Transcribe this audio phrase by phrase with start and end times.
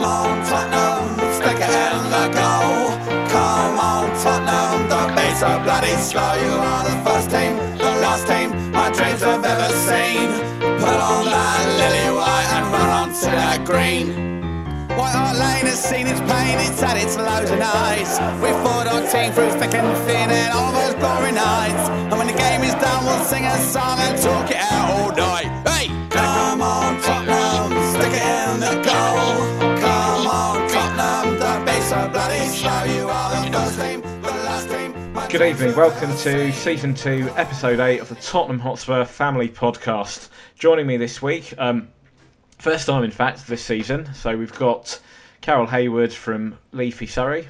[0.00, 2.88] Come on, Tottenham, stick it in the goal.
[3.28, 6.32] Come on, Tottenham, beats are bloody slow.
[6.40, 10.32] You are the first team, the last team my dreams have ever seen.
[10.80, 14.88] Put on that lily white and run that green.
[14.96, 18.16] White Hart Lane has seen its pain, it's its and.
[18.40, 21.90] We fought our team through thick and thin and all those glory nights.
[22.08, 25.12] And when the game is done, we'll sing a song and talk it out all
[25.12, 25.69] night.
[35.30, 35.76] Good evening.
[35.76, 40.28] Welcome to season two, episode eight of the Tottenham Hotspur Family Podcast.
[40.58, 41.88] Joining me this week, um,
[42.58, 44.12] first time in fact this season.
[44.14, 44.98] So we've got
[45.40, 47.46] Carol Hayward from Leafy Surrey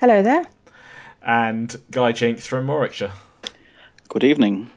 [0.00, 0.46] Hello there.
[1.22, 3.12] and Guy Jinks from Warwickshire.
[4.08, 4.70] Good evening.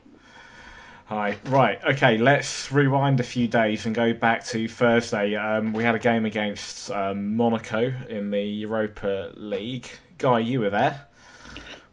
[1.05, 1.37] Hi.
[1.45, 1.79] Right.
[1.85, 2.17] Okay.
[2.17, 5.35] Let's rewind a few days and go back to Thursday.
[5.35, 9.89] Um, we had a game against um, Monaco in the Europa League.
[10.17, 11.07] Guy, you were there.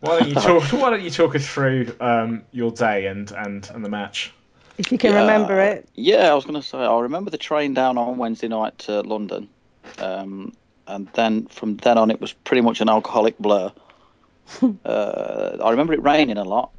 [0.02, 0.64] Why don't you talk?
[0.72, 4.32] why don't you talk us through um, your day and, and, and the match?
[4.76, 5.20] If you can Yeah.
[5.20, 5.88] remember it.
[5.94, 9.02] Yeah, I was going to say, I remember the train down on Wednesday night to
[9.02, 9.48] London.
[10.00, 10.54] Um,
[10.88, 13.70] and then from then on, it was pretty much an alcoholic blur.
[14.84, 16.72] uh, I remember it raining a lot.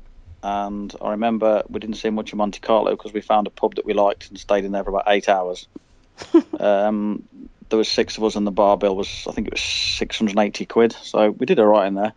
[0.44, 3.76] And I remember we didn't see much of Monte Carlo because we found a pub
[3.76, 5.66] that we liked and stayed in there for about eight hours.
[6.60, 7.24] um,
[7.70, 10.66] there was six of us, and the bar bill was, I think it was 680
[10.66, 10.92] quid.
[10.92, 12.12] So we did all right in there.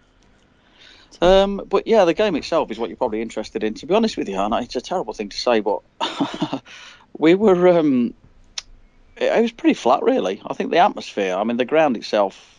[1.21, 3.75] Um, but yeah, the game itself is what you're probably interested in.
[3.75, 5.83] To be honest with you, Hannah, it's a terrible thing to say, but
[7.19, 7.69] we were.
[7.69, 8.15] Um,
[9.17, 10.43] it, was pretty flat, really.
[10.45, 11.35] I think the atmosphere.
[11.35, 12.53] I mean, the ground itself.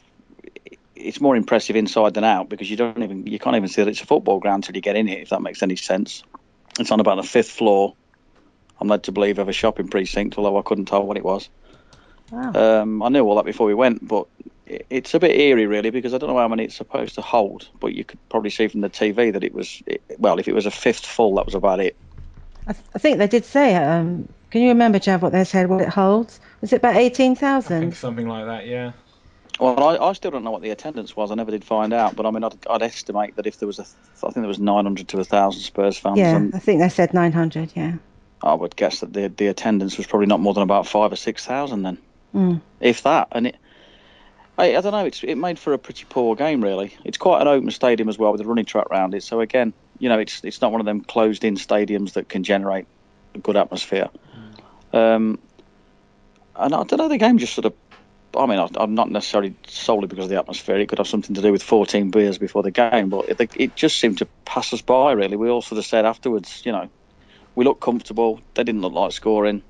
[0.96, 3.90] It's more impressive inside than out because you don't even you can't even see that
[3.90, 5.20] it's a football ground until you get in it.
[5.20, 6.24] If that makes any sense,
[6.80, 7.96] it's on about the fifth floor.
[8.80, 11.50] I'm led to believe of a shopping precinct, although I couldn't tell what it was.
[12.32, 12.82] Wow.
[12.82, 14.28] Um, I knew all that before we went, but
[14.68, 17.70] it's a bit eerie, really, because I don't know how many it's supposed to hold.
[17.80, 20.54] But you could probably see from the TV that it was, it, well, if it
[20.54, 21.96] was a fifth full, that was about it.
[22.68, 25.70] I, th- I think they did say, um, can you remember, Jav, what they said,
[25.70, 26.40] what it holds?
[26.62, 27.96] Was it about I think 18,000?
[27.96, 28.68] something like that.
[28.68, 28.92] Yeah.
[29.60, 31.32] Well, I, I still don't know what the attendance was.
[31.32, 33.80] I never did find out, but I mean, I'd, I'd estimate that if there was
[33.80, 36.90] a, I think there was 900 to 1,000 Spurs fans, Yeah, and I think they
[36.90, 37.94] said 900, yeah.
[38.44, 41.16] I would guess that the the attendance was probably not more than about five or
[41.16, 41.98] six thousand then,
[42.36, 42.62] Mm.
[42.80, 43.30] if that.
[43.32, 43.58] And it,
[44.58, 45.06] I, I don't know.
[45.06, 46.96] It's it made for a pretty poor game, really.
[47.04, 49.24] It's quite an open stadium as well with a running track round it.
[49.24, 52.86] So again, you know, it's it's not one of them closed-in stadiums that can generate
[53.36, 54.10] a good atmosphere.
[54.94, 55.40] Um,
[56.56, 57.08] and I don't know.
[57.08, 57.74] The game just sort of.
[58.36, 60.78] I mean, I, I'm not necessarily solely because of the atmosphere.
[60.78, 63.76] It could have something to do with 14 beers before the game, but it, it
[63.76, 65.14] just seemed to pass us by.
[65.14, 66.90] Really, we all sort of said afterwards, you know,
[67.56, 68.42] we looked comfortable.
[68.54, 69.64] They didn't look like scoring.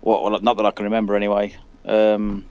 [0.00, 1.56] Well not that I can remember anyway.
[1.84, 2.44] Um,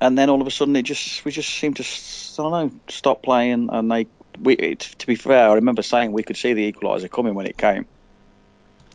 [0.00, 2.80] and then all of a sudden, it just we just seemed to I don't know
[2.88, 4.06] stop playing, and they.
[4.42, 7.46] We, it, to be fair, I remember saying we could see the equaliser coming when
[7.46, 7.86] it came.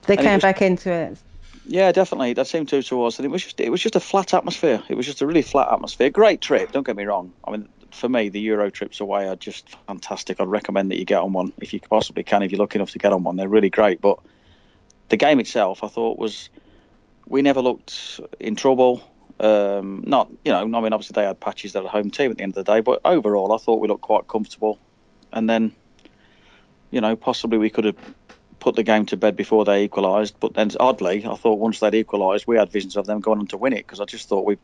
[0.06, 1.17] They And came was- back into it.
[1.66, 2.34] Yeah, definitely.
[2.34, 4.84] That seemed to to us, and it was just it was just a flat atmosphere.
[4.89, 6.09] It was just a really flat atmosphere.
[6.09, 6.72] Great trip.
[6.72, 7.33] Don't get me wrong.
[7.45, 10.41] I mean, for me, the Euro trips away are just fantastic.
[10.41, 12.41] I'd recommend that you get on one if you possibly can.
[12.44, 14.01] If you're lucky enough to get on one, they're really great.
[14.01, 14.19] But
[15.09, 16.50] the game itself, I thought was
[17.28, 19.03] we never looked in trouble.
[19.41, 21.74] Um, not you know, I mean, obviously they had patches.
[21.74, 24.03] They're home team at the end of the day, but overall, I thought we looked
[24.03, 24.78] quite comfortable.
[25.34, 25.74] And then,
[26.91, 27.96] you know, possibly we could have
[28.59, 30.35] put the game to bed before they equalised.
[30.40, 33.47] But then, oddly, I thought once they'd equalised, we had visions of them going on
[33.47, 34.59] to win it because I just thought we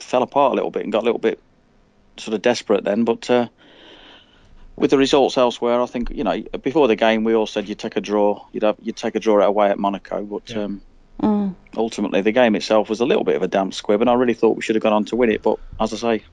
[0.00, 1.38] fell apart a little bit and got a little bit
[2.16, 3.04] sort of desperate then.
[3.04, 3.48] But uh,
[4.74, 7.78] with the results elsewhere, I think you know before the game we all said you'd
[7.78, 10.48] take a draw, you'd have, you'd take a draw away at Monaco, but.
[10.48, 10.62] Yeah.
[10.62, 10.80] Um,
[11.22, 11.54] Mm.
[11.76, 14.34] ultimately the game itself was a little bit of a damp squib, and I really
[14.34, 15.42] thought we should have gone on to win it.
[15.42, 16.24] But as I say,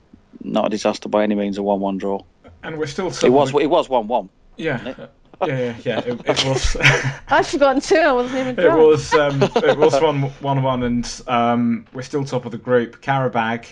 [0.42, 1.58] not a disaster by any means.
[1.58, 2.22] A one-one draw.
[2.62, 3.08] And we're still.
[3.08, 3.52] It was.
[3.54, 4.28] It was one-one.
[4.56, 4.94] Yeah.
[5.46, 5.58] Yeah.
[5.58, 5.74] Yeah.
[5.84, 5.98] Yeah.
[5.98, 6.76] It, it was.
[7.28, 8.80] I'd forgotten too, I wasn't even It drunk.
[8.80, 13.02] was um, it was one one one, and um, we're still top of the group.
[13.02, 13.66] Qarabag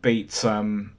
[0.00, 0.92] beat um,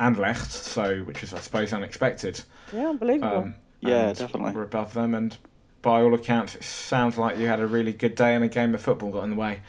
[0.00, 2.42] Anderlecht, so which is I suppose unexpected.
[2.72, 3.36] Yeah, unbelievable.
[3.36, 4.50] Um, Yeah, definitely.
[4.50, 5.36] We're above them, and
[5.82, 8.74] by all accounts, it sounds like you had a really good day, and a game
[8.74, 9.60] of football got in the way.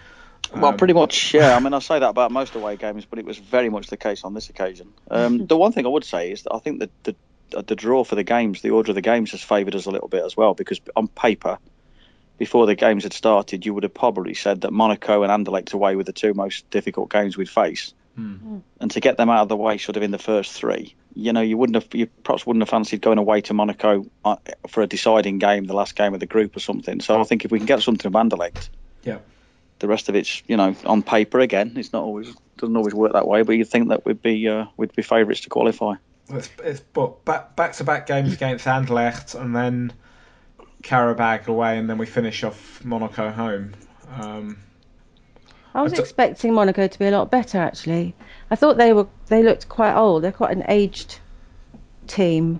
[0.54, 1.56] Well, Um, pretty much, yeah.
[1.56, 3.98] I mean, I say that about most away games, but it was very much the
[3.98, 4.94] case on this occasion.
[5.12, 7.16] Um, the one thing I would say is that I think that the
[7.66, 10.08] the draw for the games, the order of the games, has favoured us a little
[10.08, 11.58] bit as well because on paper,
[12.38, 15.96] before the games had started, you would have probably said that Monaco and Anderlecht away
[15.96, 17.94] were the two most difficult games we'd face.
[18.19, 18.57] Hmm.
[18.80, 21.33] And to get them out of the way, sort of in the first three, you
[21.33, 24.36] know, you wouldn't have, you perhaps wouldn't have fancied going away to Monaco uh,
[24.68, 27.01] for a deciding game, the last game of the group or something.
[27.01, 28.69] So I think if we can get something of Anderlecht,
[29.04, 29.19] Yeah.
[29.80, 31.74] the rest of it's, you know, on paper again.
[31.75, 33.44] It's not always doesn't always work that way.
[33.44, 35.95] But you'd think that we'd be uh, we'd be favourites to qualify.
[36.30, 39.94] It's, it's but back back to back games against Anderlecht and then
[40.83, 43.74] Qarabag away, and then we finish off Monaco home.
[44.10, 44.57] Um,
[45.74, 48.16] I was I expecting Monaco to be a lot better actually.
[48.51, 50.24] I thought they were they looked quite old.
[50.24, 51.19] They're quite an aged
[52.07, 52.60] team,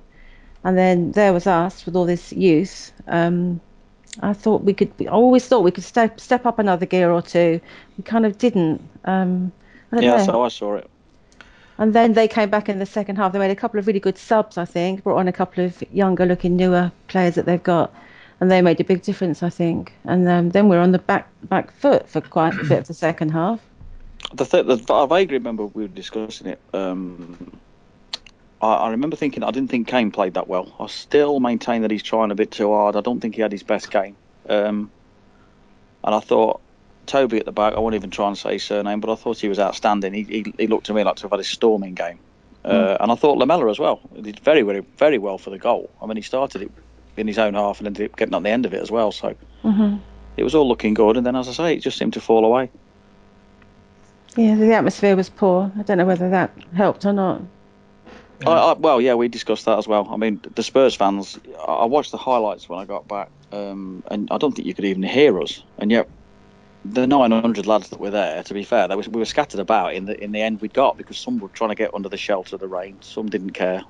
[0.64, 2.92] and then there was us with all this youth.
[3.08, 3.62] Um,
[4.22, 4.92] I thought we could.
[5.02, 7.62] I always thought we could step step up another gear or two.
[7.98, 8.82] We kind of didn't.
[9.06, 9.52] Um,
[9.92, 10.26] I Yeah, know.
[10.26, 10.90] so I saw it.
[11.78, 13.32] And then they came back in the second half.
[13.32, 15.04] They made a couple of really good subs, I think.
[15.04, 17.94] Brought on a couple of younger looking, newer players that they've got.
[18.42, 19.94] And they made a big difference, I think.
[20.06, 22.94] And um, then we're on the back back foot for quite a bit of the
[22.94, 23.60] second half.
[24.34, 26.60] The, th- the I vaguely remember we were discussing it.
[26.74, 27.60] Um,
[28.62, 30.74] I, I remember thinking I didn't think Kane played that well.
[30.80, 32.96] I still maintain that he's trying a bit too hard.
[32.96, 34.16] I don't think he had his best game.
[34.48, 34.90] Um,
[36.04, 36.62] and I thought
[37.08, 37.74] Toby at the back.
[37.74, 40.14] I won't even try and say his surname, but I thought he was outstanding.
[40.14, 42.20] He he, he looked to me like to have had a storming game.
[42.64, 44.02] Uh, and I thought Lamela as well.
[44.14, 45.90] He did very very very well for the goal.
[46.02, 46.72] I mean, he started it
[47.20, 49.12] in his own half and ended up getting on the end of it as well.
[49.12, 49.98] So hmm
[50.38, 51.18] it was all looking good.
[51.18, 52.72] And then, as I say, it just seemed to fall away.
[54.38, 55.72] Yeah, the atmosphere was poor.
[55.78, 57.42] I don't know whether that helped or not.
[58.48, 60.08] I, I, well, yeah, we discussed that as well.
[60.10, 61.38] I mean, the Spurs fans.
[61.68, 64.74] I I watched the highlights when I got back, um, and I don't think you
[64.74, 65.62] could even hear us.
[65.78, 66.08] And yet,
[66.86, 69.94] the 900 lads that were there, to be fair, they was, we were scattered about
[69.94, 72.18] in the in the end we got because some were trying to get under the
[72.18, 73.84] shelter of the rain, some didn't care,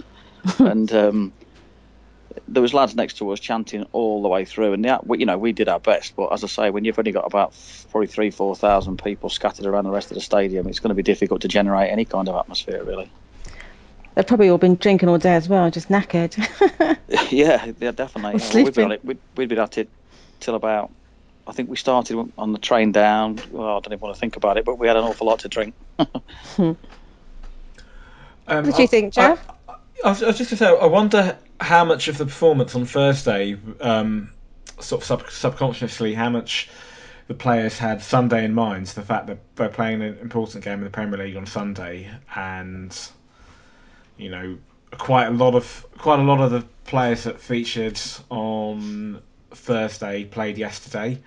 [0.58, 1.32] and um,
[2.48, 4.72] there was lads next to us chanting all the way through.
[4.72, 6.16] And yeah, we, you know, we did our best.
[6.16, 7.54] But as I say, when you've only got about
[7.90, 10.94] probably three, four thousand people scattered around the rest of the stadium, it's going to
[10.94, 13.10] be difficult to generate any kind of atmosphere, really.
[14.14, 16.36] They've probably all been drinking all day as well, just knackered.
[17.32, 18.34] yeah, yeah, definitely.
[18.34, 18.90] Or Yeah, we'd, been sleeping.
[18.92, 19.88] it, we'd, we'd been at it
[20.40, 20.90] till about.
[21.46, 23.38] I think we started on the train down.
[23.50, 25.40] Well, I don't even want to think about it, but we had an awful lot
[25.40, 25.74] to drink.
[25.98, 26.76] um,
[28.46, 29.46] what do you I- think, Jeff?
[30.04, 32.74] I was, I was just going to say, I wonder how much of the performance
[32.74, 34.30] on Thursday, um,
[34.80, 36.68] sort of sub- subconsciously, how much
[37.28, 38.86] the players had Sunday in mind.
[38.88, 42.96] The fact that they're playing an important game in the Premier League on Sunday, and
[44.16, 44.58] you know,
[44.98, 48.00] quite a lot of quite a lot of the players that featured
[48.30, 51.20] on Thursday played yesterday,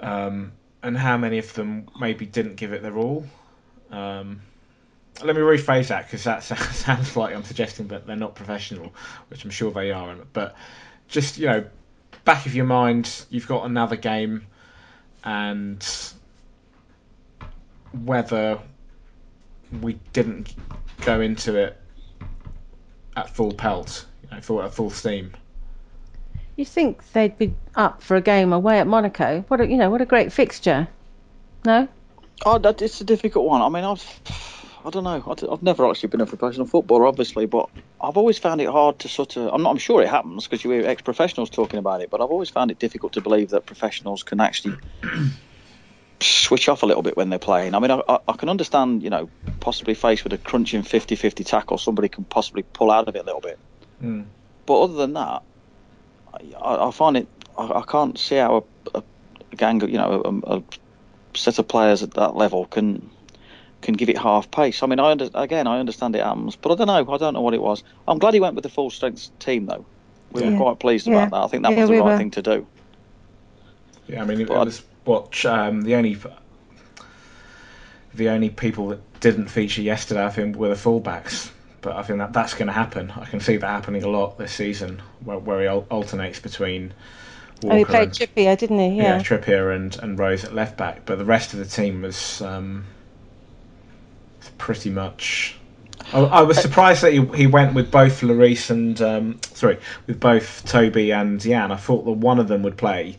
[0.00, 0.52] um,
[0.82, 3.24] and how many of them maybe didn't give it their all.
[3.90, 4.42] Um,
[5.24, 8.92] let me rephrase that because that sounds like I'm suggesting that they're not professional,
[9.28, 10.16] which I'm sure they are.
[10.32, 10.54] But
[11.08, 11.64] just you know,
[12.24, 14.46] back of your mind, you've got another game,
[15.24, 15.84] and
[18.04, 18.58] whether
[19.80, 20.54] we didn't
[21.04, 21.76] go into it
[23.16, 25.32] at full pelt, you know, full at full steam.
[26.56, 29.44] You think they'd be up for a game away at Monaco?
[29.48, 30.88] What a you know, what a great fixture.
[31.64, 31.88] No?
[32.46, 33.62] Oh, that it's a difficult one.
[33.62, 35.36] I mean, I've, I don't know.
[35.50, 37.68] I've never actually been a professional footballer, obviously, but
[38.00, 39.52] I've always found it hard to sort of.
[39.52, 39.70] I'm not.
[39.70, 42.70] I'm sure it happens because you hear ex-professionals talking about it, but I've always found
[42.70, 44.76] it difficult to believe that professionals can actually
[46.20, 47.74] switch off a little bit when they're playing.
[47.74, 49.28] I mean, I, I, can understand, you know,
[49.60, 53.24] possibly faced with a crunching 50-50 tackle, somebody can possibly pull out of it a
[53.24, 53.58] little bit.
[54.02, 54.26] Mm.
[54.66, 55.42] But other than that,
[56.60, 57.28] I, I find it.
[57.56, 58.64] I, I can't see how
[58.94, 59.02] a,
[59.52, 60.62] a gang, of, you know, a, a
[61.34, 63.10] set of players at that level can
[63.82, 64.82] can give it half pace.
[64.82, 67.12] I mean, I under, again, I understand it happens, but I don't know.
[67.14, 67.82] I don't know what it was.
[68.08, 69.84] I'm glad he went with the full strength team though.
[70.32, 70.50] We Yeah.
[70.50, 71.14] were quite pleased Yeah.
[71.26, 71.44] about that.
[71.44, 72.18] I think that Yeah, was the we right were.
[72.18, 72.66] thing to do.
[74.08, 76.18] Yeah, I mean, it, But- was what um, the only
[78.14, 81.50] the only people that didn't feature yesterday, I think, were the fullbacks.
[81.80, 83.12] But I think that that's going to happen.
[83.14, 86.92] I can see that happening a lot this season, where, where he al- alternates between
[87.62, 88.96] Walker Oh, he played and, Trippier, didn't he?
[88.96, 89.02] yeah.
[89.16, 89.18] Yeah.
[89.20, 91.02] Trippier and, and Rose at left back.
[91.06, 92.84] But the rest of the team was um,
[94.58, 95.58] pretty much.
[96.12, 100.18] I, I was surprised that he, he went with both Lloris and um, sorry, with
[100.20, 101.70] both Toby and Jan.
[101.72, 103.18] I thought that one of them would play,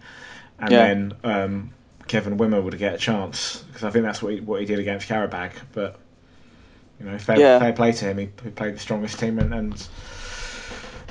[0.60, 0.78] and Yeah.
[0.88, 1.72] then um,
[2.08, 4.80] Kevin Wimmer would get a chance because I think that's what he, what he did
[4.80, 5.52] against Qarabag.
[5.74, 6.00] But
[7.00, 7.60] you know, fair, Yeah.
[7.60, 8.18] fair play to him.
[8.18, 9.88] He, he played the strongest team, and, and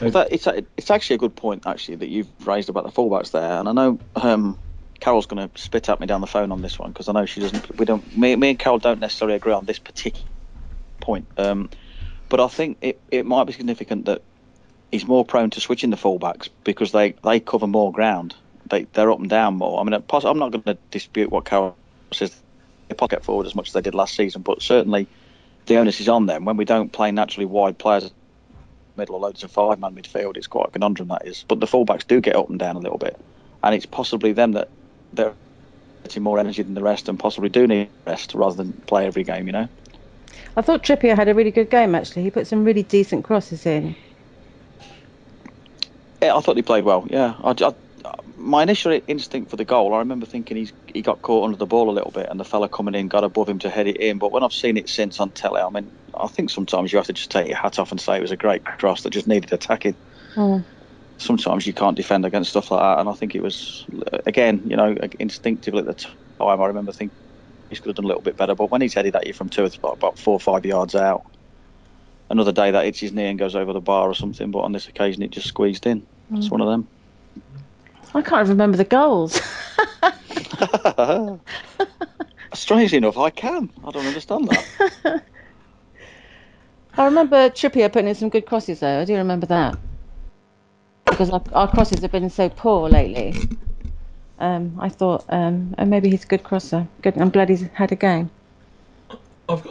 [0.00, 3.30] Well, that, it's it's actually a good point actually that you've raised about the fullbacks
[3.30, 4.58] there, and I know um,
[5.00, 7.26] Carol's going to spit at me down the phone on this one because I know
[7.26, 7.78] she doesn't.
[7.78, 8.16] We don't.
[8.16, 10.26] Me, me and Carol don't necessarily agree on this particular
[11.00, 11.70] point, um,
[12.28, 14.22] but I think it, it might be significant that
[14.90, 18.34] he's more prone to switching the fullbacks because they, they cover more ground.
[18.68, 19.80] They they're up and down more.
[19.80, 21.76] I mean, I'm not going to dispute what Carol
[22.12, 22.34] says.
[22.88, 25.06] They pocket forward as much as they did last season, but certainly
[25.66, 28.10] the onus is on them when we don't play naturally wide players
[28.96, 30.36] middle or loads of five man midfield.
[30.36, 31.44] It's quite a conundrum that is.
[31.46, 33.18] But the fullbacks do get up and down a little bit,
[33.62, 34.68] and it's possibly them that
[35.12, 35.34] they're
[36.04, 39.24] getting more energy than the rest and possibly do need rest rather than play every
[39.24, 39.46] game.
[39.46, 39.68] You know.
[40.56, 42.22] I thought Trippier had a really good game actually.
[42.22, 43.94] He put some really decent crosses in.
[46.20, 47.06] Yeah, I thought he played well.
[47.08, 47.74] Yeah, I, I,
[48.36, 51.66] my initial instinct for the goal, I remember thinking he's he got caught under the
[51.66, 53.98] ball a little bit, and the fella coming in got above him to head it
[53.98, 54.18] in.
[54.18, 57.06] But when I've seen it since on telly, I mean, I think sometimes you have
[57.06, 59.26] to just take your hat off and say it was a great cross that just
[59.26, 59.94] needed attacking.
[60.34, 60.64] Mm.
[61.18, 63.84] Sometimes you can't defend against stuff like that, and I think it was
[64.24, 66.60] again, you know, instinctively at the time.
[66.60, 67.12] I remember thinking
[67.68, 68.54] he could have done a little bit better.
[68.54, 71.22] But when he's headed at you from two, about four or five yards out,
[72.30, 74.50] another day that hits his knee and goes over the bar or something.
[74.50, 76.06] But on this occasion, it just squeezed in.
[76.30, 76.38] Mm.
[76.38, 76.88] It's one of them.
[78.14, 79.40] I can't remember the goals.
[82.54, 83.70] Strangely enough, I can.
[83.84, 85.22] I don't understand that.
[86.96, 89.00] I remember Trippier putting in some good crosses though.
[89.00, 89.78] I do remember that
[91.18, 93.34] because our, our crosses have been so poor lately.
[94.38, 96.86] Um, I thought, um, oh, maybe he's a good crosser.
[97.02, 97.18] Good.
[97.18, 98.30] I'm glad he's had a game.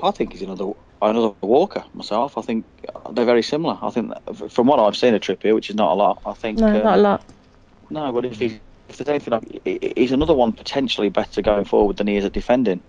[0.04, 2.38] I think he's another another Walker myself.
[2.38, 2.66] I think
[3.12, 3.78] they're very similar.
[3.82, 4.12] I think
[4.50, 6.84] from what I've seen of Trippier, which is not a lot, I think No, um,
[6.84, 7.26] not a lot.
[7.90, 11.42] No, but if he if there's anything, like, he- he- he's another one potentially better
[11.42, 12.82] going forward than he is at defending.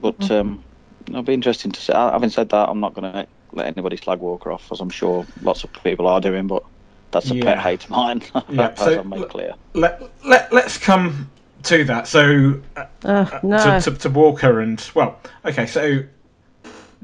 [0.00, 0.40] But Mm.
[0.40, 0.64] um,
[1.08, 1.92] it'll be interesting to see.
[1.92, 5.26] Having said that, I'm not going to let anybody slag Walker off, as I'm sure
[5.40, 6.46] lots of people are doing.
[6.46, 6.62] But
[7.10, 7.44] that's a Yeah.
[7.44, 9.54] pet hate of mine, Yeah, as so I've made clear.
[9.74, 11.30] Let, let, let's come
[11.64, 12.06] to that.
[12.06, 13.80] So, uh, Oh, no.
[13.80, 16.02] to, to, to Walker and, well, okay, so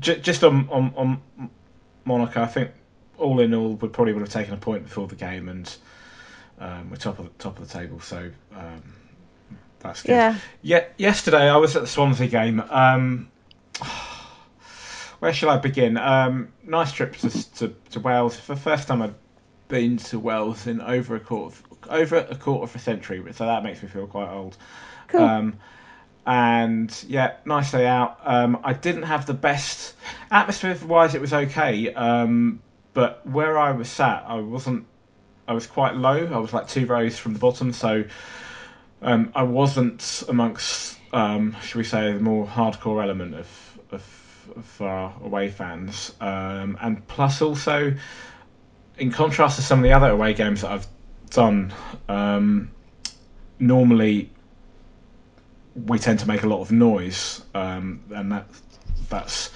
[0.01, 1.51] j- just on, on, on
[2.05, 2.71] Monaco, I think
[3.19, 5.75] all in all, we probably would have taken a point before the game and
[6.61, 8.83] um, we're top of the, top of the table, so um,
[9.81, 10.13] that's good.
[10.13, 10.39] Yeah.
[10.63, 12.61] Yeah, yesterday I was at the Swansea game.
[12.71, 13.29] Um,
[15.19, 15.97] where shall I begin?
[15.97, 18.39] Um, nice trip to, to, to Wales.
[18.39, 19.15] For the first time I'd
[19.69, 23.47] been to Wales in over a quarter of, over a quarter of a century, so
[23.47, 24.57] that makes me feel quite old.
[25.09, 25.23] Cool.
[25.23, 25.59] Um,
[26.27, 28.19] and yeah, nice day out.
[28.25, 29.95] Um, I didn't have the best
[30.31, 31.15] atmosphere wise.
[31.15, 32.63] It was okay, um,
[32.95, 34.87] but where I was sat, I wasn't.
[35.47, 36.27] I was quite low.
[36.33, 38.05] I was like two rows from the bottom, so
[39.03, 44.81] um, I wasn't amongst, um, should we say, the more hardcore element of of, of
[44.81, 46.15] our away fans.
[46.21, 47.95] Um, and plus, also,
[48.99, 50.87] in contrast to some of the other away games that I've
[51.31, 51.73] done,
[52.09, 52.71] um,
[53.59, 54.31] normally
[55.75, 58.47] we tend to make a lot of noise, um, and that
[59.09, 59.51] that's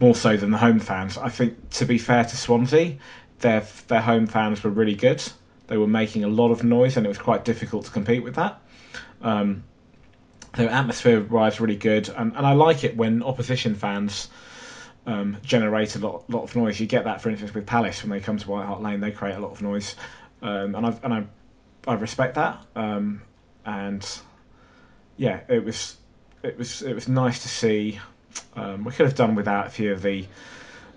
[0.00, 1.18] more so than the home fans.
[1.18, 2.96] I think, to be fair to Swansea,
[3.40, 5.22] their their home fans were really good.
[5.66, 8.36] They were making a lot of noise, and it was quite difficult to compete with
[8.36, 8.60] that.
[9.22, 9.64] Um,
[10.56, 14.28] their atmosphere wise really good, and, and I like it when opposition fans
[15.06, 16.80] um, generate a lot lot of noise.
[16.80, 19.10] You get that, for instance, with Palace when they come to White Hart Lane, they
[19.10, 19.96] create a lot of noise,
[20.42, 21.24] um, and I and I
[21.86, 22.58] I respect that.
[22.74, 23.22] Um,
[23.66, 24.06] and
[25.16, 25.96] yeah, it was
[26.42, 28.00] it was it was nice to see.
[28.56, 30.26] Um, we could have done without a few of the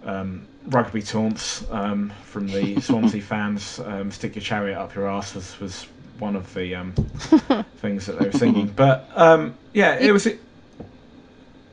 [0.03, 3.79] um, rugby taunts um, from the Swansea fans.
[3.79, 5.87] Um, Stick your chariot up your ass was, was
[6.19, 6.93] one of the um,
[7.77, 8.67] things that they were singing.
[8.67, 10.25] But um, yeah, it was.
[10.25, 10.39] It...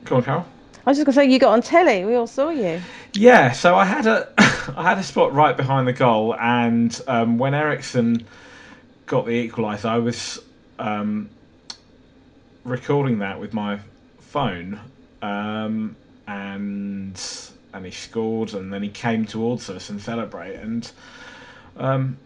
[0.04, 0.46] Go on, Carol.
[0.86, 2.04] I was just gonna say you got on telly.
[2.04, 2.80] We all saw you.
[3.14, 4.28] Yeah, so I had a
[4.76, 8.26] I had a spot right behind the goal, and um, when Eriksen
[9.06, 10.40] got the equaliser, I was
[10.78, 11.30] um,
[12.64, 13.78] recording that with my
[14.20, 14.78] phone,
[15.22, 17.20] um, and
[17.72, 20.92] and he scored, and then he came towards us and celebrated, and
[21.78, 22.18] um,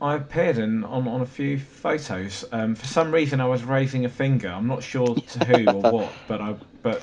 [0.00, 2.44] I appeared in on, on a few photos.
[2.52, 4.48] Um, for some reason, I was raising a finger.
[4.48, 7.02] I'm not sure to who or what, but I but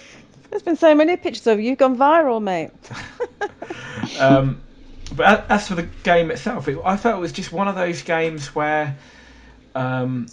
[0.51, 1.69] There's been so many pictures of you.
[1.69, 2.71] You've gone viral, mate.
[4.19, 4.61] Um,
[5.15, 8.01] but as for the game itself, it, I felt it was just one of those
[8.01, 8.95] games where
[9.75, 10.27] um,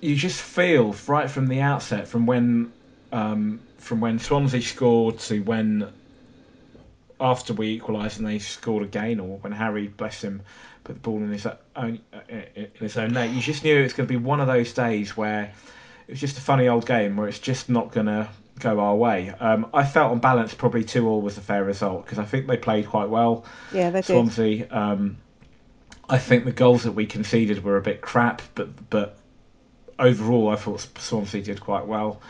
[0.00, 2.72] you just feel right from the outset, from when
[3.12, 5.88] um, from when Swansea scored to when
[7.20, 10.42] after we equalised and they scored again, or when Harry, bless him,
[10.84, 13.30] put the ball in his own uh, in his own net.
[13.30, 15.52] You just knew it was going to be one of those days where
[16.06, 18.28] it was just a funny old game where it's just not going to
[18.58, 19.30] go our way.
[19.30, 22.46] Um, I felt on balance probably two all was a fair result because I think
[22.46, 23.44] they played quite well.
[23.72, 24.06] Yeah, they did.
[24.06, 24.66] Swansea.
[24.70, 25.16] Um,
[26.08, 29.16] I think the goals that we conceded were a bit crap, but but
[29.98, 32.20] overall I thought Swansea did quite well.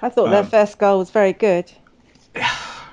[0.00, 1.70] I thought their Um, first goal was very good.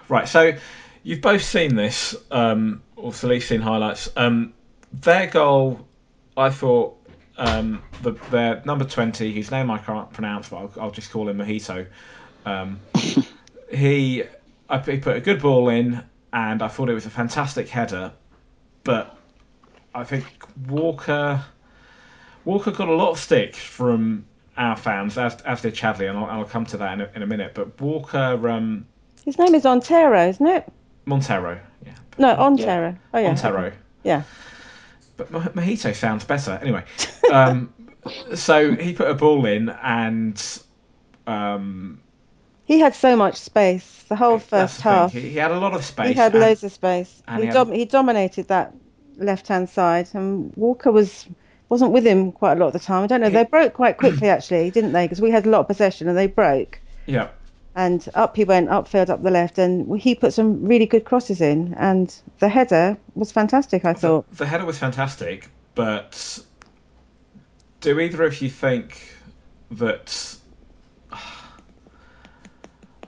[0.08, 0.54] Right, so
[1.02, 4.08] you've both seen this, um, or at least seen highlights.
[4.16, 4.54] Um,
[4.94, 5.88] their goal,
[6.38, 6.96] I thought,
[7.38, 11.30] um, the, their number 20, whose name I can't pronounce, but I'll, I'll just call
[11.30, 11.88] him Mojito.
[12.46, 12.80] Um,
[13.72, 14.24] he,
[14.70, 18.12] I, he put a good ball in, and I thought it was a fantastic header,
[18.84, 19.18] but
[19.94, 20.26] I think
[20.68, 21.44] Walker
[22.44, 24.26] Walker got a lot of stick from
[24.58, 27.24] our fans, as as did Chadli, and I'll, I'll come to that in a, in
[27.24, 27.54] a minute.
[27.56, 28.86] But Walker um,
[29.24, 30.68] His name is Ontero, isn't it?
[31.06, 32.98] Montero, yeah, No, Ontero.
[33.14, 33.28] Oh yeah.
[33.28, 33.72] Montero.
[34.04, 34.24] Yeah.
[35.18, 36.60] But Mo- Mojito sounds better.
[36.62, 36.84] Anyway,
[37.32, 37.74] um,
[38.36, 40.60] so he put a ball in, and
[41.28, 42.00] um,
[42.66, 44.04] He had so much space.
[44.08, 45.12] The whole first the half.
[45.14, 46.10] He, he had a lot of space.
[46.10, 47.24] He had and- loads of space.
[47.36, 48.74] He, he had- he dominated that
[49.18, 51.26] left hand side, and Walker was
[51.70, 53.04] wasn't with him quite a lot of the time.
[53.04, 53.30] I don't know.
[53.30, 55.06] He- They broke quite quickly, actually, didn't they?
[55.06, 56.80] Because we had a lot of possession, and they broke.
[57.08, 57.30] Yeah,
[57.76, 61.42] And up he went, upfield, up the left, and he put some really good crosses
[61.42, 61.74] in.
[61.74, 64.26] And the header was fantastic, I thought.
[64.38, 66.40] the header was fantastic, but
[67.82, 69.02] do either of you think
[69.72, 70.38] that?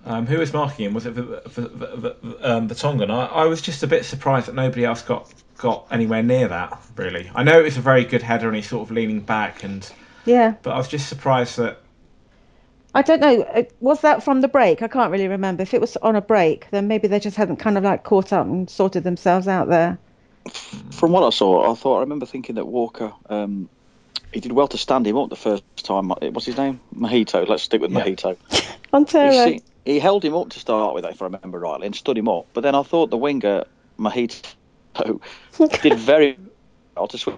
[0.06, 0.94] Um, who was marking him?
[0.94, 1.22] Was it the,
[1.54, 3.12] the, the, the, um, the Tongan?
[3.12, 6.82] I, I was just a bit surprised that nobody else got got anywhere near that.
[6.96, 9.66] Really, I know it was a very good header, and he's sort of leaning back,
[9.66, 9.86] and
[10.24, 10.54] Yeah.
[10.62, 11.80] but I was just surprised that
[12.98, 13.44] I don't know.
[13.44, 14.82] uh, Was that from the break?
[14.82, 15.62] I can't really remember.
[15.62, 18.34] If it was on a break, then maybe they just hadn't kind of like caught
[18.34, 20.00] up and sorted themselves out there.
[20.92, 23.70] From what I saw, I thought I remember thinking that Walker, um,
[24.34, 26.10] he did well to stand him up the first time.
[26.10, 26.80] What's his name?
[26.96, 27.48] Mojito.
[27.48, 28.04] Let's stick with Yeah.
[28.04, 28.36] Mojito.
[28.94, 29.52] Ontero.
[29.54, 32.28] He, he held him up to start with, if I remember rightly, and stood him
[32.28, 32.48] up.
[32.54, 33.66] But then I thought the winger
[34.00, 35.22] Mojito
[35.84, 36.40] did very
[36.96, 37.38] well to switch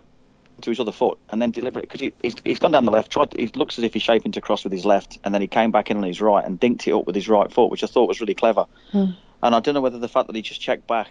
[0.63, 2.91] to his other foot and then deliver it because he, he's, he's gone down the
[2.91, 3.11] left.
[3.11, 3.33] Tried.
[3.33, 5.71] He looks as if he's shaping to cross with his left, and then he came
[5.71, 7.87] back in on his right and dinked it up with his right foot, which I
[7.87, 8.65] thought was really clever.
[8.91, 9.11] Hmm.
[9.41, 11.09] And I don't know whether the fact that he just checked back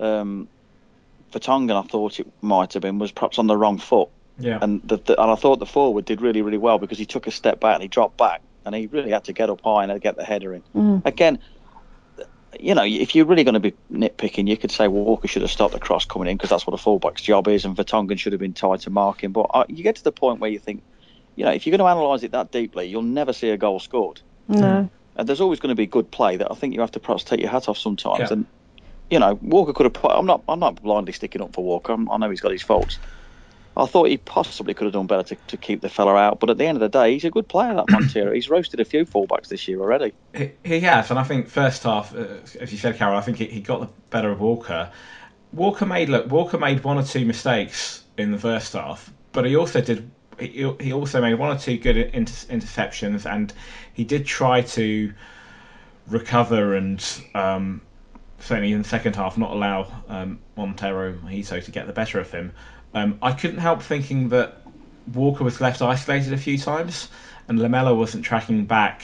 [0.00, 0.48] um,
[1.30, 4.08] for Tongan, I thought it might have been, was perhaps on the wrong foot.
[4.38, 7.06] yeah, And the, the, and I thought the forward did really, really well because he
[7.06, 9.60] took a step back and he dropped back and he really had to get up
[9.62, 10.62] high and get the header in.
[10.74, 11.06] Mm.
[11.06, 11.38] Again,
[12.58, 15.42] you know, if you're really going to be nitpicking, you could say well, Walker should
[15.42, 18.18] have stopped the cross coming in because that's what a fullback's job is, and Vertonghen
[18.18, 19.32] should have been tied to marking.
[19.32, 20.82] But uh, you get to the point where you think,
[21.36, 23.80] you know, if you're going to analyse it that deeply, you'll never see a goal
[23.80, 24.20] scored.
[24.48, 24.88] No.
[25.16, 27.24] And there's always going to be good play that I think you have to perhaps
[27.24, 28.20] take your hat off sometimes.
[28.20, 28.32] Yeah.
[28.32, 28.46] And
[29.10, 29.92] you know, Walker could have.
[29.92, 30.42] Put, I'm not.
[30.48, 31.92] I'm not blindly sticking up for Walker.
[31.92, 32.98] I'm, I know he's got his faults.
[33.78, 36.40] I thought he possibly could have done better to, to keep the fella out.
[36.40, 37.74] But at the end of the day, he's a good player.
[37.74, 38.32] That Montero.
[38.32, 40.12] he's roasted a few fullbacks this year already.
[40.34, 42.26] He, he has, and I think first half, uh,
[42.60, 44.90] as you said, Carol, I think he, he got the better of Walker.
[45.52, 49.56] Walker made look, Walker made one or two mistakes in the first half, but he
[49.56, 50.10] also did.
[50.40, 53.52] He, he also made one or two good inter, interceptions, and
[53.94, 55.12] he did try to
[56.08, 57.80] recover and um,
[58.40, 62.30] certainly in the second half not allow um, Montero Mojito to get the better of
[62.30, 62.52] him.
[62.94, 64.62] Um, I couldn't help thinking that
[65.14, 67.08] Walker was left isolated a few times,
[67.48, 69.02] and Lamela wasn't tracking back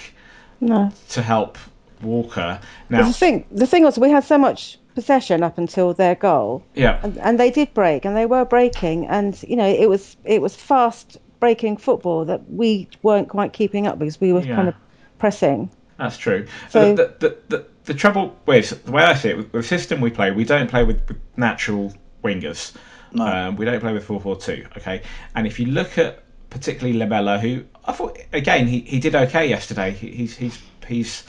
[0.60, 0.90] No.
[1.10, 1.58] to help
[2.02, 2.58] Walker.
[2.90, 6.14] But Now, the thing, the thing was, we had so much possession up until their
[6.14, 9.88] goal, yeah, and, and they did break, and they were breaking, and you know, it
[9.88, 14.40] was it was fast breaking football that we weren't quite keeping up because we were
[14.42, 14.54] Yeah.
[14.56, 14.74] kind of
[15.18, 15.68] pressing.
[15.98, 16.46] that's true.
[16.70, 20.00] So- the, the, the, the trouble with the way I see it, with the system
[20.00, 21.92] we play, we don't play with, with natural
[22.22, 22.72] wingers.
[23.14, 23.24] No.
[23.26, 24.66] Um, we don't play with 4 4 2.
[24.78, 25.02] Okay.
[25.34, 29.48] And if you look at particularly Lamela, who I thought, again, he, he did okay
[29.48, 29.92] yesterday.
[29.92, 31.24] He, he's, he's, he's,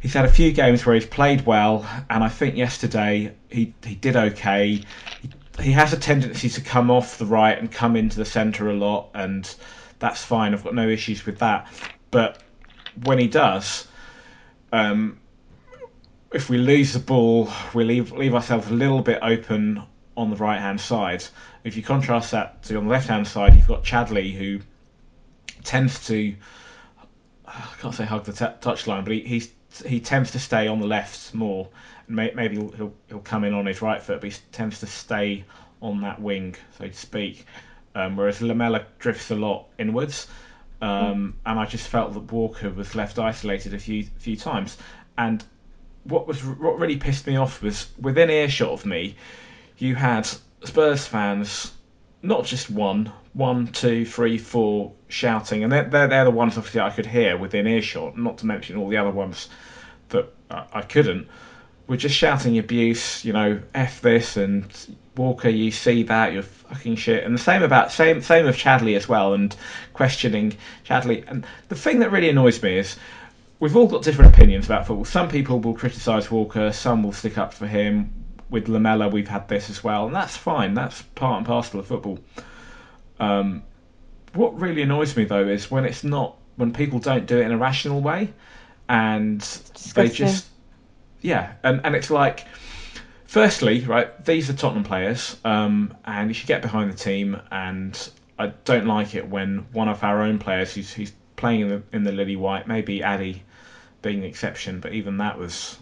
[0.00, 3.94] he's had a few games where he's played well, and I think yesterday he, he
[3.94, 4.82] did okay.
[5.22, 5.30] He,
[5.60, 8.74] he has a tendency to come off the right and come into the centre a
[8.74, 9.54] lot, and
[9.98, 10.54] that's fine.
[10.54, 11.68] I've got no issues with that.
[12.10, 12.42] But
[13.04, 13.86] when he does,
[14.72, 15.18] um,
[16.32, 19.82] if we lose the ball, we leave leave ourselves a little bit open
[20.16, 21.24] on the right hand side.
[21.64, 24.60] If you contrast that to on the left hand side, you've got Chadli who
[25.62, 26.34] tends to
[27.46, 29.52] I can't say hug the t- touchline, but he he's,
[29.84, 31.68] he tends to stay on the left more.
[32.08, 34.86] May, maybe he'll, he'll he'll come in on his right foot, but he tends to
[34.86, 35.44] stay
[35.80, 37.46] on that wing, so to speak.
[37.94, 40.26] Um, whereas Lamela drifts a lot inwards,
[40.82, 44.76] um, and I just felt that Walker was left isolated a few few times.
[45.16, 45.42] And
[46.04, 49.16] what was what really pissed me off was within earshot of me,
[49.78, 50.28] you had
[50.64, 51.72] Spurs fans,
[52.22, 56.80] not just one, one, two, three, four, shouting, and they're they're, they're the ones obviously
[56.80, 58.16] I could hear within earshot.
[58.16, 59.48] Not to mention all the other ones
[60.08, 61.28] that I, I couldn't.
[61.86, 64.64] We're just shouting abuse, you know, f this and
[65.16, 67.24] Walker, you see that, you're fucking shit.
[67.24, 69.54] And the same about same same of Chadli as well, and
[69.92, 71.24] questioning Chadli.
[71.26, 72.96] And the thing that really annoys me is
[73.60, 75.04] we've all got different opinions about football.
[75.04, 78.10] Some people will criticise Walker, some will stick up for him.
[78.50, 80.74] With Lamela, we've had this as well, and that's fine.
[80.74, 82.18] That's part and parcel of football.
[83.18, 83.62] Um,
[84.34, 87.52] what really annoys me though is when it's not when people don't do it in
[87.52, 88.32] a rational way,
[88.88, 89.40] and
[89.94, 90.46] they just
[91.20, 92.46] yeah, and and it's like.
[93.28, 97.38] Firstly, right, these are Tottenham players, um, and you should get behind the team.
[97.50, 101.68] And I don't like it when one of our own players who's, who's playing in
[101.68, 103.42] the, in the lily white, maybe Addy
[104.00, 105.76] being the exception, but even that was,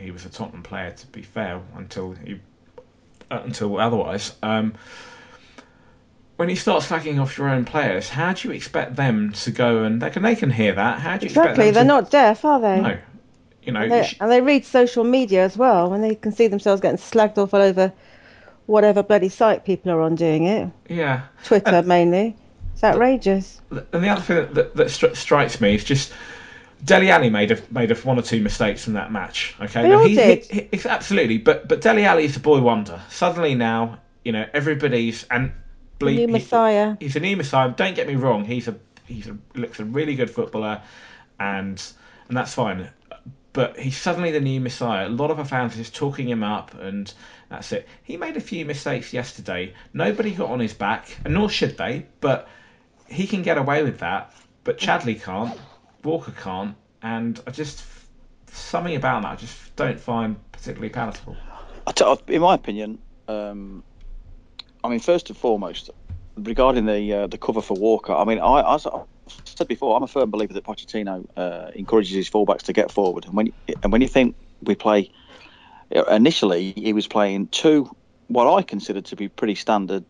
[0.00, 2.40] he was a Tottenham player to be fair until he,
[3.30, 4.34] uh, until otherwise.
[4.42, 4.74] Um,
[6.36, 9.84] when you start slagging off your own players, how do you expect them to go
[9.84, 10.98] and they can they can hear that?
[11.00, 11.50] How do you Exactly.
[11.50, 12.80] expect They're to, not deaf, are they?
[12.80, 12.98] No,
[13.62, 16.46] you know, And they, and they read social media as well and they can see
[16.46, 17.92] themselves getting slagged off all over
[18.66, 20.70] whatever bloody site people are on doing it.
[20.88, 21.22] yeah.
[21.44, 22.36] Twitter mainly.
[22.72, 23.60] It's outrageous.
[23.70, 26.12] And the other thing that, that, that stri- strikes me is just
[26.84, 29.54] Dele Alli made a, made a, one or two mistakes in that match.
[29.60, 30.44] Okay, They all he- did.
[30.46, 33.00] he- he- absolutely, but but Dele Alli is a boy wonder.
[33.10, 35.52] Suddenly now, you know, everybody's and
[35.98, 36.96] bleep, new Messiah.
[37.00, 37.68] he's a new messiah.
[37.70, 38.44] Don't get me wrong.
[38.44, 40.80] He's a he's a looks a really good footballer,
[41.38, 41.82] and
[42.28, 42.88] and that's fine.
[43.52, 45.08] But he's suddenly the new messiah.
[45.08, 47.12] A lot of our fans are just talking him up, and
[47.48, 47.88] that's it.
[48.04, 49.74] He made a few mistakes yesterday.
[49.92, 52.06] Nobody got on his back, and nor should they.
[52.20, 52.48] But
[53.08, 54.32] he can get away with that.
[54.62, 55.58] But Chadli can't.
[56.02, 56.76] Walker can't.
[57.02, 57.84] And I just
[58.52, 61.36] something about that I just don't find particularly palatable.
[61.86, 63.82] I in my opinion, um,
[64.84, 65.90] I mean, first and foremost,
[66.36, 69.02] regarding the uh, the cover for Walker, I mean, I, as I
[69.44, 73.24] said before, I'm a firm believer that Pochettino uh, encourages his fullbacks to get forward,
[73.24, 75.10] and when and when you think we play,
[76.10, 77.94] initially he was playing two
[78.28, 80.04] what I consider to be pretty standard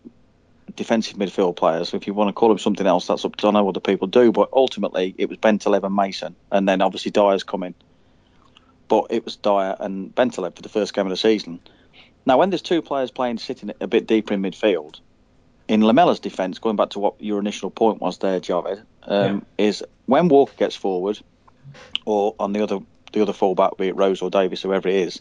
[0.76, 1.94] defensive midfield players.
[1.94, 3.80] If you want to call them something else, that's up to I know what the
[3.80, 7.74] people do, but ultimately it was Bentaleb and Mason, and then obviously Dier's coming.
[8.88, 11.60] But it was Dier and Bentaleb for the first game of the season.
[12.26, 15.00] Now, when there's two players playing sitting a bit deeper in midfield,
[15.68, 19.84] in Lamela's defence, going back to what your initial point was there, Javad, um, is
[20.06, 21.20] when Walker gets forward,
[22.04, 22.80] or on the other
[23.12, 25.20] the other fullback, be it Rose or Davies, whoever it is,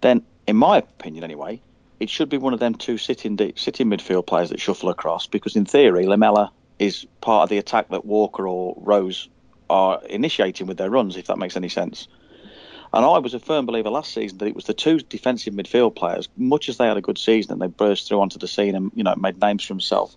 [0.00, 1.60] then in my opinion anyway,
[2.00, 5.56] it should be one of them two sitting sitting midfield players that shuffle across because
[5.56, 9.28] in theory Lamela is part of the attack that Walker or Rose
[9.68, 12.08] are initiating with their runs, if that makes any sense.
[12.92, 15.94] And I was a firm believer last season that it was the two defensive midfield
[15.94, 18.74] players, much as they had a good season and they burst through onto the scene
[18.74, 20.16] and you know made names for themselves.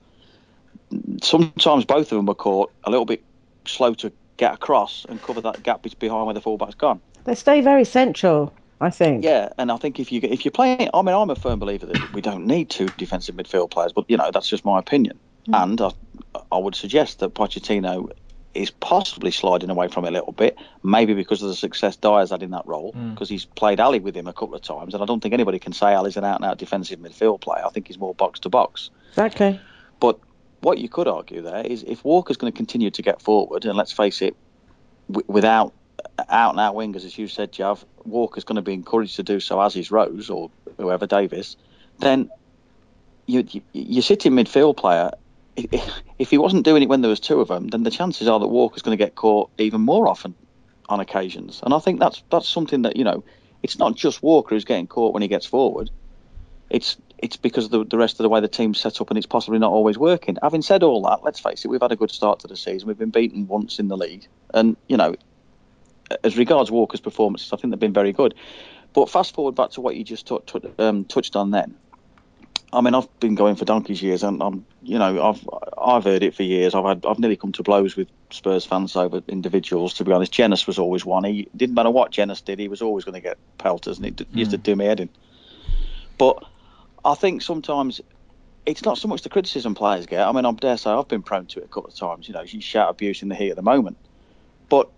[1.21, 3.23] Sometimes both of them were caught a little bit
[3.65, 7.01] slow to get across and cover that gap behind where the fullback's gone.
[7.25, 9.23] They stay very central, I think.
[9.23, 11.85] Yeah, and I think if you if you're playing, I mean, I'm a firm believer
[11.85, 15.19] that we don't need two defensive midfield players, but you know that's just my opinion.
[15.45, 15.53] Hmm.
[15.53, 15.91] And I,
[16.51, 18.11] I would suggest that Pochettino
[18.53, 22.31] is possibly sliding away from it a little bit, maybe because of the success Dier's
[22.31, 23.11] had in that role, hmm.
[23.11, 25.59] because he's played Alli with him a couple of times, and I don't think anybody
[25.59, 27.63] can say Alli's an out-and-out defensive midfield player.
[27.65, 28.89] I think he's more box to box.
[29.09, 29.59] Exactly.
[29.99, 30.19] But
[30.61, 33.77] what you could argue there is if Walker's going to continue to get forward, and
[33.77, 34.35] let's face it,
[35.09, 35.73] w- without
[36.29, 39.39] out and out wingers, as you said, Jav, Walker's going to be encouraged to do
[39.39, 41.57] so as is Rose or whoever Davies,
[41.99, 42.29] then
[43.25, 45.11] you, you, your sitting midfield player,
[45.55, 48.39] if, he wasn't doing it when there was two of them, then the chances are
[48.39, 50.33] that Walker's going to get caught even more often
[50.89, 51.61] on occasions.
[51.63, 53.23] And I think that's that's something that you know,
[53.63, 55.89] it's not just Walker who's getting caught when he gets forward.
[56.69, 59.17] It's it's because of the, the rest of the way the team's set up and
[59.17, 60.37] it's possibly not always working.
[60.41, 62.87] Having said all that, let's face it, we've had a good start to the season.
[62.87, 65.15] We've been beaten once in the league, and you know,
[66.23, 68.33] as regards Walker's performances, I think they've been very good.
[68.93, 71.75] But fast forward back to what you just t- t- um, touched on then.
[72.73, 76.23] I mean, I've been going for donkey's years, and I'm, you know, I've I've heard
[76.23, 76.73] it for years.
[76.73, 79.93] I've had I've nearly come to blows with Spurs fans over individuals.
[79.95, 81.25] To be honest, Jenas was always one.
[81.25, 84.15] He didn't matter what Jenas did, he was always going to get pelters, and it
[84.15, 85.09] d- used to do me head in.
[86.17, 86.43] But
[87.03, 87.99] I think sometimes
[88.65, 90.25] it's not so much the criticism players get.
[90.25, 92.27] I mean, I dare say I've been prone to it a couple of times.
[92.27, 93.97] You know, you shout abuse in the heat of the moment,
[94.69, 94.89] but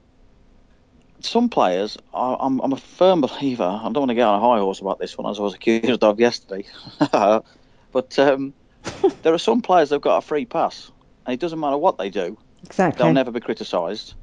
[1.22, 3.64] some players, I, I'm, I'm a firm believer.
[3.64, 5.54] I don't want to get on a high horse about this one, as I was
[5.54, 6.66] accused of yesterday.
[7.12, 8.54] but um,
[9.24, 10.92] there are some players that've got a free pass,
[11.26, 13.04] and it doesn't matter what they do, Exactly.
[13.04, 14.16] they'll never be criticised.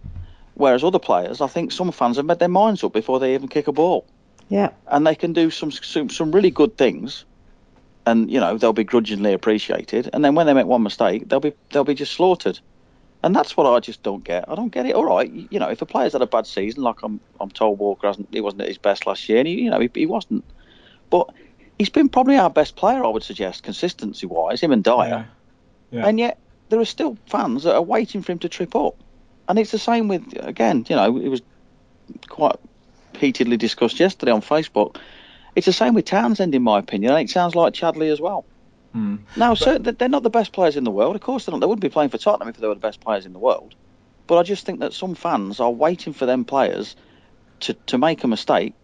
[0.54, 3.48] Whereas other players, I think some fans have made their minds up before they even
[3.48, 4.06] kick a ball,
[4.48, 4.70] Yeah.
[4.86, 7.24] and they can do some some, some really good things,
[8.04, 10.10] and you know they'll be grudgingly appreciated.
[10.12, 12.58] And then when they make one mistake, they'll be they'll be just slaughtered.
[13.22, 14.48] And that's what I just don't get.
[14.48, 14.94] I don't get it.
[14.94, 17.78] All right, you know, if a player's had a bad season, like I'm, I'm told
[17.78, 20.06] Walker hasn't, he wasn't at his best last year, and he, you know, he, he
[20.06, 20.44] wasn't.
[21.10, 21.28] But
[21.78, 25.28] he's been probably our best player, I would suggest, consistency-wise, him and Dier.
[25.90, 26.06] Yeah.
[26.06, 28.96] And yet there are still fans that are waiting for him to trip up.
[29.48, 31.42] And it's the same with, again, you know, it was
[32.28, 32.56] quite
[33.16, 34.96] heatedly discussed yesterday on Facebook.
[35.56, 38.44] It's the same with Townsend, in my opinion, and it sounds like Chadli as well.
[38.92, 39.16] Hmm.
[39.36, 41.14] Now, so they're not the best players in the world.
[41.14, 41.60] Of course, they're not.
[41.60, 43.74] They wouldn't be playing for Tottenham if they were the best players in the world.
[44.26, 46.96] But I just think that some fans are waiting for them players
[47.60, 48.74] to, to make a mistake,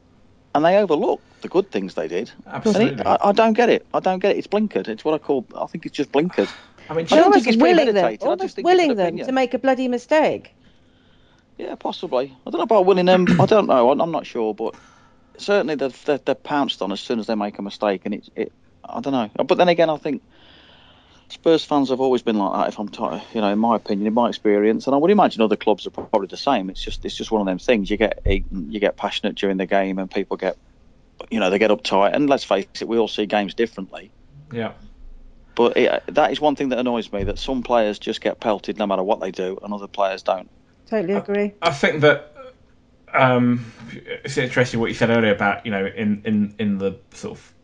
[0.55, 2.31] and they overlook the good things they did.
[2.47, 3.01] Absolutely.
[3.01, 3.87] it, I, I don't get it.
[3.92, 4.38] I don't get it.
[4.38, 4.88] It's blinkered.
[4.88, 5.47] It's what I call.
[5.57, 6.51] I think it's just blinkered.
[6.88, 8.77] I mean, I don't almost think it's willing them, premeditated, I just almost think it's
[8.77, 10.55] willing them to make a bloody mistake.
[11.59, 12.37] Yeah, possibly.
[12.47, 13.40] I don't know about winning them.
[13.40, 13.90] I don't know.
[13.90, 14.75] I'm I'm not sure, but
[15.38, 18.29] certainly they're, they're, they're pounced on as soon as they make a mistake, and it,
[18.37, 18.53] it.
[18.88, 19.44] I don't know.
[19.44, 20.22] But then again, I think
[21.29, 22.68] Spurs fans have always been like that.
[22.68, 25.42] If I'm, t- you know, in my opinion, in my experience, and I would imagine
[25.42, 26.70] other clubs are probably the same.
[26.70, 27.90] It's just, it's just one of them things.
[27.90, 30.57] You get, you get passionate during the game, and people get,
[31.31, 32.14] you know, they get uptight.
[32.14, 34.11] And let's face it, we all see games differently.
[34.53, 34.72] yeah.
[35.57, 38.77] But it, that is one thing that annoys me that some players just get pelted
[38.77, 40.51] no matter what they do, and other players don't.
[40.87, 41.55] Totally agree.
[41.62, 42.37] I think that
[43.12, 43.72] um,
[44.22, 47.55] it's interesting what you said earlier about you know in in in the sort of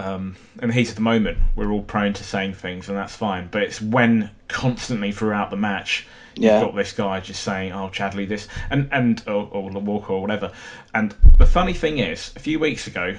[0.00, 3.14] um, in the heat of the moment we're all prone to saying things and that's
[3.14, 6.04] fine, but it's when constantly throughout the match
[6.36, 6.54] Yeah.
[6.60, 10.20] you've got this guy just saying oh Chadli this and and or, or Walker or
[10.20, 10.50] whatever,
[10.94, 13.14] and the funny thing is a few weeks ago.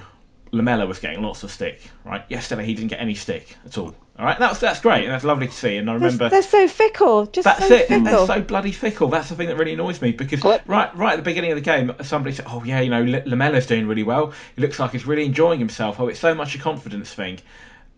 [0.53, 2.21] Lamela was getting lots of stick, right?
[2.27, 3.93] Yesterday he didn't get any stick at all.
[4.19, 5.77] All right, that's that's great and that's lovely to see.
[5.77, 7.25] And I They're, remember they're so fickle.
[7.27, 7.87] Just that's so it.
[7.89, 9.07] They're so bloody fickle.
[9.07, 11.55] That's the thing that really annoys me because Well- right, right at the beginning of
[11.55, 14.33] the game, somebody said, "Oh yeah, you know, L- Lamela's doing really well.
[14.55, 15.99] He looks like he's really enjoying himself.
[15.99, 17.39] Oh, it's so much a confidence thing."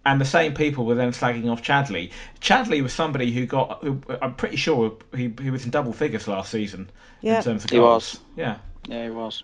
[0.05, 2.11] And the same people were then slagging off Chadli.
[2.41, 6.27] Chadli was somebody who got, who, I'm pretty sure he, he was in double figures
[6.27, 6.89] last season
[7.21, 7.37] Yeah.
[7.37, 8.19] in terms of He was.
[8.35, 8.57] Yeah.
[8.89, 9.43] Yeah, he was.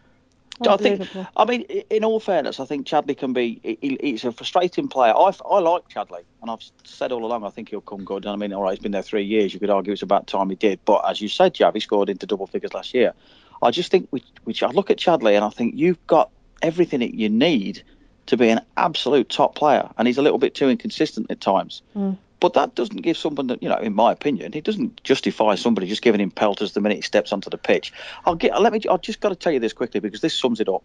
[0.67, 0.99] I think.
[1.37, 3.59] I mean, in all fairness, I think Chadli can be.
[3.63, 5.13] he- he- He's a frustrating player.
[5.15, 8.25] I, I like Chadli, and I've said all along I think he'll come good.
[8.25, 9.53] And I mean, all right, he's been there three years.
[9.53, 10.79] You could argue it's about time he did.
[10.85, 13.13] But as you said, Jav, he scored into double figures last year.
[13.61, 16.29] I just think we, which I look at Chadli and I think you've got
[16.61, 17.83] everything that you need
[18.27, 21.81] to be an absolute top player, and he's a little bit too inconsistent at times.
[21.95, 22.17] Mm.
[22.39, 25.87] But that doesn't give someone, that, you know, in my opinion, it doesn't justify somebody
[25.87, 27.91] just giving him pelters the minute he steps onto the pitch.
[28.25, 28.59] I'll get.
[28.61, 28.81] Let me.
[28.89, 30.83] I've just got to tell you this quickly because this sums it up.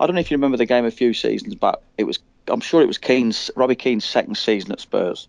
[0.00, 1.76] I don't know if you remember the game a few seasons back.
[1.98, 2.20] It was.
[2.48, 5.28] I'm sure it was Keane's, Robbie Keane's second season at Spurs,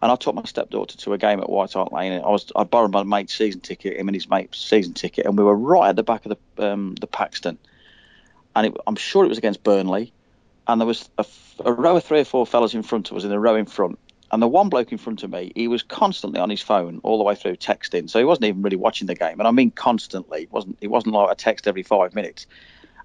[0.00, 2.12] and I took my stepdaughter to a game at White Hart Lane.
[2.12, 2.50] I was.
[2.56, 5.56] I borrowed my mate's season ticket, him and his mate's season ticket, and we were
[5.56, 7.58] right at the back of the um, the Paxton,
[8.56, 10.10] and it, I'm sure it was against Burnley,
[10.66, 13.32] and there was a row of three or four fellas in front of us in
[13.32, 13.98] a row in front.
[14.32, 17.18] And the one bloke in front of me, he was constantly on his phone all
[17.18, 19.38] the way through texting, so he wasn't even really watching the game.
[19.38, 20.44] And I mean constantly.
[20.44, 22.46] It wasn't it wasn't like a text every five minutes.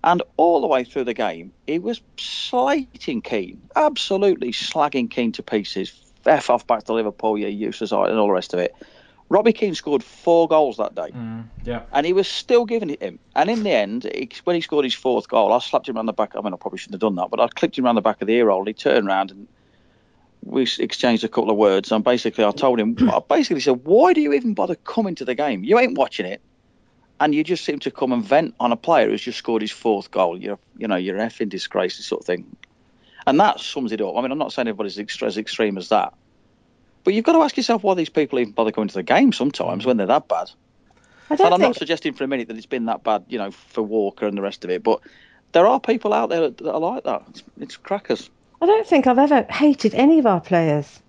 [0.04, 5.44] And all the way through the game, he was slating Keane, absolutely slagging Keane to
[5.44, 5.92] pieces.
[6.26, 8.74] F off back to Liverpool, you useless, and all the rest of it.
[9.30, 11.82] Robbie Keane scored four goals that day Mm, yeah.
[11.92, 13.20] and he was still giving it him.
[13.36, 16.06] And in the end, he, when he scored his fourth goal, I slapped him around
[16.06, 16.34] the back.
[16.36, 18.22] I mean, I probably shouldn't have done that, but I clipped him around the back
[18.22, 18.60] of the ear hole.
[18.60, 19.48] And he turned around and
[20.43, 21.91] we exchanged a couple of words.
[21.91, 25.26] And basically, I told him, I basically said, "Why do you even bother coming to
[25.26, 25.63] the game?
[25.63, 26.41] You ain't watching it,
[27.19, 29.71] and you just seem to come and vent on a player who's just scored his
[29.71, 30.38] fourth goal.
[30.38, 32.56] You're, you know, you're an effing disgrace, this sort of thing."
[33.26, 34.15] And that sums it up.
[34.15, 36.13] I mean, I'm not saying everybody's as extreme as that.
[37.04, 39.34] But you've got to ask yourself why these people even bother coming to the game
[39.34, 40.50] sometimes when they're that bad.
[41.30, 43.82] And I'm not suggesting for a minute that it's been that bad, you know, for
[43.82, 45.02] Walker and the rest of it, but
[45.52, 47.23] there are people out there that are like that.
[47.30, 48.30] It's, it's crackers.
[48.62, 51.00] I don't think I've ever hated any of our players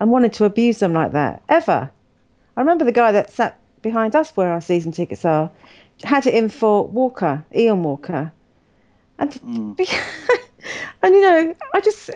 [0.00, 1.90] and wanted to abuse them like that ever.
[2.56, 5.50] I remember the guy that sat behind us where our season tickets are
[6.02, 8.32] had it in for Walker, Ian Walker,
[9.18, 9.76] and Mm.
[11.02, 12.10] and you know I just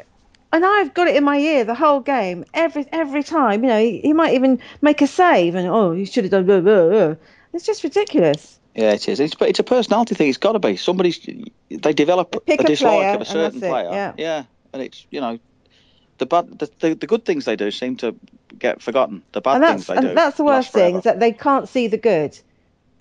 [0.52, 3.62] and I've got it in my ear the whole game every every time.
[3.62, 6.46] You know he, he might even make a save and oh you should have done
[6.46, 7.14] blah, blah, blah.
[7.52, 8.58] It's just ridiculous.
[8.74, 9.20] Yeah, it is.
[9.20, 10.28] It's, but it's a personality thing.
[10.30, 10.76] It's got to be.
[10.76, 11.20] Somebody's
[11.68, 14.14] they develop a a dislike player of a certain that's it, player.
[14.16, 14.44] yeah.
[14.72, 15.38] And it's you know
[16.18, 18.14] the bad the, the, the good things they do seem to
[18.58, 19.22] get forgotten.
[19.32, 20.14] The bad and things that's they and do.
[20.14, 22.38] that's the worst thing is that they can't see the good,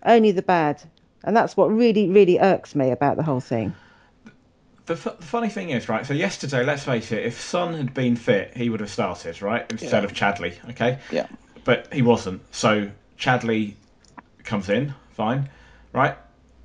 [0.06, 0.82] only the bad,
[1.24, 3.74] and that's what really really irks me about the whole thing.
[4.88, 6.06] The, f- the funny thing is, right?
[6.06, 9.66] So yesterday, let's face it, if Son had been fit, he would have started, right,
[9.72, 10.10] instead Yeah.
[10.10, 10.70] of Chadli.
[10.72, 10.98] Okay.
[11.12, 11.28] Yeah.
[11.64, 12.42] But he wasn't.
[12.54, 13.76] So Chadli
[14.44, 15.50] comes in, fine,
[15.94, 16.18] right?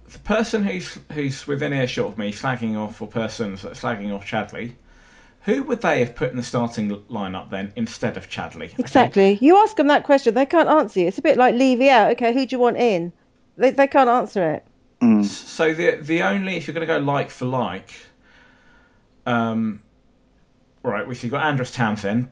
[0.09, 4.15] The person who's who's within earshot of me slagging off, or persons that are slagging
[4.15, 4.73] off Chadli,
[5.47, 8.77] who would they have put in the starting lineup then instead of Chadli?
[8.81, 9.39] Exactly.
[9.41, 11.07] You ask them that question, they can't answer you.
[11.07, 12.11] It's a bit like Levy out.
[12.13, 13.13] Okay, who do you want in?
[13.57, 14.65] They they can't answer it.
[15.01, 15.25] Mm.
[15.25, 17.93] So the the only if you're going to go like for like,
[19.25, 19.81] um,
[20.83, 22.29] right, we've got Andros Townsend,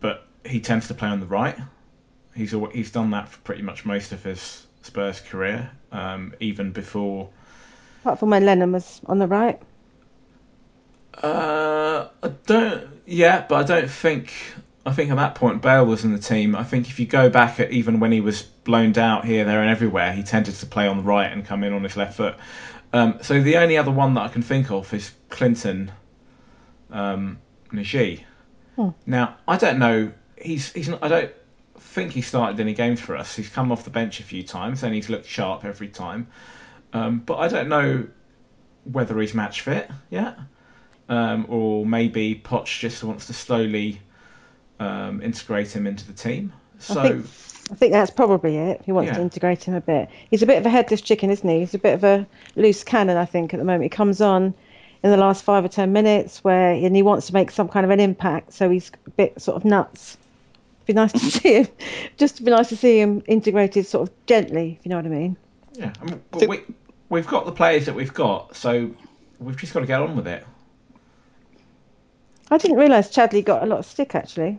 [0.00, 1.58] but he tends to play on the right.
[2.34, 7.28] He's he's done that for pretty much most of his Spurs career, um, even before.
[8.00, 9.60] Apart from when Lennon was on the right.
[11.14, 12.88] Uh, I don't.
[13.06, 14.32] Yeah, but I don't think.
[14.86, 16.56] I think at that point Bale was in the team.
[16.56, 19.60] I think if you go back at even when he was blown out here, there,
[19.60, 22.16] and everywhere, he tended to play on the right and come in on his left
[22.16, 22.36] foot.
[22.92, 25.92] Um, so the only other one that I can think of is Clinton
[26.90, 27.38] um,
[27.70, 28.24] Njie.
[28.76, 28.88] Hmm.
[29.06, 31.02] Now I don't know he's he's not.
[31.02, 31.32] I don't
[31.78, 33.34] think he started any games for us.
[33.34, 36.28] He's come off the bench a few times and he's looked sharp every time.
[36.92, 38.06] Um, but I don't know
[38.84, 40.38] whether he's match fit yet,
[41.10, 44.00] um, or maybe Poch just wants to slowly
[44.78, 46.52] um, integrate him into the team.
[46.78, 47.26] So I think,
[47.70, 48.80] I think that's probably it.
[48.86, 49.14] He wants Yeah.
[49.16, 50.08] to integrate him a bit.
[50.30, 51.58] He's a bit of a headless chicken, isn't he?
[51.60, 53.82] He's a bit of a loose cannon, I think, at the moment.
[53.82, 54.54] He comes on
[55.02, 57.84] in the last five or ten minutes where and he wants to make some kind
[57.84, 60.16] of an impact, so he's a bit sort of nuts.
[60.78, 61.68] It'd be nice to see him.
[62.16, 65.08] Just be nice to see him integrated sort of gently, if you know what I
[65.10, 65.36] mean.
[65.74, 66.60] yeah, I mean, think- we
[67.08, 68.90] we've got the players that we've got, so
[69.38, 70.46] we've just got to get on with it.
[72.50, 74.58] I didn't realise Chadli got a lot of stick actually.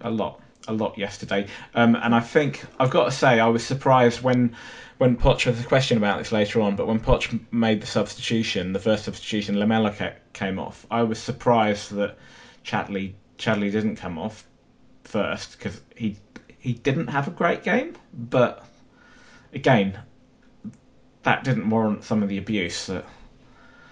[0.00, 1.46] A lot, a lot yesterday.
[1.74, 4.54] Um, and I think I've got to say I was surprised when
[4.98, 8.72] when Poch there's a question about this later on, but when Poch made the substitution,
[8.72, 9.92] the first substitution, Lamela
[10.32, 10.86] came off.
[10.90, 12.16] I was surprised that
[12.64, 14.46] Chadli Chadli didn't come off
[15.04, 16.16] first because he
[16.58, 18.64] he didn't have a great game, but
[19.52, 19.98] again,
[21.24, 23.04] that didn't warrant some of the abuse that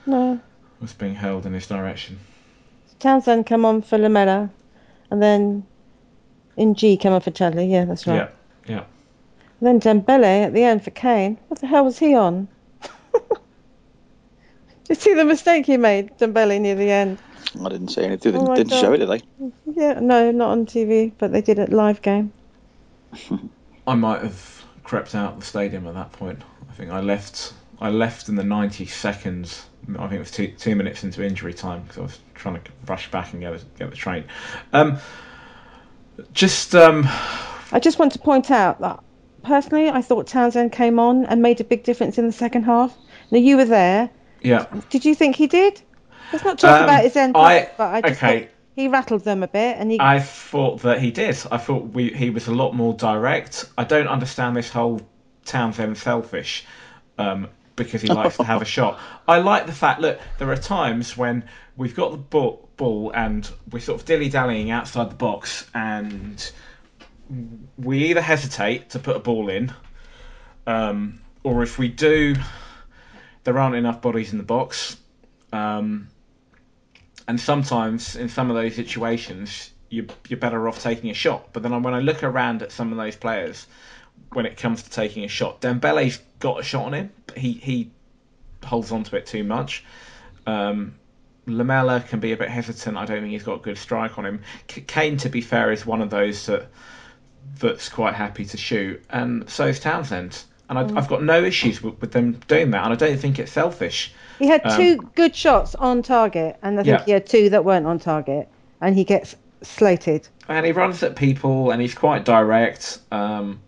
[0.07, 0.39] No.
[0.81, 2.19] was being hurled in his direction.
[3.01, 4.51] Townsend come on for Lamela,
[5.11, 5.67] and then
[6.57, 7.71] Njie come on for Chadli.
[7.71, 8.17] Yeah, that's right.
[8.17, 8.29] Yeah,
[8.67, 8.85] yeah.
[9.61, 11.39] And then Dembele at the end for Kane.
[11.49, 12.49] What the hell was he on?
[13.13, 13.21] Did
[14.89, 17.19] you see the mistake he made, Dembele, near the end?
[17.59, 18.37] I didn't see anything.
[18.37, 18.81] Oh didn't God.
[18.81, 19.23] show it, did they?
[19.75, 22.33] Yeah, no, not on TV, but they did it live game.
[23.87, 26.43] I might have crept out of the stadium at that point.
[26.69, 27.55] I think I left.
[27.81, 29.67] I left in the 90 seconds.
[29.99, 32.71] I think it was two, two minutes into injury time because I was trying to
[32.87, 34.25] rush back and get the, get the train.
[34.73, 34.99] Um,
[36.33, 37.05] just um,
[37.73, 39.03] I just want to point out that
[39.43, 42.97] personally, I thought Townsend came on and made a big difference in the second half.
[43.31, 44.11] Now you were there.
[44.43, 44.67] yeah.
[44.91, 45.81] Did you think he did?
[46.33, 48.49] Let's not talk Um, about his end, I- but I just okay.
[48.77, 49.99] he rattled them a bit, and he.
[50.01, 51.37] I thought that he did.
[51.51, 53.65] I thought we, he was a lot more direct.
[53.79, 55.01] I don't understand this whole
[55.45, 56.65] Townsend selfish
[57.19, 57.49] um,
[57.85, 59.01] because he likes to have a shot.
[59.27, 61.45] I like the fact, look, there are times when
[61.77, 62.19] we've got the
[62.77, 66.51] ball, and we're sort of dilly dallying outside the box, and
[67.79, 69.73] we either hesitate to put a ball in,
[70.67, 72.37] um, or if we do,
[73.45, 74.97] there aren't enough bodies in the box.
[75.53, 76.09] Um,
[77.27, 81.53] and sometimes in some of those situations you, you're better off taking a shot.
[81.53, 83.67] But then when I look around at some of those players,
[84.33, 87.53] when it comes to taking a shot, Dembele's got a shot on him, but he
[87.53, 87.91] he
[88.65, 89.85] holds on to it too much.
[90.47, 90.95] Um,
[91.47, 92.97] Lamela can be a bit hesitant.
[92.97, 94.43] I don't think he's got a good strike on him.
[94.67, 96.69] Kane, to be fair, is one of those that
[97.59, 100.43] that's quite happy to shoot, and so is Townsend.
[100.69, 103.41] And I, I've got no issues with, with them doing that, and I don't think
[103.41, 104.13] it's selfish.
[104.39, 107.05] He had Um, two good shots on target, and I think Yeah.
[107.05, 108.49] he had two that weren't on target,
[108.81, 110.29] and he gets slated.
[110.49, 113.01] And he runs at people, and he's quite direct.
[113.11, 113.61] Um,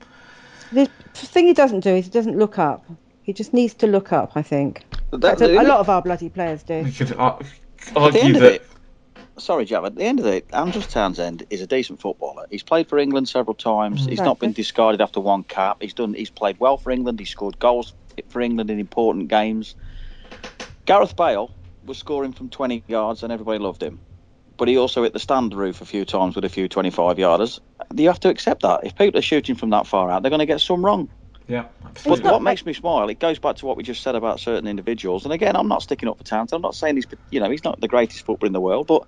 [0.72, 2.84] The thing he doesn't do is he doesn't look up.
[3.22, 4.84] He just needs to look up, I think.
[5.10, 6.82] That- a, a lot of our bloody players do.
[6.82, 7.38] we could ar-
[7.94, 8.54] the argue end of that.
[8.54, 8.66] it,
[9.38, 9.84] sorry, Jav.
[9.84, 12.46] At the end of it, Andros Townsend is a decent footballer.
[12.50, 14.00] He's played for England several times.
[14.02, 14.10] Mm-hmm.
[14.10, 15.78] He's not been discarded after one cap.
[15.80, 16.14] He's done.
[16.14, 17.18] He's played well for England.
[17.20, 17.92] He scored goals
[18.28, 19.74] for England in important games.
[20.86, 21.50] Gareth Bale
[21.86, 24.00] was scoring from 20 yards, and everybody loved him.
[24.56, 27.58] But he also hit the stand roof a few times with a few 25 yarders.
[27.94, 28.80] You have to accept that.
[28.84, 31.08] If people are shooting from that far out, they're going to get some wrong.
[31.48, 32.24] Yeah, But absolutely.
[32.24, 34.68] not what makes me smile, it goes back to what we just said about certain
[34.68, 35.24] individuals.
[35.24, 36.56] And again, I'm not sticking up for Townsend.
[36.58, 39.04] I'm not saying he's, you know, he's not the greatest footballer in the world, but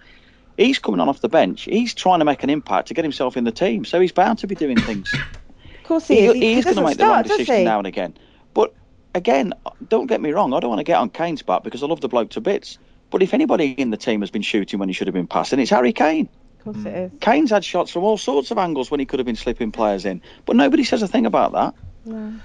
[0.57, 1.63] he's coming on off the bench.
[1.63, 3.85] He's trying to make an impact to get himself in the team.
[3.85, 5.21] So he's bound to be doing things.
[5.77, 6.35] Of course he, he, is.
[6.41, 8.15] he is going to doesn't make the wrong decision now and again.
[8.55, 8.75] But
[9.15, 9.55] again,
[9.87, 10.53] don't get me wrong.
[10.55, 12.79] I don't want to get on Kane's back because I love the bloke to bits.
[13.15, 15.61] But if anybody in the team has been shooting when he should have been passing,
[15.61, 16.29] it's Harry Kane.
[16.59, 17.13] Of course it is.
[17.21, 20.05] Kane's had shots from all sorts of angles when he could have been slipping players
[20.05, 20.21] in.
[20.47, 21.75] But nobody says a thing about that.
[22.05, 22.17] No.
[22.17, 22.41] And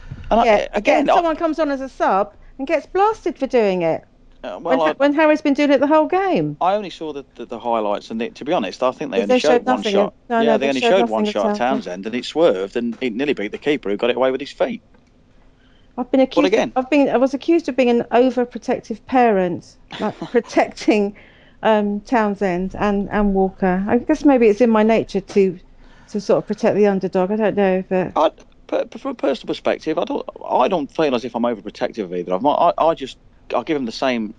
[0.46, 3.48] Yeah, I, again, yeah, I- someone comes on as a sub and gets blasted for
[3.48, 4.04] doing it.
[4.44, 6.56] uh, When, I, when Harry's been doing it the whole game.
[6.62, 9.26] I only saw the, the, the highlights, and to be honest, I think they only
[9.26, 10.14] they showed, showed one shot.
[10.30, 11.58] no, yeah, no, they, they only showed showed one shot at Townsend.
[11.58, 14.40] Townsend, and it swerved, and it nearly beat the keeper who got it away with
[14.40, 14.84] his feet.
[16.00, 16.48] I've been accused.
[16.48, 17.10] again- I've been.
[17.10, 21.16] I was accused of being an overprotective parent, like protecting
[21.62, 23.84] um, Townsend and, and Walker.
[23.88, 25.60] I guess maybe it's in my nature to
[26.10, 27.32] to sort of protect the underdog.
[27.32, 28.32] I don't know, but I,
[28.98, 32.34] from a personal perspective, I don't, I don't feel as if I'm overprotective of either
[32.34, 32.48] of them.
[32.48, 33.18] I, I just,
[33.56, 34.34] I give them the same,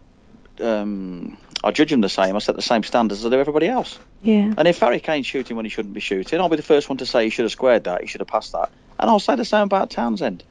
[0.61, 2.35] um, I judge them the same.
[2.37, 3.99] I set the same standards as I do everybody else.
[4.23, 4.53] yeah.
[4.57, 6.99] And if Harry Kane's shooting when he shouldn't be shooting, I'll be the first one
[6.99, 8.71] to say he should have squared that, he should have passed that.
[8.99, 10.43] And I'll say the same about Townsend.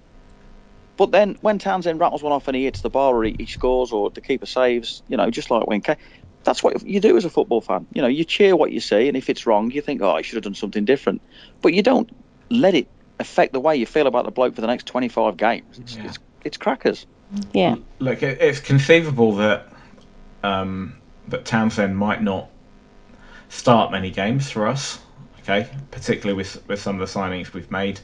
[0.99, 3.45] But then when Townsend rattles one off and he hits the bar or he, he
[3.45, 5.95] scores or the keeper saves, you know, just like when Kane,
[6.43, 7.87] that's what you do as a football fan.
[7.93, 10.21] You know, you cheer what you see, and if it's wrong, you think, oh, I
[10.23, 11.21] should have done something different.
[11.61, 12.09] But you don't
[12.49, 15.79] let it affect the way you feel about the bloke for the next 25 games.
[15.79, 16.03] It's, Yeah.
[16.03, 17.05] it's, it's crackers.
[17.53, 17.77] Yeah.
[17.99, 19.71] Look, it's conceivable that
[20.43, 20.97] um,
[21.29, 22.49] that Townsend might not
[23.47, 24.99] start many games for us.
[25.43, 28.01] Okay, particularly with with some of the signings we've made.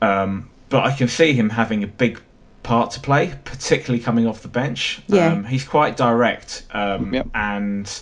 [0.00, 2.20] Um, but I can see him having a big
[2.62, 5.00] part to play, particularly coming off the bench.
[5.06, 5.32] Yeah.
[5.32, 7.26] Um, he's quite direct, um, Yep.
[7.34, 8.00] and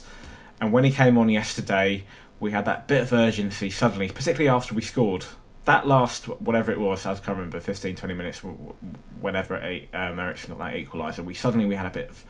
[0.60, 2.04] and when he came on yesterday,
[2.40, 5.24] we had that bit of urgency suddenly, particularly after we scored.
[5.66, 8.74] That last, whatever it was, I can't remember, 15, 20 minutes, w- w-
[9.20, 12.24] whenever it, um, Eriksen got that equaliser, we suddenly we had a bit of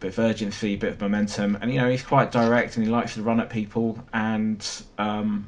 [0.00, 2.90] bit of urgency, a bit of momentum, and you know he's quite direct and he
[2.90, 4.66] likes to run at people, and
[4.98, 5.46] um,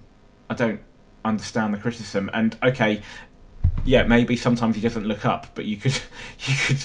[0.49, 0.81] I don't
[1.25, 2.31] understand the criticism.
[2.33, 3.03] And okay,
[3.85, 5.95] yeah, maybe sometimes he doesn't look up, but you could
[6.41, 6.85] you could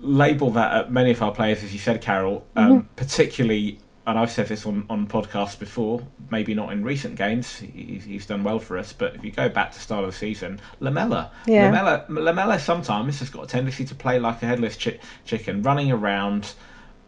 [0.00, 3.78] label that at many of our players, as you said, Carol, um, particularly.
[4.06, 7.56] And I've said this on, on podcasts before, maybe not in recent games.
[7.56, 10.16] He, he's done well for us, but if you go back to start of the
[10.16, 11.70] season, Lamela, Yeah.
[11.70, 15.90] Lamela, Lamela sometimes has got a tendency to play like a headless chi- chicken, running
[15.90, 16.52] around,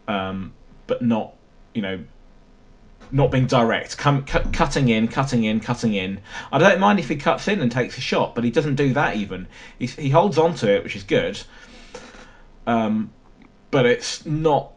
[0.08, 0.54] um,
[0.86, 1.34] but not,
[1.74, 2.02] you know,
[3.12, 6.20] not being direct, come, cu- cutting in, cutting in, cutting in.
[6.52, 8.92] I don't mind if he cuts in and takes a shot, but he doesn't do
[8.94, 9.46] that even.
[9.78, 11.40] He's, he holds on to it, which is good.
[12.66, 13.10] Um,
[13.70, 14.72] but it's not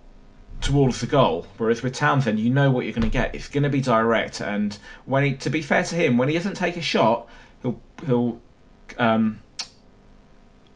[0.62, 1.48] towards the goal.
[1.58, 3.34] Whereas with Townsend, you know what you're going to get.
[3.36, 6.36] It's going to be direct, and when he, to be fair to him, when he
[6.36, 7.28] doesn't take a shot,
[7.62, 8.40] he'll he'll
[8.98, 9.40] um,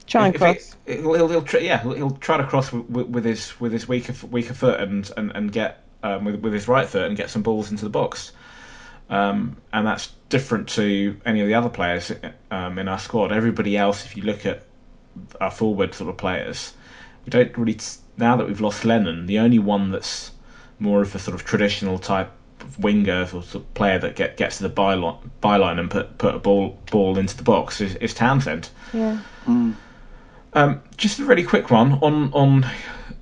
[0.07, 0.75] Try and cross.
[0.85, 3.59] he- he'll, he'll, he'll try, yeah, he'll, he'll try to cross with, with, with his
[3.59, 7.07] with his weaker weaker foot and and, and get um, with with his right foot
[7.07, 8.31] and get some balls into the box.
[9.09, 12.11] Um, and that's different to any of the other players
[12.51, 13.31] um, in our squad.
[13.31, 14.63] Everybody else, if you look at
[15.41, 16.73] our forward sort of players,
[17.25, 17.77] we don't really.
[18.17, 20.31] Now that we've lost Lennon, the only one that's
[20.79, 22.31] more of a sort of traditional type
[22.61, 26.17] of winger or sort of player that get, gets to the byline, byline and put
[26.17, 28.69] put a ball ball into the box is, is Townsend.
[28.93, 29.19] Yeah.
[30.55, 32.65] Um, just a really quick one on on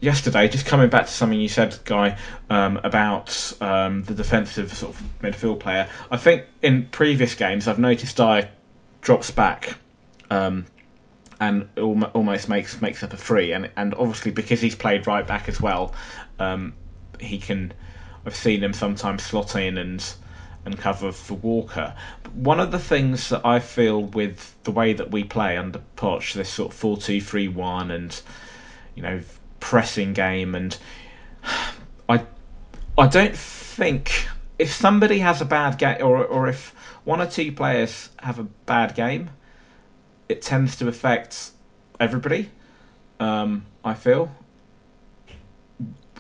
[0.02, 0.50] yesterday.
[0.50, 2.18] Just coming back to something you said, Guy,
[2.50, 5.88] um, about um, the defensive sort of midfield player.
[6.10, 8.50] I think in previous games I've noticed I
[9.00, 9.76] drops back.
[10.30, 10.66] Um,
[11.40, 15.50] and almost makes makes up a free, and and obviously because he's played right back
[15.50, 15.94] as well,
[16.38, 16.74] um,
[17.20, 17.74] he can.
[18.24, 20.14] I've seen him sometimes slot in and
[20.66, 21.96] and cover for Walker.
[22.22, 25.82] But one of the things that I feel with the way that we play under
[25.98, 28.22] Poch, this sort of four two three one, and
[28.94, 29.22] you know
[29.62, 30.78] pressing game, and
[32.10, 32.26] I
[32.98, 34.28] I don't think
[34.60, 38.44] if somebody has a bad game, or or if one or two players have a
[38.66, 39.30] bad game,
[40.28, 41.52] it tends to affect
[42.00, 42.50] everybody.
[43.22, 44.30] Um, I feel.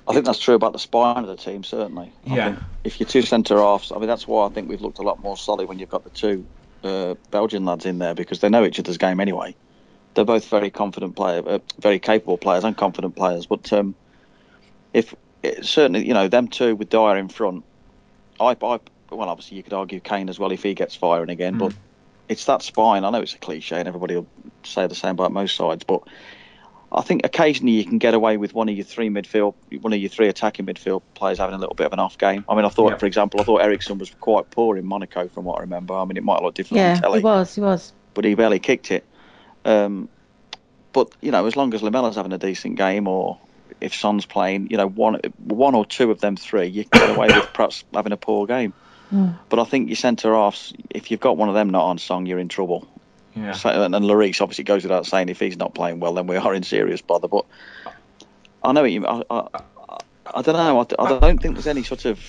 [0.08, 2.12] I think that's true about the spine of the team, certainly.
[2.28, 2.56] I Yeah.
[2.84, 5.22] if you're two centre halves, I mean, that's why I think we've looked a lot
[5.22, 6.46] more solid when you've got the two
[6.84, 9.56] uh, Belgian lads in there because they know each other's game anyway.
[10.14, 13.46] They're both very confident players, uh, very capable players and confident players.
[13.46, 13.96] But um,
[14.94, 15.16] if
[15.62, 17.64] certainly, you know, them two with Dier in front,
[18.40, 18.80] I, I,
[19.12, 21.74] well, obviously you could argue Kane as well if he gets firing again, but
[22.28, 23.04] it's that spine.
[23.06, 24.28] I know it's a cliche and everybody will
[24.64, 26.02] say the same about most sides, but
[26.92, 30.00] I think occasionally you can get away with one of your three midfield, one of
[30.00, 32.44] your three attacking midfield players having a little bit of an off game.
[32.50, 32.98] I mean, I thought, Yeah.
[32.98, 35.94] for example, I thought Eriksen was quite poor in Monaco, from what I remember.
[35.94, 37.56] I mean, it might look different Yeah, on telly, he was.
[37.56, 37.94] He was.
[38.14, 39.06] but he barely kicked it.
[39.66, 40.10] Um,
[40.94, 43.40] but you know, as long as Lamela's having a decent game, or
[43.80, 47.16] if Son's playing, you know, one one or two of them three, you can get
[47.16, 48.74] away with perhaps having a poor game.
[49.12, 49.38] Mm.
[49.50, 52.26] But I think your centre halves, if you've got one of them not on song,
[52.26, 52.88] you're in trouble.
[53.36, 53.54] Yeah.
[53.54, 56.38] So, and, and Lloris obviously goes without saying if he's not playing well, then we
[56.38, 57.28] are in serious bother.
[57.28, 57.46] But
[58.64, 59.06] I know what you.
[59.06, 59.62] I, I,
[60.34, 60.80] I don't know.
[60.80, 62.20] I, I don't think there's any sort of.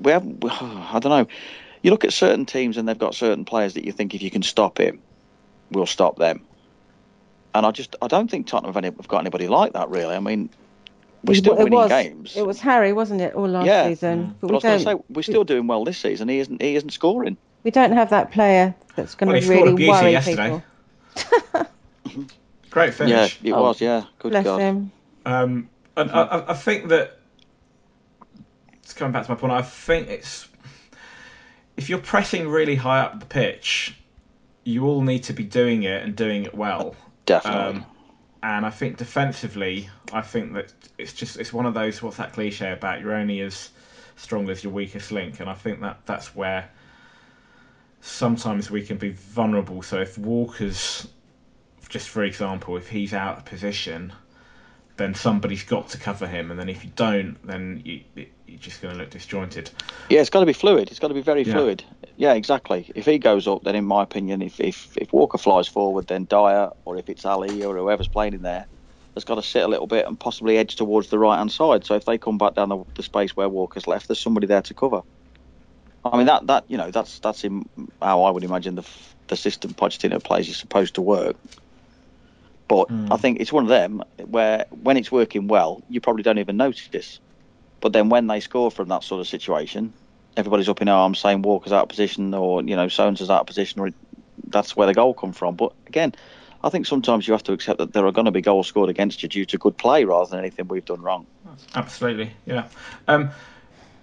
[0.00, 0.24] We have.
[0.44, 1.26] I don't know.
[1.82, 4.30] You look at certain teams and they've got certain players that you think if you
[4.30, 5.00] can stop him,
[5.70, 6.42] we'll stop them.
[7.54, 10.14] And I just I don't think Tottenham have, any, have got anybody like that really.
[10.14, 10.50] I mean,
[11.24, 12.36] we're still it winning was, games.
[12.36, 13.88] It was Harry, wasn't it, all last Yeah.
[13.88, 14.36] season?
[14.40, 16.28] But, but I was going to say we're still doing well this season.
[16.28, 16.60] He isn't.
[16.60, 17.36] He isn't scoring.
[17.64, 20.62] we don't have that player that's going Well, to he a really beauty worry yesterday.
[21.14, 21.66] people.
[22.70, 23.38] Great finish.
[23.42, 23.80] Yeah, it Oh, was.
[23.80, 24.60] Yeah, good Bless God.
[24.60, 24.92] him.
[25.24, 27.18] Um, and I, I- I think that
[28.82, 29.52] it's coming back to my point.
[29.52, 30.46] I think it's
[31.76, 33.96] if you're pressing really high up the pitch,
[34.66, 36.96] you all need to be doing it and doing it well.
[37.24, 37.80] Definitely.
[37.80, 37.86] Um,
[38.42, 42.32] and I think defensively, I think that it's just it's one of those what's that
[42.32, 43.70] cliche about you're only as
[44.16, 46.68] strong as your weakest link, and I think that that's where
[48.00, 49.82] sometimes we can be vulnerable.
[49.82, 51.06] So if Walker's,
[51.88, 54.12] just for example, if he's out of position,
[54.96, 58.02] then somebody's got to cover him, and then if you don't, then you,
[58.46, 59.70] you're just going to look disjointed.
[60.08, 60.90] Yeah, it's got to be fluid.
[60.90, 61.54] It's got to be very Yeah.
[61.54, 61.84] fluid.
[62.16, 62.90] Yeah, exactly.
[62.94, 66.24] If he goes up, then in my opinion, if, if if Walker flies forward, then
[66.24, 68.66] Dier, or if it's Alli or whoever's playing in there,
[69.14, 71.84] has got to sit a little bit and possibly edge towards the right hand side.
[71.84, 74.62] So if they come back down the, the space where Walker's left, there's somebody there
[74.62, 75.02] to cover.
[76.04, 77.68] I mean that that you know that's that's in
[78.00, 78.86] how I would imagine the
[79.28, 81.36] the system Pochettino plays is supposed to work.
[82.68, 83.12] But hmm.
[83.12, 86.56] I think it's one of them where when it's working well, you probably don't even
[86.56, 87.20] notice this.
[87.80, 89.92] But then when they score from that sort of situation,
[90.36, 93.30] everybody's up in arms saying Walker's out of position or you know so and so's
[93.30, 93.90] out of position or
[94.48, 95.56] that's where the goal come from.
[95.56, 96.14] But again,
[96.62, 98.90] I think sometimes you have to accept that there are going to be goals scored
[98.90, 101.26] against you due to good play rather than anything we've done wrong.
[101.74, 102.68] Absolutely, yeah.
[103.08, 103.30] Um,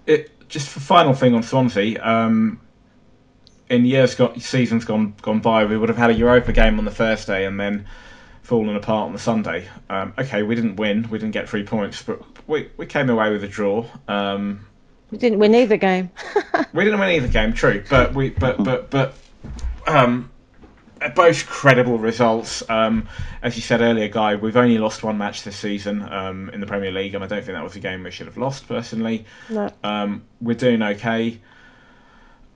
[0.06, 2.04] it just for final thing on Swansea.
[2.04, 2.60] Um,
[3.70, 6.86] in years got seasons gone gone by, we would have had a Europa game on
[6.86, 7.86] the Thursday and then
[8.44, 9.68] fallen apart on the Sunday.
[9.90, 13.32] Um, okay, we didn't win, we didn't get three points, but we we came away
[13.32, 13.86] with a draw.
[14.08, 14.66] Um,
[15.12, 16.12] We didn't win either game.
[16.74, 19.16] we didn't win either game, true, but we but but but
[19.88, 20.30] um,
[21.16, 22.68] both credible results.
[22.70, 23.08] Um,
[23.42, 26.68] as you said earlier, Guy, we've only lost one match this season um, in the
[26.68, 29.26] Premier League, and I don't think that was a game we should have lost personally.
[29.50, 29.70] No.
[29.84, 31.40] Um, we're doing okay,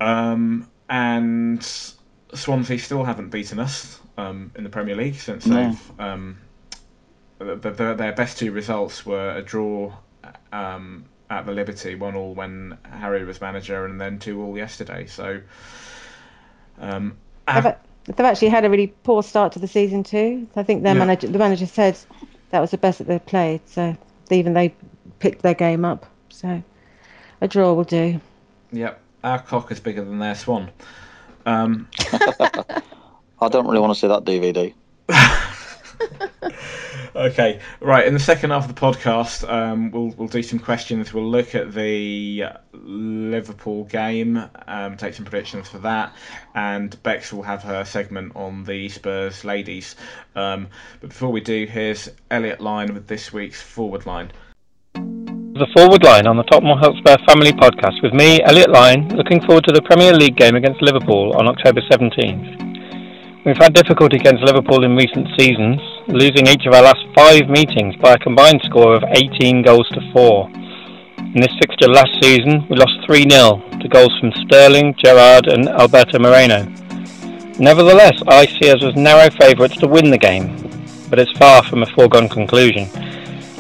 [0.01, 1.93] um, and
[2.33, 5.67] Swansea still haven't beaten us um, in the Premier League since No.
[5.69, 5.99] they've.
[5.99, 6.37] Um,
[7.39, 9.93] the, the, their best two results were a draw
[10.51, 15.05] um, at the Liberty, one all when Harry was manager, and then two all yesterday.
[15.05, 15.41] So,
[16.79, 17.17] um,
[17.53, 17.75] They've,
[18.05, 20.47] they've actually had a really poor start to the season too.
[20.55, 20.99] I think their Yeah.
[20.99, 21.97] manager, the manager said
[22.49, 23.61] that was the best that they've played.
[23.67, 23.95] So
[24.31, 24.73] even they
[25.19, 26.05] picked their game up.
[26.29, 26.61] So
[27.41, 28.19] a draw will do.
[28.71, 30.71] yep, our cock is bigger than their swan.
[31.47, 31.87] Um,
[33.39, 34.73] I don't really want to see that DVD.
[37.17, 38.05] Okay, right.
[38.05, 41.11] In the second half of the podcast, um, we'll we'll do some questions.
[41.11, 42.43] We'll look at the
[42.73, 46.13] Liverpool game, um, take some predictions for that,
[46.53, 49.95] and Bex will have her segment on the Spurs ladies.
[50.35, 50.67] Um,
[51.01, 54.31] but before we do, here's Elliot Line with this week's forward line.
[55.57, 59.65] The forward line on the Tottenham Hotspur Family Podcast with me, Elliot Lyon, looking forward
[59.65, 63.41] to the Premier League game against Liverpool on October 17th.
[63.43, 67.95] We've had difficulty against Liverpool in recent seasons, losing each of our last five meetings
[67.97, 70.47] by a combined score of 18 goals to 4.
[71.33, 75.69] In this fixture last season, we lost 3 0 to goals from Sterling, Gerrard, and
[75.69, 76.69] Alberto Moreno.
[77.57, 80.53] Nevertheless, I see us as narrow favourites to win the game,
[81.09, 83.06] but it's far from a foregone conclusion.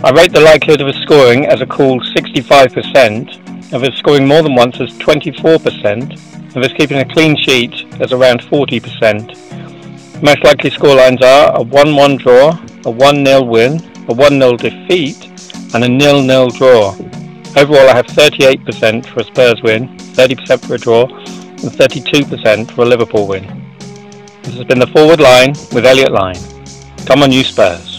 [0.03, 4.43] I rate the likelihood of us scoring as a cool 65%, of us scoring more
[4.43, 10.21] than once as 24%, of us keeping a clean sheet as around 40%.
[10.21, 13.77] Most likely scorelines are a 1-1 draw, a 1-0 win,
[14.07, 15.25] a 1-0 defeat,
[15.73, 16.93] and a 0-0 draw.
[17.59, 22.83] Overall, I have 38% for a Spurs win, 30% for a draw, and 32% for
[22.83, 23.43] a Liverpool win.
[24.43, 26.37] This has been the forward line with Elliot Line.
[27.07, 27.96] Come on, you Spurs.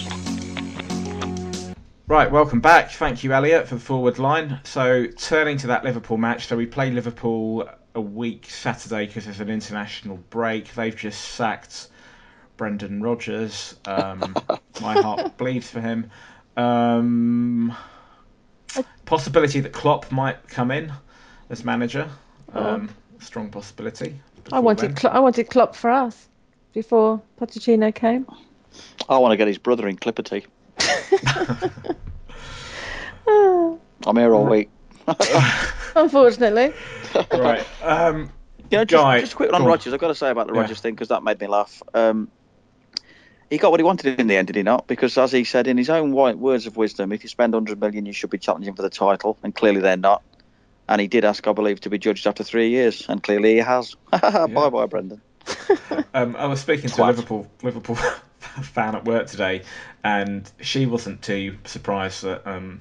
[2.08, 2.90] Right, welcome back.
[2.92, 4.60] Thank you, Elliot, for the forward line.
[4.64, 9.40] So, turning to that Liverpool match, so we play Liverpool a week Saturday because there's
[9.40, 10.72] an international break.
[10.72, 11.88] They've just sacked
[12.56, 13.76] Brendan Rodgers.
[13.84, 14.34] Um,
[14.80, 16.10] my heart bleeds for him.
[16.56, 17.76] Um,
[19.04, 20.90] possibility that Klopp might come in
[21.50, 22.08] as manager.
[22.54, 22.88] Um,
[23.18, 24.18] strong possibility.
[24.50, 25.12] I wanted then.
[25.12, 26.26] I wanted Klopp for us
[26.72, 28.26] before Pochettino came.
[29.10, 30.46] I want to get his brother in Clipperty.
[34.06, 34.70] I'm here all week.
[35.96, 36.72] Unfortunately,
[37.32, 37.66] right.
[37.82, 38.30] Um,
[38.70, 39.68] You know, just, Guy, just quick go on on.
[39.68, 39.92] Rodgers.
[39.92, 40.60] I've got to say about the Yeah.
[40.60, 41.82] Rodgers thing because that made me laugh.
[41.94, 42.30] Um,
[43.50, 44.86] he got what he wanted in the end, did he not?
[44.86, 47.80] Because as he said in his own wi- words of wisdom, if you spend 100
[47.80, 50.22] million, you should be challenging for the title, and clearly they're not.
[50.88, 53.58] And he did ask, I believe, to be judged after three years, and clearly he
[53.58, 53.94] has.
[54.10, 55.22] bye bye, Brendan.
[56.12, 57.96] Um, I was speaking to a Liverpool Liverpool
[58.62, 59.62] fan at work today,
[60.04, 62.80] and she wasn't too surprised that um,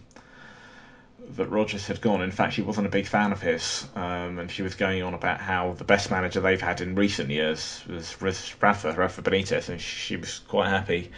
[1.35, 2.21] that Rodgers had gone.
[2.21, 5.13] In fact, she wasn't a big fan of his, um, and she was going on
[5.13, 9.69] about how the best manager they've had in recent years was, was Rafa Rafa Benitez,
[9.69, 11.11] and she was quite happy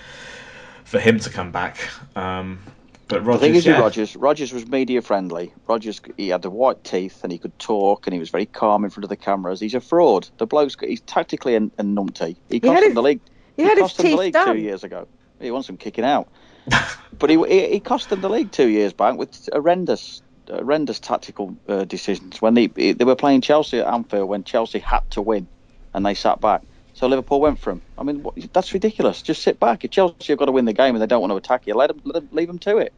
[0.84, 1.78] for him to come back.
[2.16, 2.60] Um,
[3.08, 5.52] but The Rodgers, thing is yeah, with Rodgers, Rodgers was media friendly.
[5.68, 8.84] Rodgers, he had the white teeth and he could talk and he was very calm
[8.84, 9.60] in front of the cameras.
[9.60, 10.30] He's a fraud.
[10.38, 12.36] The bloke's he's tactically a, a numpty.
[12.50, 13.22] He cost them his- the league.
[13.62, 14.56] He had his cost them the league done.
[14.56, 15.08] two years ago.
[15.40, 16.28] He wants them kicking out.
[17.20, 21.56] but he, he he cost them the league two years back with horrendous horrendous tactical
[21.68, 25.48] uh, decisions when they they were playing Chelsea at Anfield when Chelsea had to win
[25.94, 26.62] and they sat back.
[26.94, 27.82] So Liverpool went for him.
[27.98, 29.22] I mean, what, that's ridiculous.
[29.22, 29.86] Just sit back.
[29.86, 31.74] If Chelsea have got to win the game and they don't want to attack you,
[31.74, 32.92] let them, let them leave them to it.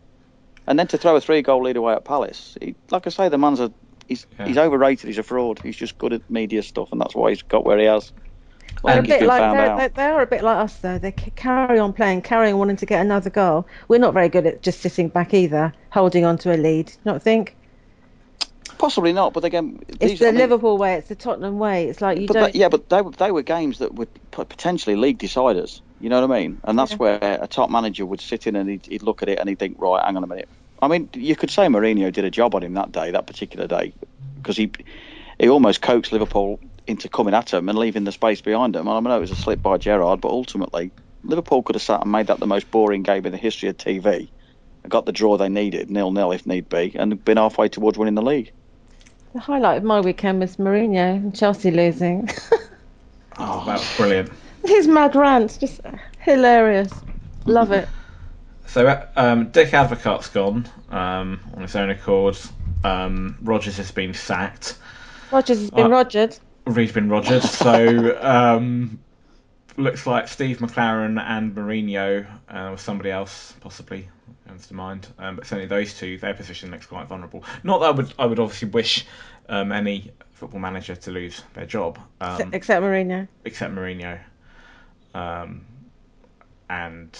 [0.65, 3.37] And then to throw a three-goal lead away at Palace, he, like I say, the
[3.37, 3.71] man's a
[4.07, 4.47] he's Yeah.
[4.47, 5.07] he's overrated.
[5.07, 5.59] He's a fraud.
[5.61, 8.11] He's just good at media stuff, and that's why he's got where he has.
[8.83, 9.95] They're a bit like they're, out.
[9.95, 10.97] they are a bit like us though.
[10.97, 13.67] They carry on playing, carry on wanting to get another goal.
[13.87, 16.91] We're not very good at just sitting back either, holding on to a lead.
[17.05, 17.55] Not think
[18.77, 21.87] Possibly not, but again, it's the I mean- Liverpool way, it's the Tottenham way.
[21.87, 22.53] It's like you But don't.
[22.53, 25.81] they, yeah, but they, were- they were games that were potentially league deciders.
[25.99, 26.59] You know what I mean?
[26.63, 26.97] And that's Yeah.
[26.97, 29.59] where a top manager would sit in and he'd, he'd look at it and he'd
[29.59, 30.49] think, right, hang on a minute.
[30.81, 33.67] I mean, you could say Mourinho did a job on him that day, that particular
[33.67, 33.93] day,
[34.37, 34.71] because he
[35.39, 36.59] he almost coaxed Liverpool
[36.91, 38.87] into coming at him and leaving the space behind him.
[38.87, 40.91] I know it was a slip by Gerrard, but ultimately
[41.23, 43.77] Liverpool could have sat and made that the most boring game in the history of
[43.77, 44.29] TV.
[44.83, 47.97] and Got the draw they needed, nil nil if need be, and been halfway towards
[47.97, 48.51] winning the league.
[49.33, 52.29] The highlight of my weekend was Mourinho and Chelsea losing.
[53.37, 54.29] Oh, that was brilliant.
[54.65, 55.79] His mad rants, just
[56.19, 56.91] hilarious.
[57.45, 57.87] Love it.
[58.67, 62.37] So uh, um, Dick Advocaat's gone um, on his own accord.
[62.85, 64.77] Um, Rodgers has been sacked.
[65.29, 66.39] Rodgers has been Uh, Rogered.
[66.71, 67.43] Reed's been Rogers.
[67.61, 68.99] So um,
[69.77, 74.09] looks like Steve McClaren and Mourinho, uh, or somebody else possibly
[74.47, 75.07] comes to mind.
[75.19, 77.43] Um, but certainly those two, their position looks quite vulnerable.
[77.63, 79.05] Not that I would, I would obviously wish
[79.49, 81.99] um, any football manager to lose their job.
[82.19, 83.27] Um, Except, Mourinho.
[83.45, 84.19] except Mourinho,
[85.13, 85.65] um,
[86.69, 87.17] and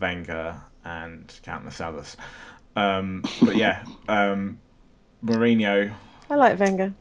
[0.00, 2.16] Wenger and countless others.
[2.74, 4.58] Um, but yeah, um,
[5.24, 5.92] Mourinho.
[6.28, 6.94] I like Wenger.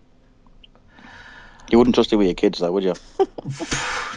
[1.72, 2.94] You wouldn't trust it with your kids, though, would you?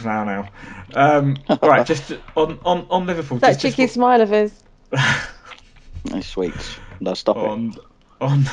[0.03, 0.49] Now, now.
[0.93, 3.39] Um, right, just on on on Liverpool.
[3.39, 4.53] That just, just cheeky smile of his.
[6.11, 6.77] Nice sweets.
[6.99, 7.43] No, stop it.
[7.43, 7.73] on
[8.21, 8.45] on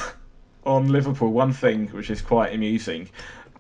[0.65, 3.11] on Liverpool, one thing which is quite amusing,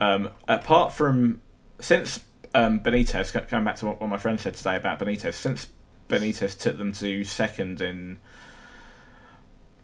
[0.01, 1.40] um, apart from
[1.80, 2.20] since
[2.55, 5.66] um, Benitez, go- going back to what, what my friend said today about Benitez, since
[6.09, 8.18] Benitez took them to second in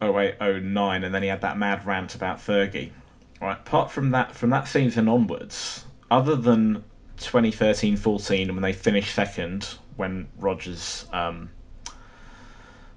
[0.00, 2.90] 08, 09, and then he had that mad rant about Fergie.
[3.40, 6.82] Right, apart from that, from that season onwards, other than
[7.18, 11.50] 2013-14 when they finished second, when Rodgers um,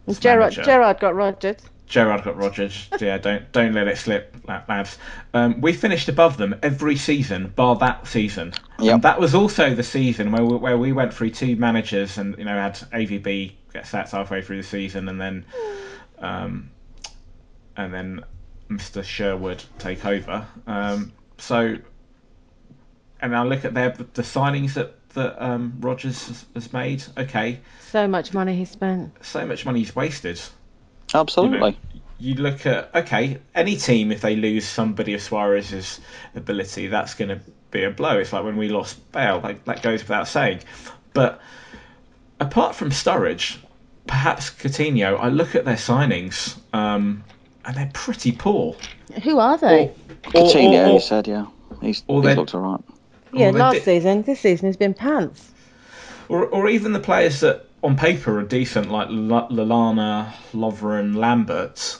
[0.05, 0.63] was Gerrard, manager.
[0.63, 1.59] Gerrard got Rogered.
[1.87, 2.87] Gerrard got Rogers.
[3.01, 4.97] Yeah, don't don't let it slip, lads.
[5.33, 8.53] Um, we finished above them every season, bar that season.
[8.79, 8.93] Yep.
[8.93, 12.37] And that was also the season where we, where we went through two managers and
[12.37, 15.45] you know had AVB get sacked halfway through the season and then
[16.19, 16.69] um,
[17.75, 18.23] and then
[18.72, 19.03] Mr.
[19.03, 20.47] Sherwood take over.
[20.65, 21.78] Um, so
[23.22, 27.03] and I look at their the signings that that um, Rodgers has, has made.
[27.17, 27.59] Okay,
[27.89, 29.24] So much money he spent.
[29.24, 30.39] so much money he's wasted.
[31.13, 31.78] Absolutely.
[32.19, 35.99] you look at okay, any team if they lose somebody of Suarez's
[36.36, 37.41] ability, that's going to
[37.72, 38.17] be a blow.
[38.17, 40.59] It's like when we lost Bale, like, that goes without saying.
[41.13, 41.41] But
[42.39, 43.57] apart from Sturridge,
[44.07, 47.24] perhaps Coutinho, I look at their signings um,
[47.66, 48.76] and they're pretty poor.
[49.24, 49.86] Who are they?
[49.86, 49.93] Or-
[50.32, 51.45] Coutinho, or- or- you said, yeah.
[51.82, 52.82] He's, or he's they- looked all right.
[53.34, 54.22] yeah, last did- season.
[54.24, 55.51] This season has been pants.
[56.30, 61.97] or, or even the players that on paper are decent, like L- Lallana, Lovren, Lambert.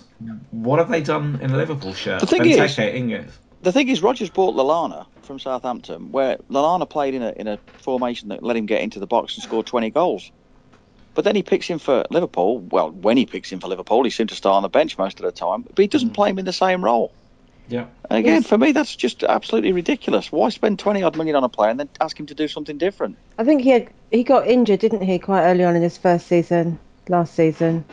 [0.52, 2.20] What have they done in a Liverpool shirt?
[2.22, 3.26] The thing is- Benteke,
[3.64, 7.58] The thing is, Rodgers bought Lallana from Southampton, where Lallana played in a in a
[7.78, 10.32] formation that let him get into the box and score 20 goals.
[11.14, 12.60] But then he picks him for Liverpool.
[12.60, 15.20] Well, when he picks him for Liverpool, he seems to start on the bench most
[15.20, 17.14] of the time, but he doesn't play him in the same role.
[17.68, 17.86] Yeah.
[18.10, 18.48] And again, Yes.
[18.48, 20.32] for me, that's just absolutely ridiculous.
[20.32, 22.78] Why spend 20 odd million on a player and then ask him to do something
[22.78, 23.18] different?
[23.38, 26.28] I think he had, he got injured, didn't he, quite early on in his first
[26.28, 27.86] season, last season.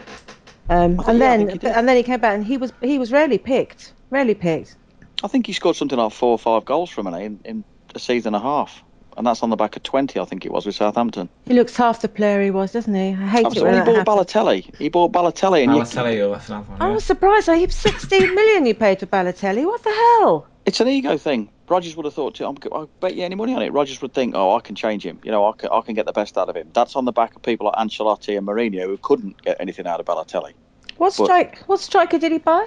[0.71, 3.11] Um, and yeah, then he and then he came back and he was he was
[3.11, 4.77] rarely picked, rarely picked.
[5.25, 7.64] I think he scored something like four or five goals from it in, in
[7.95, 8.83] a season and a half.
[9.19, 11.29] And that's on the back of 20, I think it was, with Southampton.
[11.45, 13.09] He looks half the player he was, doesn't he?
[13.11, 14.33] I hate it when He that bought happens.
[14.33, 14.77] Balotelli.
[14.77, 15.64] He bought Balotelli.
[15.64, 16.81] And you, Balotelli, oh, that's another one.
[16.81, 16.95] I yeah.
[16.95, 17.49] was surprised.
[17.49, 19.66] Like, 16 million you paid for Balotelli.
[19.66, 20.47] What the hell?
[20.66, 21.49] it's an ego thing.
[21.69, 23.73] Rodgers would have thought, too, I'm, I bet you any money on it.
[23.73, 25.19] Rodgers would think, oh, I can change him.
[25.25, 26.71] You know, I can, I can get the best out of him.
[26.73, 29.99] That's on the back of people like Ancelotti and Mourinho who couldn't get anything out
[29.99, 30.53] of Balotelli.
[30.97, 31.59] What But- strike?
[31.66, 32.66] What striker did he buy?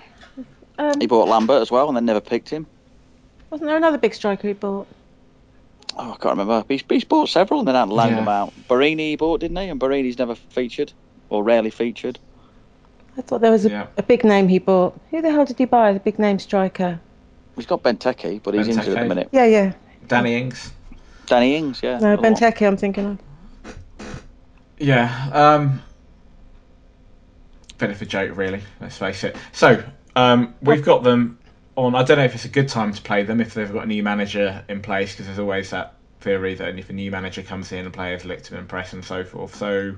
[0.78, 2.66] Um, He bought Lambert as well and then never picked him.
[3.50, 4.88] wasn't there another big striker he bought?
[5.98, 6.64] Oh, I can't remember.
[6.68, 8.16] He's, he's bought several and then hadn't loaned Yeah.
[8.18, 8.54] them out.
[8.70, 9.68] Borini he bought, didn't he?
[9.68, 10.94] And Borini's never featured
[11.30, 12.18] or rarely featured.
[13.18, 13.88] I thought there was a, Yeah.
[13.98, 15.00] a big name he bought.
[15.12, 15.92] Who the hell did he buy?
[15.94, 17.00] The big name striker.
[17.58, 19.30] He's got Benteke, but he's injured at the minute.
[19.32, 19.74] Yeah, yeah.
[20.08, 20.72] Danny Ings.
[21.26, 22.00] Danny Ings, yeah.
[22.00, 22.30] No, Another.
[22.30, 22.66] Benteke.
[22.66, 23.06] I'm thinking
[24.00, 24.08] of.
[24.80, 25.30] Yeah.
[25.34, 25.82] Um,
[27.78, 28.62] bit of a joke, really.
[28.80, 29.36] Let's face it.
[29.52, 29.84] So
[30.16, 31.38] um, we've got them
[31.76, 31.96] on.
[31.96, 33.88] I don't know if it's a good time to play them if they've got a
[33.88, 37.72] new manager in place because there's always that theory that if a new manager comes
[37.72, 39.56] in, the players look to impress and so forth.
[39.56, 39.96] So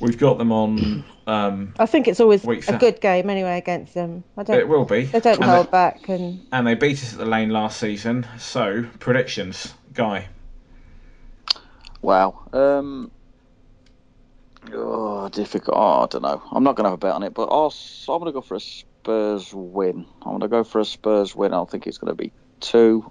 [0.00, 1.04] we've got them on.
[1.26, 4.24] Um, I think it's always a sa- good game anyway against them.
[4.36, 4.62] I don't.
[4.62, 5.10] it will be.
[5.12, 7.80] They don't and hold they, back, and and they beat us at the lane last
[7.80, 8.26] season.
[8.38, 10.28] So predictions, Guy.
[12.02, 12.42] Wow.
[12.52, 13.12] Um,
[14.72, 15.76] oh, difficult.
[15.76, 16.42] Oh, I don't know.
[16.52, 18.34] I'm not going to have a bet on it, but I'll, s- I'm going to
[18.34, 18.60] go for a
[19.06, 20.04] Spurs win.
[20.22, 21.54] I'm going to go for a Spurs win.
[21.54, 23.08] I think it's going to be 2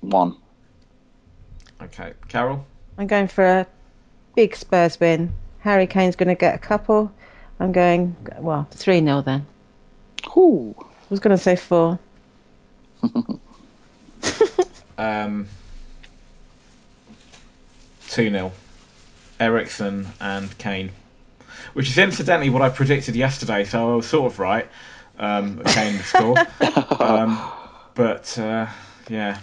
[0.00, 0.36] 1.
[1.82, 2.64] Okay, Carol.
[2.96, 3.66] I'm going for a
[4.34, 5.34] big Spurs win.
[5.58, 7.12] Harry Kane's going to get a couple.
[7.60, 9.44] I'm going well three 0 then.
[10.32, 10.74] Whew.
[10.80, 11.98] I was going to say four.
[14.98, 15.48] Um,
[18.10, 18.52] 2 0.
[19.40, 20.90] Eriksen and Kane.
[21.72, 24.68] Which is incidentally what I predicted yesterday, so I was sort of right.
[25.18, 26.38] Um, Kane to score.
[27.00, 27.40] um,
[27.94, 28.66] but, uh,
[29.08, 29.38] yeah.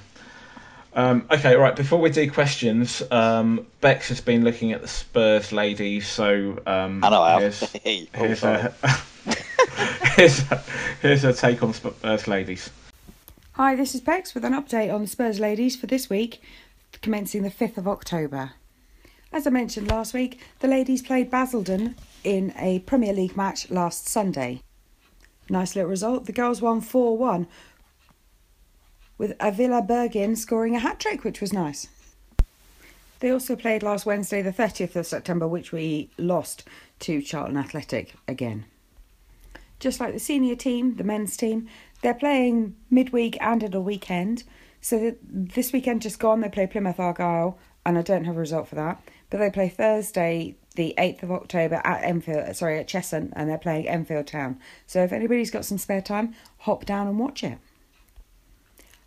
[0.93, 5.51] Um, okay, right, before we do questions, um, Bex has been looking at the Spurs
[5.51, 6.59] ladies, so.
[6.65, 7.41] Um, I know I have.
[7.41, 8.73] here's, Hey, oh, here's, a,
[10.15, 10.63] here's, a,
[11.01, 12.69] here's a take on Spurs ladies.
[13.53, 16.41] Hi, this is Bex with an update on the Spurs ladies for this week,
[17.01, 18.53] commencing the 5th of October.
[19.31, 24.07] As I mentioned last week, the ladies played Basildon in a Premier League match last
[24.07, 24.61] Sunday.
[25.49, 26.25] Nice little result.
[26.25, 27.47] The girls won 4 1,
[29.19, 31.87] with Avila Bergin scoring a hat trick, which was nice.
[33.19, 36.63] They also played last Wednesday, the 30th of September, which we lost
[37.01, 38.65] to Charlton Athletic again.
[39.79, 41.67] Just like the senior team, the men's team,
[42.01, 44.43] they're playing midweek and at a weekend.
[44.81, 48.67] So this weekend just gone, they play Plymouth Argyle, and I don't have a result
[48.67, 49.01] for that.
[49.29, 52.55] But they play Thursday, the eighth of October at Enfield.
[52.55, 54.59] Sorry, at Cheshunt, and they're playing Enfield Town.
[54.87, 57.57] So if anybody's got some spare time, hop down and watch it.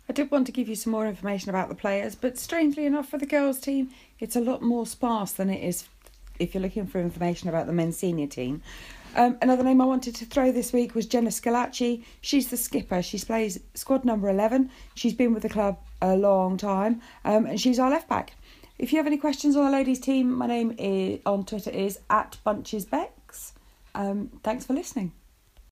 [0.07, 3.07] I did want to give you some more information about the players, but strangely enough,
[3.07, 5.85] for the girls' team, it's a lot more sparse than it is
[6.39, 8.61] if you're looking for information about the men's senior team.
[9.15, 12.03] Um, another name I wanted to throw this week was Jenna Schillaci.
[12.21, 13.01] She's the skipper.
[13.01, 14.71] She plays squad number 11.
[14.95, 18.33] She's been with the club a long time, um, and she's our left back.
[18.83, 21.99] If you have any questions on the ladies' team, my name is, on Twitter is
[22.09, 23.53] at bunchesbex.
[23.95, 25.13] Um, thanks for listening.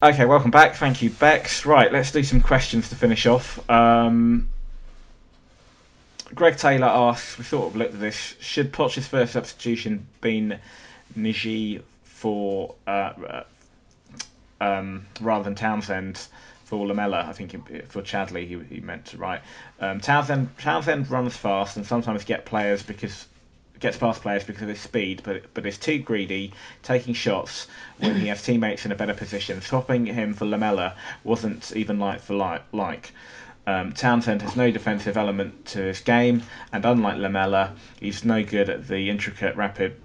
[0.01, 0.75] Okay, welcome back.
[0.75, 1.65] Thank you, Bex.
[1.65, 3.69] Right, let's do some questions to finish off.
[3.69, 4.47] Um,
[6.33, 10.57] Greg Taylor asks, we sort of looked at this, should Poch's first substitution been
[11.13, 13.43] Njie for uh, uh,
[14.61, 16.27] um, rather than Townsend
[16.71, 17.25] for Lamela?
[17.27, 17.51] I think
[17.89, 19.41] for Chadli he, he meant to write.
[19.81, 23.27] Um, Townsend Townsend runs fast and sometimes get players because
[23.81, 27.67] gets past players because of his speed, but but is too greedy, taking shots
[27.97, 29.59] when he has teammates in a better position.
[29.61, 30.95] Swapping him for Lamela
[31.25, 32.63] wasn't even like for like.
[32.71, 33.11] like.
[33.67, 36.41] Um, Townsend has no defensive element to his game,
[36.71, 39.97] and unlike Lamela, he's no good at the intricate, rapid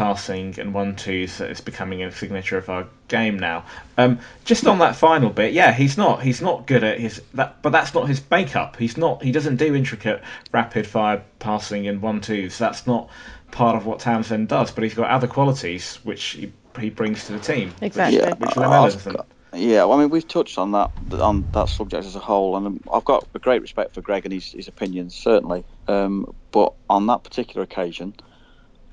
[0.00, 3.66] passing and one twos that is becoming a signature of our game now.
[3.98, 7.60] Um, just on that final bit, yeah, he's not he's not good at his that,
[7.60, 8.76] but that's not his makeup.
[8.76, 10.22] He's not he doesn't do intricate,
[10.52, 12.56] rapid fire passing and one twos.
[12.56, 13.10] That's not
[13.50, 14.70] part of what Townsend does.
[14.70, 17.74] But he's got other qualities which he, he brings to the team.
[17.82, 18.16] Exactly.
[18.20, 19.20] Which, Yeah, which I- Lamela doesn't.
[19.52, 22.66] Yeah, well, I mean, we've touched on that on that subject as a whole, and
[22.66, 25.64] um, I've got a great respect for Greg and his, his opinions, certainly.
[25.88, 28.14] Um, but on that particular occasion,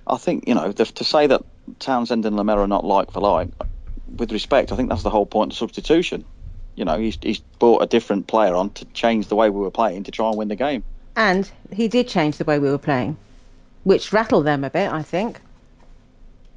[0.08, 1.44] I think you know the, to say that
[1.80, 3.50] Townsend and Lamela are not like for like,
[4.16, 6.26] with respect, I think that's the whole point of substitution.
[6.76, 9.72] You know, he's he's brought a different player on to change the way we were
[9.72, 10.84] playing to try and win the game.
[11.16, 13.18] And he did change the way we were playing,
[13.84, 15.42] which rattled them a bit, I think.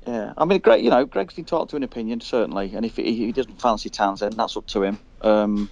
[0.07, 3.15] Yeah, I mean, Greg, you know, Greg's entitled to an opinion certainly, and if he,
[3.15, 4.99] he doesn't fancy Townsend, that's up to him.
[5.23, 5.71] Um,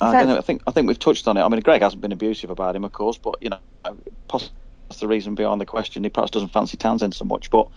[0.00, 1.42] I, know, I think I think we've touched on it.
[1.42, 3.58] I mean, Greg hasn't been abusive about him, of course, but you know,
[4.28, 4.54] possibly
[4.88, 6.04] that's the reason behind the question.
[6.04, 7.68] He perhaps doesn't fancy Townsend so much, but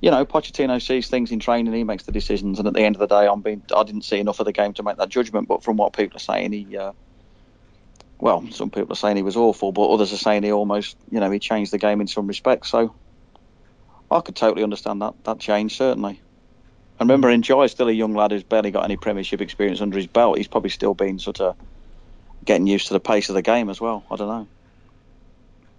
[0.00, 2.96] you know, Pochettino sees things in training, he makes the decisions, and at the end
[2.96, 5.08] of the day, I'm being I didn't see enough of the game to make that
[5.08, 5.48] judgment.
[5.48, 6.76] But from what people are saying, he.
[6.76, 6.92] Uh,
[8.20, 11.20] well, some people are saying he was awful, but others are saying he almost, you
[11.20, 12.70] know, he changed the game in some respects.
[12.70, 12.94] So
[14.10, 16.20] I could totally understand that that change certainly.
[17.00, 19.96] And remember, Njie is still a young lad who's barely got any Premiership experience under
[19.96, 20.38] his belt.
[20.38, 21.56] He's probably still been sort of
[22.44, 24.04] getting used to the pace of the game as well.
[24.10, 24.48] I don't know.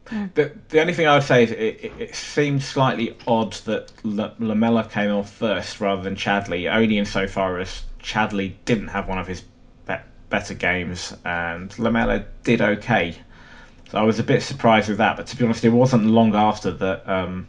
[0.10, 3.92] The, the only thing I would say is it, it, it seemed slightly odd that
[4.06, 9.18] L- Lamela came off first rather than Chadli, only insofar as Chadli didn't have one
[9.18, 9.42] of his
[9.88, 9.96] be-
[10.30, 13.16] better games and Lamela did okay.
[13.90, 16.36] So I was a bit surprised with that, but to be honest, it wasn't long
[16.36, 17.48] after that um,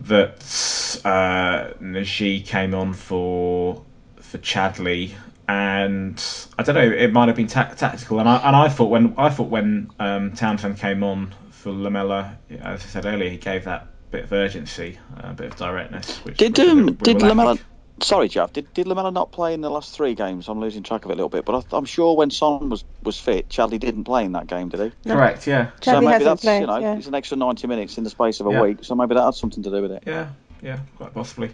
[0.00, 3.82] that uh, Njie came on for
[4.20, 5.14] for Chadli
[5.48, 6.22] and
[6.58, 8.20] I don't know, it might have been ta- tactical.
[8.20, 12.36] And I and I thought when I thought when um, Townsend came on for Lamela,
[12.50, 16.16] as I said earlier, he gave that bit of urgency, a bit of directness.
[16.24, 17.22] Which, Did which we- um did.
[17.22, 17.58] Lamela?
[18.02, 18.52] Sorry, Jeff.
[18.52, 20.48] Did did Lamela not play in the last three games?
[20.48, 22.84] I'm losing track of it a little bit, but I, I'm sure when Son was
[23.04, 25.08] was fit, Chadli didn't play in that game, did he?
[25.08, 25.46] Correct.
[25.46, 25.70] Yeah.
[25.80, 26.96] so maybe hasn't that's played, you know yeah.
[26.96, 28.62] it's an extra 90 minutes in the space of a Yeah.
[28.62, 30.02] week, so maybe that had something to do with it.
[30.06, 30.30] Yeah,
[30.60, 31.50] yeah, quite possibly.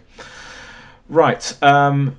[1.09, 1.57] Right.
[1.61, 2.17] Um,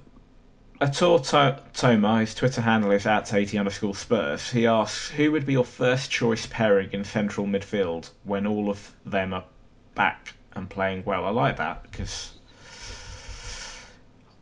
[0.83, 4.51] Ator to- Toma, his Twitter handle is at 80 underscore Spurs.
[4.51, 8.93] He asks, who would be your first choice pairing in central midfield when all of
[9.07, 9.45] them are
[9.95, 11.25] back and playing well?
[11.25, 12.33] I like that because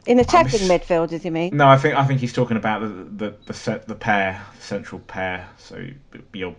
[0.06, 1.56] In attacking s- midfield, does he mean?
[1.56, 5.00] no, I think I think he's talking about the the the, set, the pair, central
[5.00, 5.46] pair.
[5.58, 5.84] So
[6.32, 6.54] your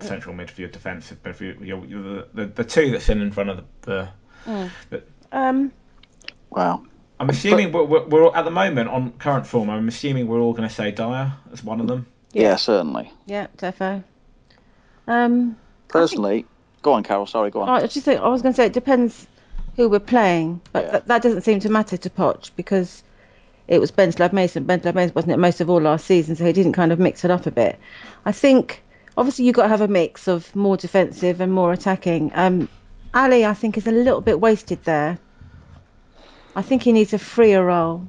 [0.00, 3.64] central midfield, defensive midfield, your, your, the, the the two that's in in front of
[3.82, 4.08] the.
[4.90, 5.02] the
[5.32, 5.72] Um,
[6.50, 6.84] Wow.
[7.24, 9.70] I'm assuming we're, we're, we're at the moment on current form.
[9.70, 12.06] I'm assuming we're all going to say Dier as one of them.
[12.32, 13.10] Yeah, certainly.
[13.24, 14.04] yeah, defo.
[15.06, 15.56] Um,
[15.88, 16.44] Personally,
[16.82, 17.26] go on, Carol.
[17.26, 17.68] Sorry, go on.
[17.70, 19.26] I just think I was going to say it depends
[19.76, 20.90] who we're playing, but Yeah.
[20.92, 23.02] that, that doesn't seem to matter to Poch because
[23.68, 24.64] it was Bentaleb Mason.
[24.66, 27.24] Bentaleb Mason wasn't it most of all last season, so he didn't kind of mix
[27.24, 27.78] it up a bit.
[28.26, 28.82] I think
[29.16, 32.32] obviously you've got to have a mix of more defensive and more attacking.
[32.34, 32.68] Um,
[33.14, 35.18] Alli, I think, is a little bit wasted there.
[36.56, 38.06] I think he needs a freer role.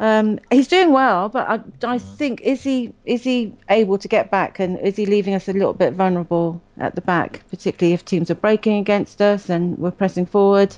[0.00, 4.30] Um, he's doing well, but I, I think is he is he able to get
[4.30, 8.04] back and is he leaving us a little bit vulnerable at the back, particularly if
[8.04, 10.74] teams are breaking against us and we're pressing forward.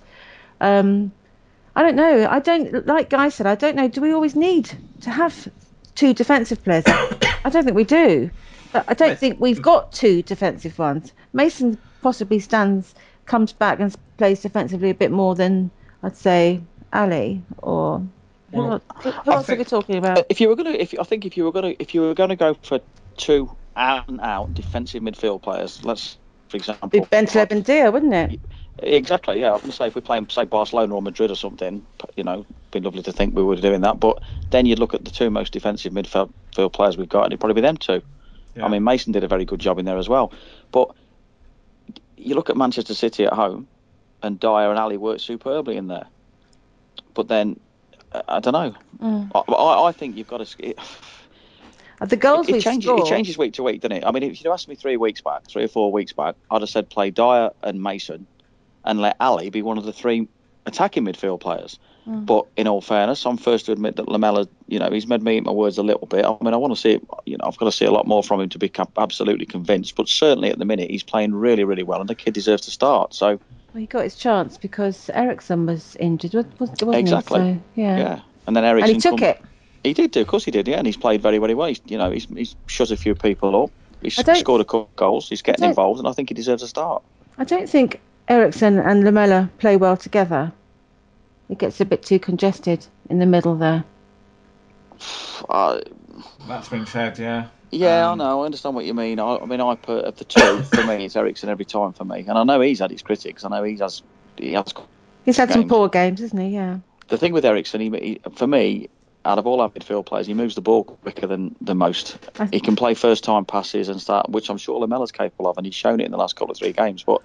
[0.61, 1.13] Um,
[1.77, 2.27] I don't know.
[2.29, 3.47] I don't like Guy said.
[3.47, 3.87] I don't know.
[3.87, 4.71] Do we always need
[5.03, 5.49] to have
[5.95, 6.85] two defensive players?
[6.87, 8.29] I don't think we do.
[8.73, 11.13] But I don't think we've got two defensive ones.
[11.33, 12.95] Mason possibly stands,
[13.27, 15.71] comes back and plays defensively a bit more than
[16.03, 16.61] I'd say
[16.92, 17.98] Alli or
[18.50, 20.26] who Well, else, who who I else are we think- talking about?
[20.28, 22.36] If you were gonna, if I think if you were gonna, if you were gonna
[22.36, 22.80] go for
[23.16, 28.12] two out and out defensive midfield players, let's, for example, Be Ben and Dier, wouldn't
[28.14, 28.40] it?
[28.78, 29.50] Exactly, yeah.
[29.50, 31.84] I was going to say if we're playing, say, Barcelona or Madrid or something,
[32.16, 34.00] you know, it'd be lovely to think we were doing that.
[34.00, 37.32] But then you'd look at the two most defensive midfield field players we've got, and
[37.32, 38.03] it'd probably be them two.
[38.57, 38.64] Yeah.
[38.64, 40.32] I mean, Mason did a very good job in there as well.
[40.72, 40.90] But
[42.16, 43.68] you look at Manchester City at home,
[44.23, 46.07] and Dier and Alli worked superbly in there.
[47.14, 47.59] But then,
[48.29, 48.75] I don't know.
[49.01, 49.31] Mm.
[49.35, 50.66] I, I, think you've got to.
[50.66, 50.79] It,
[52.07, 53.07] The goals it, we've changes, scored.
[53.07, 54.05] it changes week to week, doesn't it?
[54.05, 56.62] I mean, if you'd asked me three weeks back, three or four weeks back, I'd
[56.62, 58.27] have said play Dier and Mason
[58.85, 60.29] and let Alli be one of the three
[60.66, 61.79] attacking midfield players.
[62.09, 62.27] Mm.
[62.27, 65.37] But in all fairness, I'm first to admit that Lamela, you know, he's made me
[65.37, 66.25] eat my words a little bit.
[66.25, 68.07] I mean, I want to see, it, you know, I've got to see a lot
[68.09, 69.95] more from him to be absolutely convinced.
[69.95, 72.73] But certainly at the minute, he's playing really, really well, and the kid deserves to
[72.73, 73.14] start.
[73.14, 73.39] So,
[73.73, 77.41] Well, he got his chance because Eriksen was injured, was- wasn't Exactly.
[77.41, 77.55] he?
[77.55, 77.99] So, yeah.
[77.99, 78.20] yeah.
[78.47, 78.91] And then Eriksen.
[78.91, 79.41] And he took come- it.
[79.85, 81.66] He did do, of course he did, yeah, and he's played very, very well.
[81.66, 83.70] He's, you know, he's, he's shut a few people up.
[84.01, 85.29] He's scored a couple of goals.
[85.29, 87.03] He's getting involved, and I think he deserves a start.
[87.39, 90.53] I don't think Eriksen and Lamela play well together.
[91.49, 93.85] It gets a bit too congested in the middle there.
[95.49, 95.81] Uh,
[96.47, 97.47] That's been said, yeah.
[97.73, 98.43] Yeah, Um, I know.
[98.43, 99.18] I understand what you mean.
[99.18, 102.05] I, I mean, I put of the two for me, it's Eriksen every time for
[102.05, 103.45] me, and I know he's had his critics.
[103.45, 104.03] I know he has.
[104.37, 104.73] He has.
[105.25, 106.49] He's had some poor games, isn't he?
[106.51, 106.79] Yeah.
[107.09, 108.89] The thing with Eriksen, he, he, for me,
[109.25, 112.18] out of all our midfield players, he moves the ball quicker than than most.
[112.51, 115.64] He can play first time passes and start, which I'm sure Lamela's capable of, and
[115.66, 117.03] he's shown it in the last couple of three games.
[117.03, 117.23] But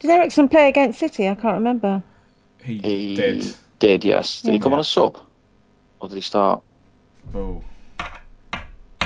[0.00, 1.28] Did Eriksen play against City?
[1.28, 2.02] I can't remember.
[2.62, 3.54] He, he did.
[3.78, 4.42] did, yes.
[4.42, 5.18] Did he come on a sub,
[6.00, 6.62] or did he start?
[7.34, 7.62] Oh,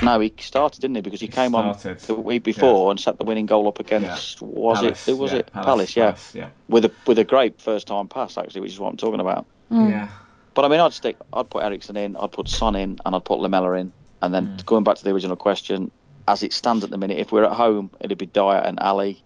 [0.05, 1.01] No, he started, didn't he?
[1.01, 1.87] Because he, He came started.
[1.89, 4.41] on the week before and set the winning goal up against.
[4.41, 5.11] Was Palace, it?
[5.11, 5.53] Who was yeah, it?
[5.53, 6.15] Palace, yeah.
[6.33, 6.49] yeah.
[6.67, 9.45] With a with a great first time pass actually, which is what I'm talking about.
[9.71, 9.89] Mm.
[9.89, 10.07] Yeah.
[10.53, 11.17] But I mean, I'd stick.
[11.33, 12.15] I'd put Eriksen in.
[12.15, 13.91] I'd put Son in, and I'd put Lamela in.
[14.21, 14.65] And then Mm.
[14.65, 15.91] going back to the original question,
[16.27, 19.21] as it stands at the minute, if we're at home, it'd be Dier and Alli.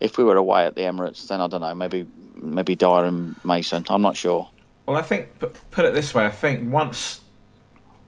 [0.00, 1.74] If we were away at the Emirates, then I don't know.
[1.74, 3.84] Maybe maybe Dier and Mason.
[3.88, 4.48] I'm not sure.
[4.84, 6.26] Well, I think put, put it this way.
[6.26, 7.20] I think once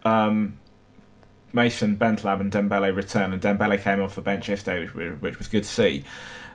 [0.05, 0.59] um,
[1.53, 5.49] Mason, Bentaleb, and Dembele return, and Dembele came off the bench yesterday, which, which was
[5.49, 6.05] good to see.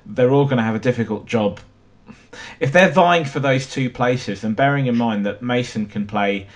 [0.06, 1.60] They're all going to have a difficult job
[2.60, 4.44] if they're vying for those two places.
[4.44, 6.48] And bearing in mind that Mason can play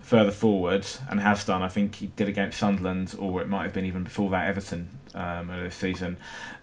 [0.00, 1.62] further forward and has done.
[1.62, 4.88] I think he did against Sunderland, or it might have been even before that Everton
[5.14, 6.16] um, this season.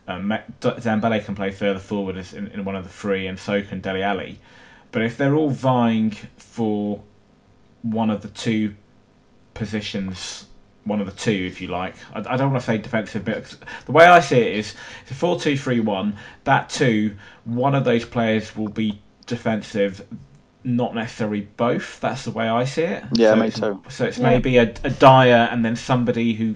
[0.07, 3.61] Um, Dembele can play further forward as in, in one of the three, and so
[3.61, 4.39] can Dele Alli.
[4.91, 7.01] But if they're all vying for
[7.81, 8.75] one of the two
[9.53, 10.45] positions,
[10.85, 13.55] one of the two, if you like, I, I don't want to say defensive, but
[13.85, 16.17] the way I see it is it's a 4 2 3 1.
[16.43, 17.15] That two,
[17.45, 20.05] one of those players will be defensive,
[20.63, 21.99] not necessarily both.
[22.01, 23.03] That's the way I see it.
[23.13, 23.81] Yeah, so me it's, too.
[23.89, 24.29] So it's Yeah.
[24.29, 26.55] maybe a, a Dier and then somebody who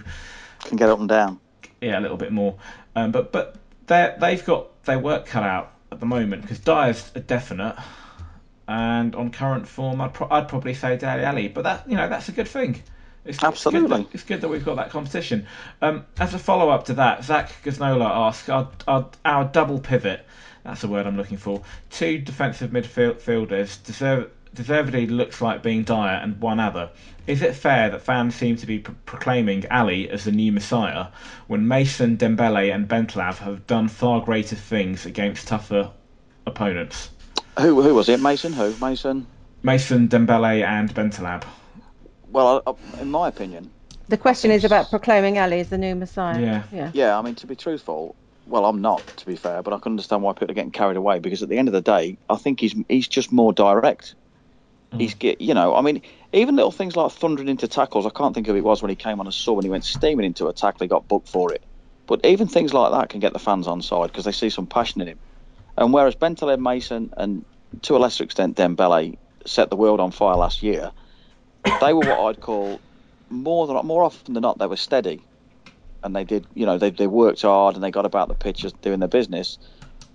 [0.65, 1.39] Can get up and down.
[1.81, 2.55] yeah, a little bit more.
[2.95, 3.55] Um, but but
[3.87, 7.75] they they've got their work cut out at the moment because Dier's a definite,
[8.67, 11.47] and on current form, I'd, pro- I'd probably say Dele Alli.
[11.47, 12.81] But that you know that's a good thing.
[13.27, 13.81] It's, Absolutely.
[13.81, 15.47] It's good, that, it's good that we've got that competition.
[15.81, 20.25] Um, as a follow up to that, Zach Gaznola asks our, our, our double pivot.
[20.63, 21.61] That's the word I'm looking for.
[21.89, 26.89] Two defensive midfielders deserve, deservedly looks like being Dier and one other.
[27.25, 31.07] Is it fair that fans seem to be pro- proclaiming Alli as the new messiah
[31.47, 35.91] when Mason, Dembele, and Bentaleb have done far greater things against tougher
[36.45, 37.09] opponents?
[37.59, 38.21] Who who was it?
[38.21, 38.53] Mason?
[38.53, 38.73] Who?
[38.79, 39.25] Mason?
[39.63, 41.43] Mason, Dembele, and Bentaleb.
[42.29, 43.71] Well, I, I- in my opinion,
[44.07, 46.41] The question is about proclaiming Alli as the new Messiah.
[46.41, 46.63] Yeah.
[46.71, 46.91] Yeah.
[46.93, 47.17] yeah.
[47.19, 48.15] I mean, to be truthful,
[48.45, 50.97] well, I'm not, to be fair, but I can understand why people are getting carried
[50.97, 54.15] away because at the end of the day, I think he's he's just more direct.
[54.93, 55.01] Mm.
[55.01, 56.01] He's get you know, I mean,
[56.33, 58.05] even little things like thundering into tackles.
[58.05, 59.69] I can't think of who it was when he came on a sub and he
[59.69, 60.85] went steaming into a tackle.
[60.85, 61.65] He got booked for it.
[62.07, 64.67] But even things like that can get the fans on side because they see some
[64.67, 65.19] passion in him.
[65.77, 67.45] And whereas Bentaleb Mason and
[67.83, 70.91] to a lesser extent Dembele set the world on fire last year,
[71.63, 72.81] they were what I'd call
[73.29, 75.21] more than more often than not they were steady,
[76.03, 78.73] and they did you know they they worked hard and they got about the pitches
[78.73, 79.57] doing their business.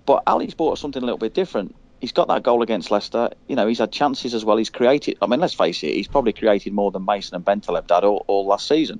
[0.05, 1.75] But Alli's brought something a little bit different.
[2.01, 3.29] He's got that goal against Leicester.
[3.47, 4.57] You know, he's had chances as well.
[4.57, 5.17] He's created.
[5.21, 5.93] I mean, let's face it.
[5.93, 8.99] He's probably created more than Mason and Bentaleb did all, all last season.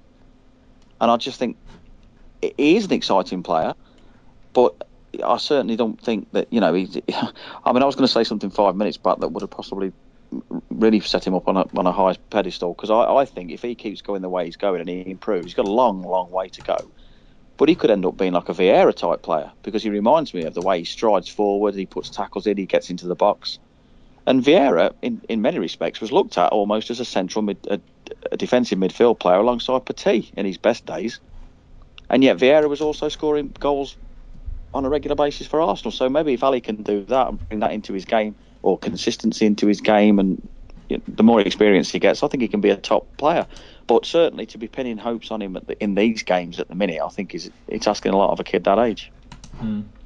[1.02, 1.58] And I just think
[2.42, 3.76] he is an exciting player,
[4.54, 4.88] but
[5.22, 6.98] I certainly don't think that you know he's.
[7.66, 9.92] I mean, I was going to say something five minutes back that would have possibly
[10.70, 13.62] really set him up on a on a high pedestal because I, I think if
[13.62, 16.32] he keeps going the way he's going and he improves, he's got a long, long
[16.32, 16.92] way to go.
[17.58, 20.44] But he could end up being like a Vieira type player because he reminds me
[20.44, 23.60] of the way he strides forward, he puts tackles in, he gets into the box.
[24.26, 27.80] And Vieira, in, in many respects, was looked at almost as a central mid, a,
[28.32, 31.20] a defensive midfield player alongside Petit in his best days.
[32.10, 33.98] And yet Vieira was also scoring goals
[34.74, 35.92] on a regular basis for Arsenal.
[35.92, 39.46] So maybe if Alli can do that and bring that into his game or consistency
[39.46, 40.42] into his game, and
[40.90, 43.46] you know, the more experience he gets, I think he can be a top player.
[43.86, 46.76] But certainly to be pinning hopes on him at the, in these games at the
[46.76, 49.12] minute, I think is it's asking a lot of a kid that age.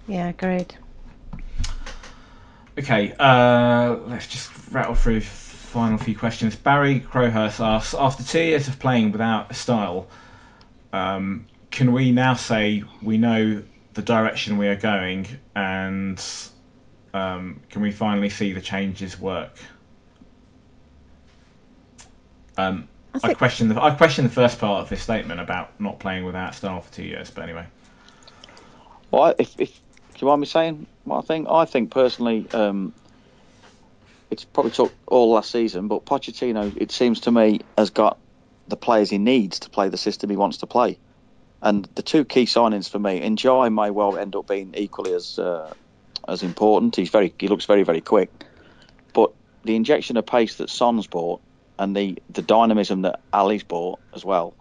[0.07, 0.75] Yeah, agreed.
[2.77, 6.55] Okay, uh, let's just rattle through final few questions.
[6.55, 10.07] Barry Crowhurst asks, after two years of playing without a style,
[10.93, 16.23] um, can we now say we know the direction we are going, and
[17.17, 19.57] um, can we finally see the changes work?
[22.57, 25.99] Um, I I question the I question the first part of this statement about not
[25.99, 27.65] playing without style for two years, but anyway.
[29.11, 29.73] Well, if, if
[30.13, 31.47] do you mind me saying what I think?
[31.49, 32.93] I think personally, um,
[34.29, 38.17] it's probably took all last season, but Pochettino, it seems to me, has got
[38.67, 40.97] the players he needs to play the system he wants to play.
[41.61, 45.39] And the two key signings for me, Njie may well end up being equally as
[45.39, 45.73] uh,
[46.27, 46.95] as important.
[46.95, 48.31] He's very, he looks very, very quick.
[49.13, 49.31] But
[49.63, 51.41] the injection of pace that Son's brought
[51.79, 54.53] and the the dynamism that Alli's brought as well,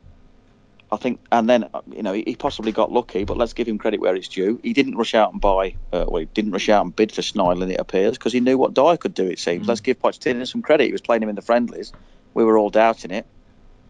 [0.91, 3.79] I think, and then uh, you know he, possibly got lucky, but let's give him
[3.79, 4.61] credit where it's due.
[4.63, 7.23] He didn't rush out and buy, uh, well, he didn't rush out and bid for
[7.23, 9.27] Schneiderlin, it appears, because he knew what Dier could do.
[9.27, 9.67] It seems.
[9.67, 10.87] Let's give Pochettino some credit.
[10.87, 11.93] He was playing him in the friendlies.
[12.35, 13.27] We were all doubting it,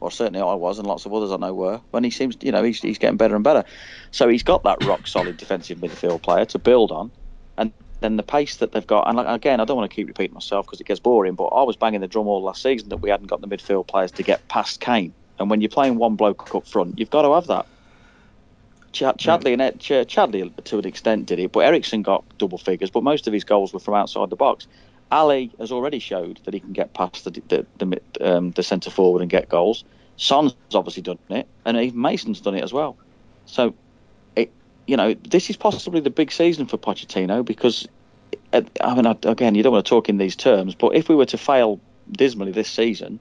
[0.01, 1.81] or certainly I was, and lots of others I know were.
[1.91, 3.65] When he seems, you know, he's, he's getting better and better.
[4.13, 7.11] So he's got that rock solid defensive midfield player to build on,
[7.59, 9.09] and then the pace that they've got.
[9.09, 11.47] And like, again, I don't want to keep repeating myself because it gets boring, but
[11.47, 14.13] I was banging the drum all last season that we hadn't got the midfield players
[14.13, 15.15] to get past Kane.
[15.39, 17.67] And when you're playing one bloke up front, you've got to have that.
[18.93, 22.59] Ch- Chadli and Ed- Ch- Chadli to an extent did it, but Eriksen got double
[22.59, 22.91] figures.
[22.91, 24.67] But most of his goals were from outside the box.
[25.11, 28.91] Alli has already showed that he can get past the the, the, um, the centre
[28.91, 29.85] forward and get goals.
[30.17, 32.99] Son's obviously done it, and even Mason's done it as well.
[33.45, 33.77] So,
[34.87, 37.89] you know, this is possibly the big season for Pochettino because,
[38.53, 41.27] I mean, again, you don't want to talk in these terms, but if we were
[41.27, 41.81] to fail
[42.11, 43.19] dismally this season,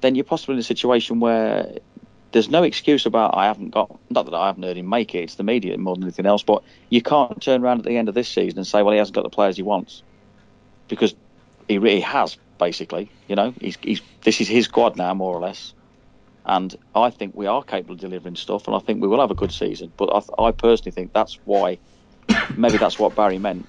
[0.00, 1.78] then you're possibly in a situation where
[2.32, 5.20] there's no excuse about I haven't got not that I haven't heard him make it.
[5.20, 6.42] It's the media more than anything else.
[6.42, 8.98] But you can't turn around at the end of this season and say, well, he
[8.98, 10.02] hasn't got the players he wants
[10.88, 11.14] because
[11.68, 12.36] he really has.
[12.58, 15.74] Basically, you know, he's, he's this is his squad now, more or less.
[16.46, 19.32] And I think we are capable of delivering stuff, and I think we will have
[19.32, 19.92] a good season.
[19.96, 21.78] But I, I personally think that's why,
[22.56, 23.66] maybe that's what Barry meant.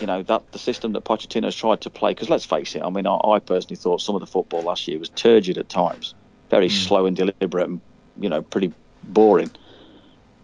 [0.00, 2.10] You know that the system that Pochettino's tried to play.
[2.10, 4.86] Because let's face it, I mean, I, I personally thought some of the football last
[4.86, 6.14] year was turgid at times,
[6.50, 6.86] very mm.
[6.86, 7.80] slow and deliberate, and
[8.20, 9.50] you know, pretty boring.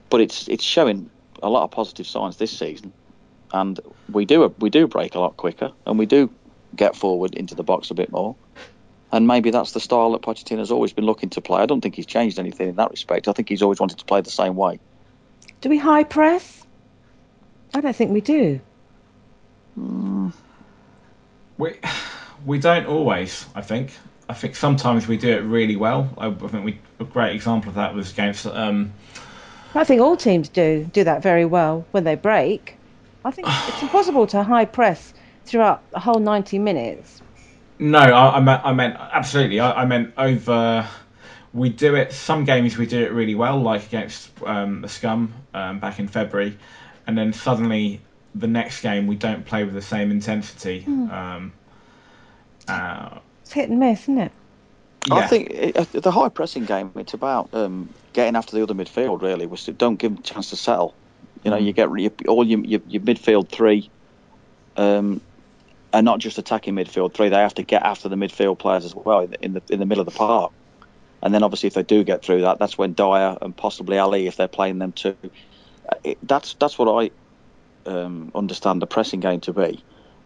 [0.09, 1.11] But it's it's showing
[1.43, 2.91] a lot of positive signs this season,
[3.53, 3.79] and
[4.11, 6.31] we do we do break a lot quicker, and we do
[6.75, 8.35] get forward into the box a bit more.
[9.13, 11.61] And maybe that's the style that Pochettino's always been looking to play.
[11.61, 13.29] I don't think he's changed anything in that respect.
[13.29, 14.81] I think he's always wanted to play the same way.
[15.61, 16.67] Do we high press?
[17.75, 18.61] I don't think we do.
[21.59, 21.79] We
[22.47, 23.47] we don't always.
[23.55, 23.93] I think.
[24.29, 26.09] I think sometimes we do it really well.
[26.17, 28.47] I, I think we a great example of that was against.
[28.47, 28.93] Um,
[29.75, 32.77] I think all teams do do that very well when they break.
[33.25, 35.13] I think it's impossible to high press
[35.45, 37.21] throughout the whole 90 minutes.
[37.83, 39.61] No, I, I meant I meant absolutely.
[39.61, 40.87] I, I meant over.
[41.53, 42.13] We do it.
[42.13, 46.09] Some games we do it really well, like against um, the Scum um, back in
[46.09, 46.57] February,
[47.07, 48.01] and then suddenly
[48.35, 50.85] the next game we don't play with the same intensity.
[50.87, 51.53] Um,
[52.69, 54.33] uh, It's hit and miss, isn't it?
[55.11, 58.75] I think it, uh, the high pressing game, it's about um, getting after the other
[58.75, 59.47] midfield, really.
[59.47, 60.95] Was to, don't give them a chance to settle.
[61.45, 63.91] You know, you get you, all your, your, your midfield three,
[64.77, 65.21] um,
[65.93, 67.29] and not just attacking midfield three.
[67.29, 69.79] They have to get after the midfield players as well in the in the, in
[69.81, 70.53] the middle of the park.
[71.23, 74.27] And then obviously, if they do get through that, that's when Dier and possibly Alli,
[74.27, 75.17] if they're playing them too.
[75.23, 76.89] uh, It, that's that's what
[77.87, 79.85] I um, understand the pressing game to be,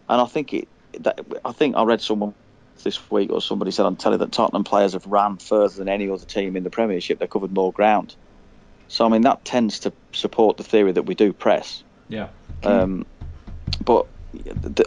[0.09, 0.67] and I think it.
[1.01, 2.33] That, I think I read someone
[2.83, 6.09] this week or somebody said on telly that Tottenham players have ran further than any
[6.09, 7.19] other team in the Premiership.
[7.19, 8.15] They covered more ground.
[8.87, 11.83] So I mean that tends to support the theory that we do press.
[12.09, 12.29] yeah.
[12.63, 13.05] Um,
[13.83, 14.07] but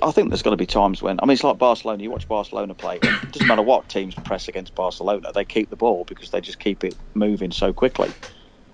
[0.02, 2.02] I think there's going to be times when I mean it's like Barcelona.
[2.02, 2.96] You watch Barcelona play.
[2.96, 5.32] It doesn't matter what teams press against Barcelona.
[5.32, 8.10] They keep the ball because they just keep it moving so quickly.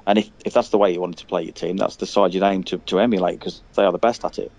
[0.06, 2.32] And if, if that's the way you wanted to play your team, that's the side
[2.32, 4.52] you'd aim to, to emulate because they are the best at it.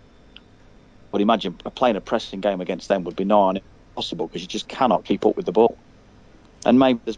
[1.11, 3.61] But imagine playing a pressing game against them would be nigh
[3.97, 5.78] impossible because you just cannot keep up with the ball.
[6.65, 7.18] And maybe there's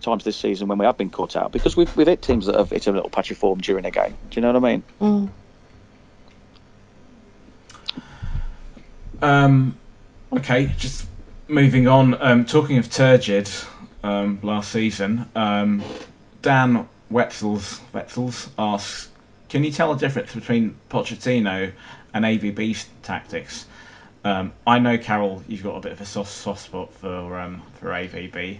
[0.00, 2.54] times this season when we have been caught out because we've, we've hit teams that
[2.54, 4.16] have hit a little patch of form during a game.
[4.30, 4.82] Do you know what I mean?
[5.00, 5.30] Mm.
[9.22, 9.76] Um,
[10.32, 11.06] okay, just
[11.46, 12.20] moving on.
[12.22, 13.50] Um, talking of turgid,
[14.02, 15.82] um, last season, um,
[16.40, 19.08] Dan Wetzels, Wetzels asks,
[19.48, 21.72] can you tell the difference between Pochettino
[22.14, 23.66] and AVB's tactics?
[24.24, 27.62] Um, I know Carol, you've got a bit of a soft, soft spot for um,
[27.78, 28.58] for AVB,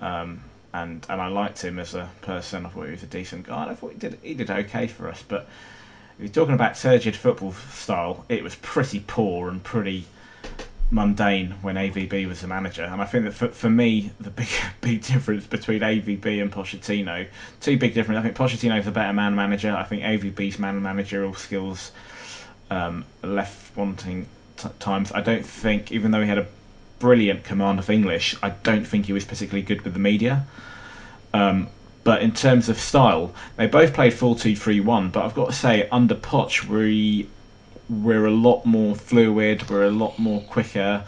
[0.00, 0.40] and
[0.72, 2.66] and I liked him as a person.
[2.66, 3.70] I thought he was a decent guy.
[3.70, 5.46] I thought he did he did okay for us, but
[6.22, 10.06] you're talking about turgid football style, it was pretty poor and pretty
[10.90, 12.84] mundane when AVB was the manager.
[12.84, 14.48] And I think that for, for me, the big
[14.80, 17.26] big difference between AVB and Pochettino,
[17.60, 18.18] two big difference.
[18.18, 19.74] I think Pochettino's a better man manager.
[19.74, 21.90] I think AVB's man managerial skills
[22.70, 25.12] um, left wanting t- times.
[25.12, 26.46] I don't think, even though he had a
[26.98, 30.46] brilliant command of English, I don't think he was particularly good with the media.
[31.34, 31.68] Um,
[32.04, 35.10] but in terms of style, they both played 4 2 3 1.
[35.10, 37.30] But I've got to say, under Poch, we,
[37.88, 41.04] we're a lot more fluid, we're a lot more quicker.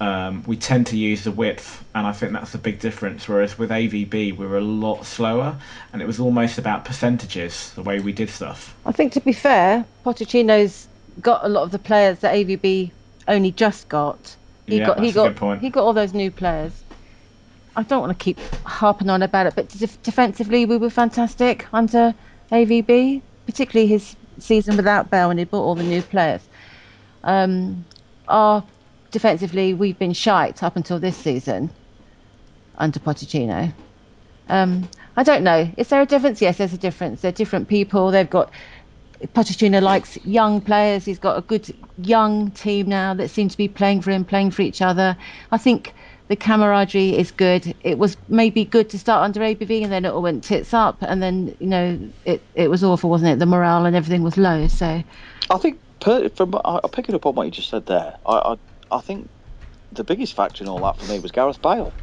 [0.00, 3.28] Um, we tend to use the width, and I think that's the big difference.
[3.28, 5.58] Whereas with AVB, we were a lot slower,
[5.92, 8.76] and it was almost about percentages, the way we did stuff.
[8.84, 10.88] I think to be fair, Pochettino's
[11.20, 12.94] got a lot of the players that AVB
[13.28, 14.36] only just got.
[14.68, 15.62] He Yeah, got he that's a got good point.
[15.62, 16.83] he got all those new players.
[17.76, 21.66] I don't want to keep harping on about it, but def- defensively we were fantastic
[21.72, 22.14] under
[22.52, 26.42] AVB, particularly his season without Bell when he brought all the new players.
[27.22, 27.84] Um,
[28.28, 28.64] our
[29.10, 31.70] defensively we've been shite up until this season
[32.76, 33.72] under Pochettino.
[34.48, 35.70] Um, I don't know.
[35.76, 36.42] Is there a difference?
[36.42, 37.20] Yes, there's a difference.
[37.20, 38.10] They're different people.
[38.10, 38.50] They've got
[39.34, 41.04] Pochettino likes young players.
[41.04, 44.50] He's got a good young team now that seem to be playing for him, playing
[44.50, 45.16] for each other.
[45.52, 45.94] I think
[46.28, 47.74] the camaraderie is good.
[47.80, 50.98] It was maybe good to start under ABV and then it all went tits up
[51.02, 53.38] and then, you know, it, it was awful, wasn't it?
[53.40, 54.68] The morale and everything was low.
[54.68, 55.02] So,
[55.50, 58.16] I think per, from I, I pick it up on what you just said there.
[58.26, 58.56] I,
[58.92, 59.30] I I think
[59.92, 61.96] the biggest factor in all that for me was Gareth Bale,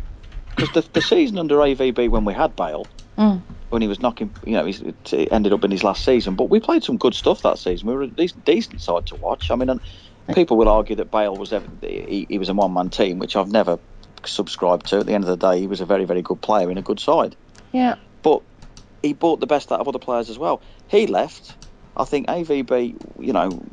[0.56, 3.44] because the, the season under AVB when we had Bale, Mm.
[3.70, 6.36] when he was knocking, you know, he's, it ended up in his last season.
[6.36, 7.88] But we played some good stuff that season.
[7.88, 9.52] We were a decent, decent side to watch.
[9.52, 9.82] I mean, and
[10.34, 13.36] people will argue that Bale was ever, he, he was a one man team, which
[13.36, 13.80] I've never
[14.28, 15.00] subscribed to.
[15.00, 16.82] At the end of the day, he was a very very good player in a
[16.82, 17.36] good side
[17.72, 17.96] yeah.
[18.24, 18.42] but
[19.02, 20.62] he bought the best out of other players as well.
[20.88, 21.56] He left.
[21.98, 23.64] I think AVB, you know,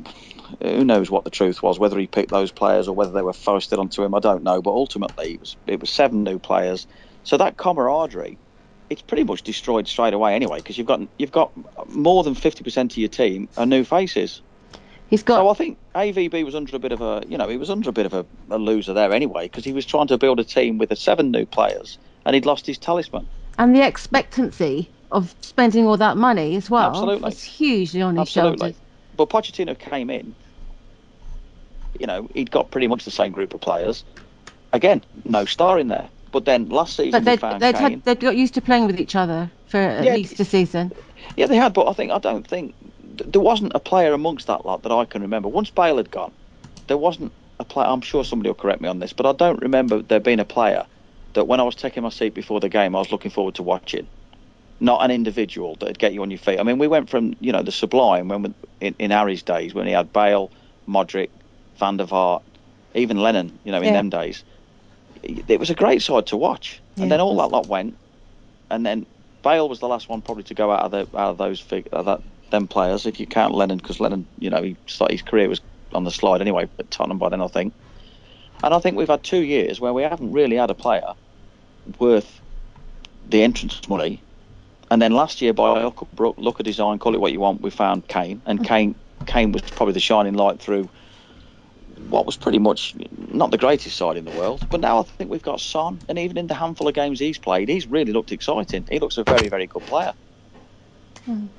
[0.61, 3.33] who knows what the truth was, whether he picked those players or whether they were
[3.33, 4.61] foisted onto him, I don't know.
[4.61, 6.87] But ultimately, it was it was seven new players.
[7.23, 8.37] So that camaraderie,
[8.89, 11.51] it's pretty much destroyed straight away anyway, because you've got you've got
[11.89, 14.41] more than fifty percent of your team are new faces.
[15.09, 15.39] He's got.
[15.39, 17.89] So I think AVB was under a bit of a, you know, he was under
[17.89, 20.43] a bit of a, a loser there anyway, because he was trying to build a
[20.43, 23.27] team with the seven new players, and he'd lost his talisman.
[23.57, 27.21] and the expectancy of spending all that money as well Absolutely.
[27.21, 28.69] was hugely on his Absolutely.
[28.69, 28.81] shoulders.
[29.15, 30.35] But Pochettino came in.
[31.99, 34.05] you know, he'd got pretty much the same group of players.
[34.73, 36.09] Again, no star in there.
[36.31, 39.15] But then last season But they'd, they'd, had, they'd got used to playing with each
[39.15, 40.93] other for at Yeah, least a season.
[41.35, 42.88] Yeah, they had, but I think I don't think th-
[43.25, 45.49] there wasn't a player amongst that lot that I can remember.
[45.49, 46.33] Once Bale had gone,
[46.87, 47.87] there wasn't a player.
[47.87, 50.45] I'm sure somebody will correct me on this, but I don't remember there being a
[50.45, 50.87] player
[51.33, 53.63] that when I was taking my seat before the game, I was looking forward to
[53.63, 54.07] watching.
[54.79, 56.59] Not an individual that'd get you on your feet.
[56.59, 59.73] I mean, we went from you know the sublime when we, in, in Harry's days
[59.73, 60.51] when he had Bale,
[60.87, 61.31] Modric,
[61.77, 62.43] Van der Vaart,
[62.95, 63.59] even Lennon.
[63.65, 63.93] You know, in Yeah.
[63.93, 64.45] them days,
[65.23, 66.81] it was a great side to watch.
[66.95, 67.97] Yeah, and then all that lot went,
[68.71, 69.05] and then
[69.43, 71.89] Bale was the last one probably to go out of the out of those fig,
[71.91, 72.21] uh, that
[72.51, 73.05] them players.
[73.05, 75.61] If you count Lennon, because Lennon, you know, he started, his career was
[75.93, 77.73] on the slide anyway at Tottenham by then, I think.
[78.63, 81.13] And I think we've had two years where we haven't really had a player
[81.97, 82.41] worth
[83.29, 84.21] the entrance money.
[84.91, 87.69] And then last year, by of- luck of design, call it what you want, we
[87.69, 88.65] found Kane, and mm-hmm.
[88.65, 88.95] Kane
[89.25, 90.89] Kane was probably the shining light through
[92.09, 92.95] what was pretty much
[93.31, 94.65] not the greatest side in the world.
[94.69, 97.37] But now I think we've got Son, and even in the handful of games he's
[97.37, 98.87] played, he's really looked exciting.
[98.89, 100.13] He looks a very, very good player.
[101.27, 101.49] Mm.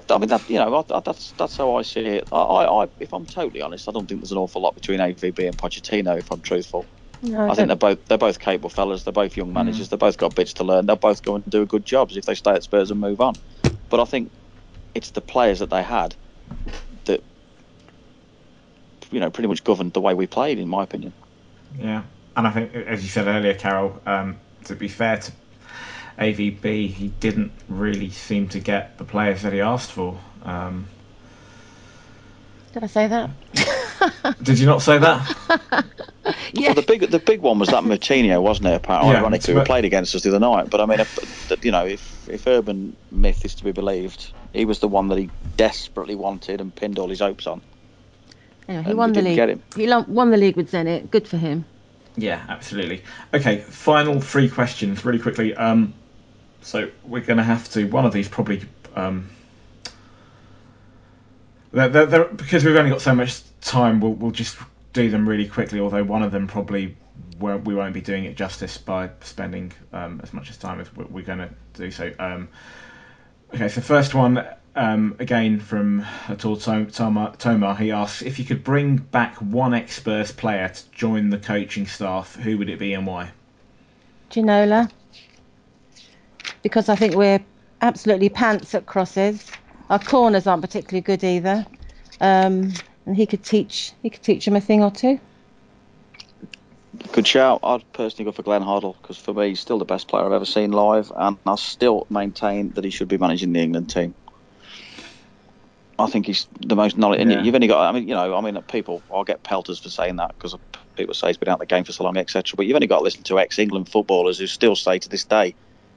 [0.00, 2.28] But, I mean, that, you know, I, I, that's that's how I see it.
[2.32, 5.00] I, I, I, if I'm totally honest, I don't think there's an awful lot between
[5.00, 6.18] AVB and Pochettino.
[6.18, 6.88] If I'm truthful,
[7.22, 9.04] No, I think they're both they're both capable fellas.
[9.04, 9.88] They're both young managers.
[9.90, 10.86] They've both got bits to learn.
[10.86, 13.20] They'll both go and do a good jobs if they stay at Spurs and move
[13.20, 13.38] on.
[13.90, 14.32] But I think
[14.94, 16.16] it's the players that they had
[17.06, 17.24] that
[19.10, 21.14] you know pretty much governed the way we played, in my opinion.
[21.72, 22.04] Yeah,
[22.36, 25.32] and I think, as you said earlier, Carol, um, to be fair to
[26.18, 30.18] AVB, he didn't really seem to get the players that he asked for.
[30.44, 30.86] Um,
[32.72, 33.30] Did I say that?
[34.42, 35.36] did you not say that?
[35.48, 35.82] yeah.
[36.56, 38.74] Well, the big the big one was that Moutinho, wasn't it?
[38.74, 40.70] Apparently, Yeah, ironically, who played against us the other night.
[40.70, 44.64] But I mean, if, you know, if if urban myth is to be believed, he
[44.64, 47.60] was the one that he desperately wanted and pinned all his hopes on.
[48.68, 49.36] Anyway, he and won the league.
[49.36, 49.62] get him.
[49.76, 51.10] He won the league with Zenit.
[51.10, 51.64] Good for him.
[52.16, 53.02] Yeah, absolutely.
[53.32, 55.54] Okay, final three questions, really quickly.
[55.54, 55.92] Um,
[56.64, 58.62] so we're going to have to one of these probably
[58.96, 59.28] um,
[61.72, 64.00] they're, they're, they're- because we've only got so much time.
[64.00, 64.56] We'll we'll just
[64.92, 65.80] do them really quickly.
[65.80, 66.96] Although one of them probably
[67.38, 70.94] won't, we won't be doing it justice by spending um, as much as time as
[70.96, 71.90] we- we're going to do.
[71.90, 72.48] So um,
[73.54, 74.44] okay, so first one.
[74.76, 79.72] Um, again from Atul Tom- Toma, Tomar, he asks if you could bring back one
[79.72, 83.30] ex-Spurs player to join the coaching staff, who would it be and why?
[84.32, 84.90] Ginola.
[86.64, 87.44] Because I think we're
[87.80, 89.52] absolutely pants at crosses.
[89.90, 91.64] Our corners aren't particularly good either.
[92.20, 92.72] Um,
[93.06, 95.20] and he could teach he could teach him a thing or two.
[97.12, 97.60] Good shout.
[97.62, 100.32] I'd personally go for Glenn Hoddle because for me, he's still the best player I've
[100.32, 104.14] ever seen live, and I still maintain that he should be managing the England team.
[105.98, 107.20] I think he's the most knowledge.
[107.20, 107.42] And Yeah.
[107.42, 110.16] you've only got, I mean, you know, I mean, people, I'll get pelters for saying
[110.16, 110.56] that because
[110.96, 112.56] people say he's been out of the game for so long, etc.
[112.56, 115.54] But you've only got to listen to ex-England footballers who still say to this day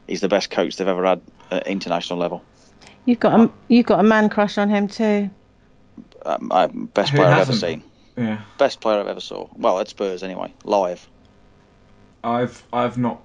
[0.08, 1.22] he's the best coach they've ever had
[1.52, 2.44] at international level.
[3.06, 5.30] You've got a you've got a man crush on him too.
[6.26, 7.84] Um, uh, best Who player I've ever seen.
[8.18, 9.48] Yeah, Best player I've ever saw.
[9.56, 11.08] Well, at Spurs anyway, live.
[12.24, 13.22] I've I've not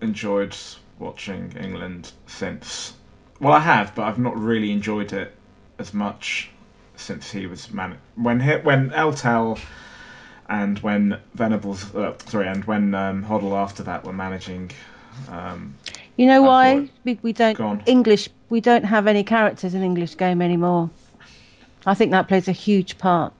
[0.00, 0.56] enjoyed
[0.98, 2.92] watching England since.
[3.40, 5.34] Well, I have, but I've not really enjoyed it
[5.78, 6.50] as much
[6.96, 7.98] since he was man.
[8.16, 9.58] When he, when El Tel
[10.48, 14.70] and when Venables, uh, sorry, and when um, Hoddle after that were managing.
[15.28, 15.74] Um,
[16.16, 20.16] You know why thought- we, we don't English we don't have any characters in English
[20.16, 20.90] game anymore.
[21.86, 23.32] I think that plays a huge part.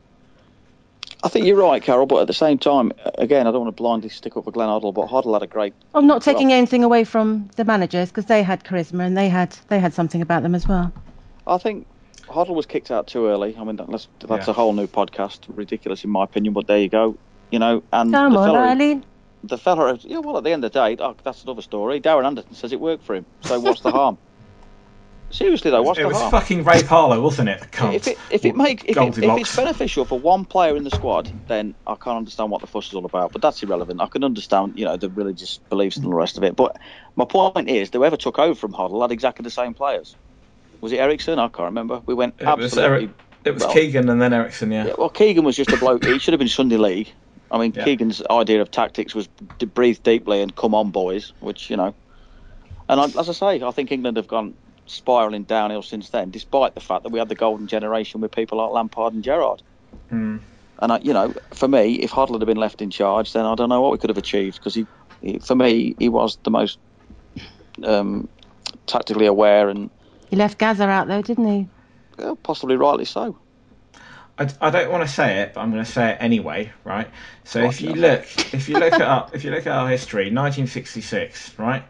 [1.25, 3.81] I think you're right, Carol, but at the same time, again, I don't want to
[3.81, 5.73] blindly stick up for Glenn Hoddle, but Hoddle had a great.
[5.95, 9.29] I'm not taking Well- anything away from the managers because they had charisma and they
[9.29, 10.91] had they had something about them as well.
[11.47, 11.87] I think
[12.27, 13.55] Hoddle was kicked out too early.
[13.59, 14.51] I mean, that's that's Yeah.
[14.51, 17.17] a whole new podcast, ridiculous in my opinion, but there you go.
[17.53, 19.05] You know, and Come on, fella, Eileen.
[19.45, 20.19] The fella, yeah.
[20.19, 22.01] Well, at the end of the day, oh, that's another story.
[22.01, 23.27] Darren Anderton says it worked for him.
[23.43, 24.19] So what's the harm?
[25.33, 27.63] Seriously though, what's it the was fucking Ray Parlour, wasn't it?
[27.73, 30.91] If it if it makes if, it, if it's beneficial for one player in the
[30.91, 33.33] squad, then I can't understand what the fuss is all about.
[33.33, 34.03] But that's irrelevant.
[34.03, 36.55] I can understand, you know, the religious beliefs and the rest of it.
[36.55, 36.77] But
[37.17, 40.15] my point is, whoever took over from Hoddle had exactly the same players.
[40.83, 41.39] Was it Eriksson?
[41.39, 42.03] I can't remember.
[42.05, 42.83] We went It was absolutely.
[42.85, 43.11] Eric,
[43.45, 44.89] it was well, Keegan and then Eriksson, yeah.
[44.89, 46.05] Yeah, well, Keegan was just a bloke.
[46.05, 47.11] he should have been Sunday League.
[47.53, 47.85] I mean, Yeah.
[47.85, 51.33] Keegan's idea of tactics was to breathe deeply and come on, boys.
[51.41, 51.95] Which you know,
[52.89, 54.55] and I, as I say, I think England have gone
[54.87, 58.59] spiralling downhill since then, despite the fact that we had the golden generation with people
[58.59, 59.63] like Lampard and Gerrard.
[60.09, 60.39] Hmm.
[60.81, 63.55] And I, you know, for me, if Hoddle had been left in charge, then I
[63.55, 64.85] don't know what we could have achieved because he,
[65.21, 66.79] he, for me, he was the most
[67.85, 68.29] um,
[68.87, 69.91] tactically aware and
[70.29, 71.69] He left Gaza out though, didn't he?
[72.19, 73.39] uh, possibly rightly so.
[74.39, 77.09] I, I don't want to say it, but I'm going to say it anyway, right?
[77.45, 80.25] So if you look, if you look at our, if you look at our history,
[80.25, 81.85] 1966, right?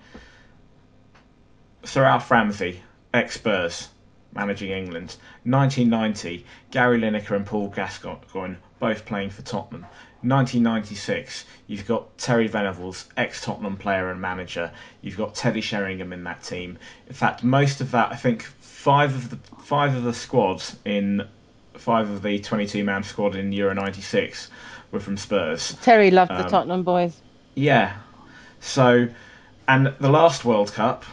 [1.85, 2.83] Sir Alf Ramsey,
[3.13, 3.89] ex Spurs,
[4.35, 5.17] managing England.
[5.45, 9.83] 1990, Gary Lineker and Paul Gascoigne, both playing for Tottenham.
[10.23, 14.71] 1996, you've got Terry Venables, ex Tottenham player and manager.
[15.01, 16.79] You've got Teddy Sheringham in that team.
[17.09, 21.27] In fact, most of that, I think, five of the five of the squads in
[21.75, 24.51] five of the 22 man squad in Euro 96
[24.91, 25.77] were from Spurs.
[25.83, 27.17] Terry loved the Um, Tottenham boys.
[27.55, 27.95] Yeah.
[28.61, 29.09] So,
[29.69, 31.05] and the last World Cup,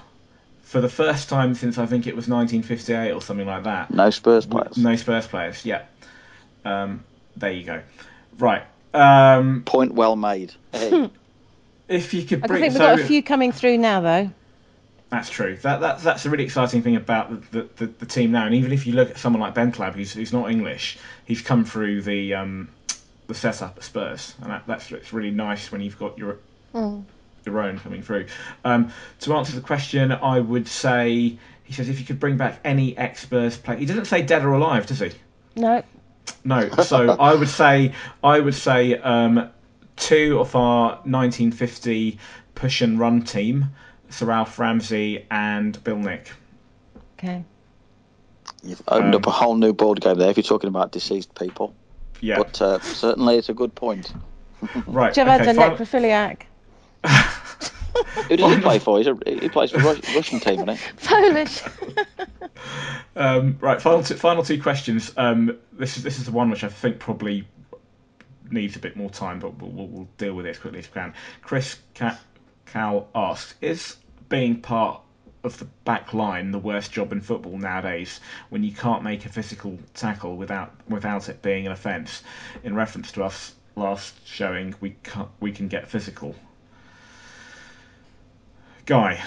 [0.61, 4.09] for the first time since I think it was 1958 or something like that, No
[4.09, 4.77] Spurs players.
[4.77, 5.65] no Spurs players.
[5.65, 5.83] Yeah.
[6.65, 7.03] Um,
[7.35, 7.81] there you go.
[8.37, 8.63] Right.
[8.93, 10.53] Um, Point well made.
[10.73, 11.09] Hey,
[11.87, 14.29] if you could bring, I think we've so got a few coming through now, though.
[15.09, 15.57] That's true.
[15.63, 18.45] That, that that's a really exciting thing about the, the, the, the team now.
[18.45, 21.65] And even if you look at someone like Bentaleb, who's who's not English, he's come
[21.65, 22.69] through the um,
[23.27, 26.37] the setup at Spurs, and that that's it's really nice when you've got your
[26.73, 27.03] Mm.
[27.45, 28.27] your own coming through.
[28.63, 28.91] Um,
[29.21, 32.97] to answer the question, I would say he says if you could bring back any
[32.97, 33.77] ex Spurs player.
[33.77, 35.11] He doesn't say dead or alive, does he?
[35.55, 35.83] No.
[36.43, 36.69] No.
[36.83, 39.49] So I would say I would say um,
[39.95, 42.19] two of our 1950
[42.55, 43.65] push and run team,
[44.09, 46.31] Sir Alf Ramsey and Bill Nick.
[47.17, 47.43] Okay.
[48.63, 51.33] you've opened Um, up a whole new board game there if you're talking about deceased
[51.35, 51.73] people.
[52.21, 52.37] Yeah.
[52.37, 54.13] But uh, certainly it's a good point.
[54.87, 55.13] right.
[55.13, 56.41] Javad's okay, a final- necrophiliac.
[58.29, 58.97] Who does he play for?
[58.97, 60.91] He's a, he plays for Rus- Russian team, isn't he?
[61.07, 61.61] Polish.
[63.15, 65.11] Um, right, final two, final two questions.
[65.17, 67.47] Um, this is this is the one which I think probably
[68.51, 70.87] needs a bit more time, but we'll, we'll, we'll deal with it as quickly as
[70.87, 71.13] we can.
[71.41, 72.17] Chris Ca-
[72.71, 73.97] Cal asks: Is
[74.29, 75.01] being part
[75.43, 78.19] of the back line the worst job in football nowadays
[78.49, 82.23] when you can't make a physical tackle without without it being an offence?
[82.63, 86.35] In reference to us last showing, we can we can get physical.
[88.85, 89.21] Guy,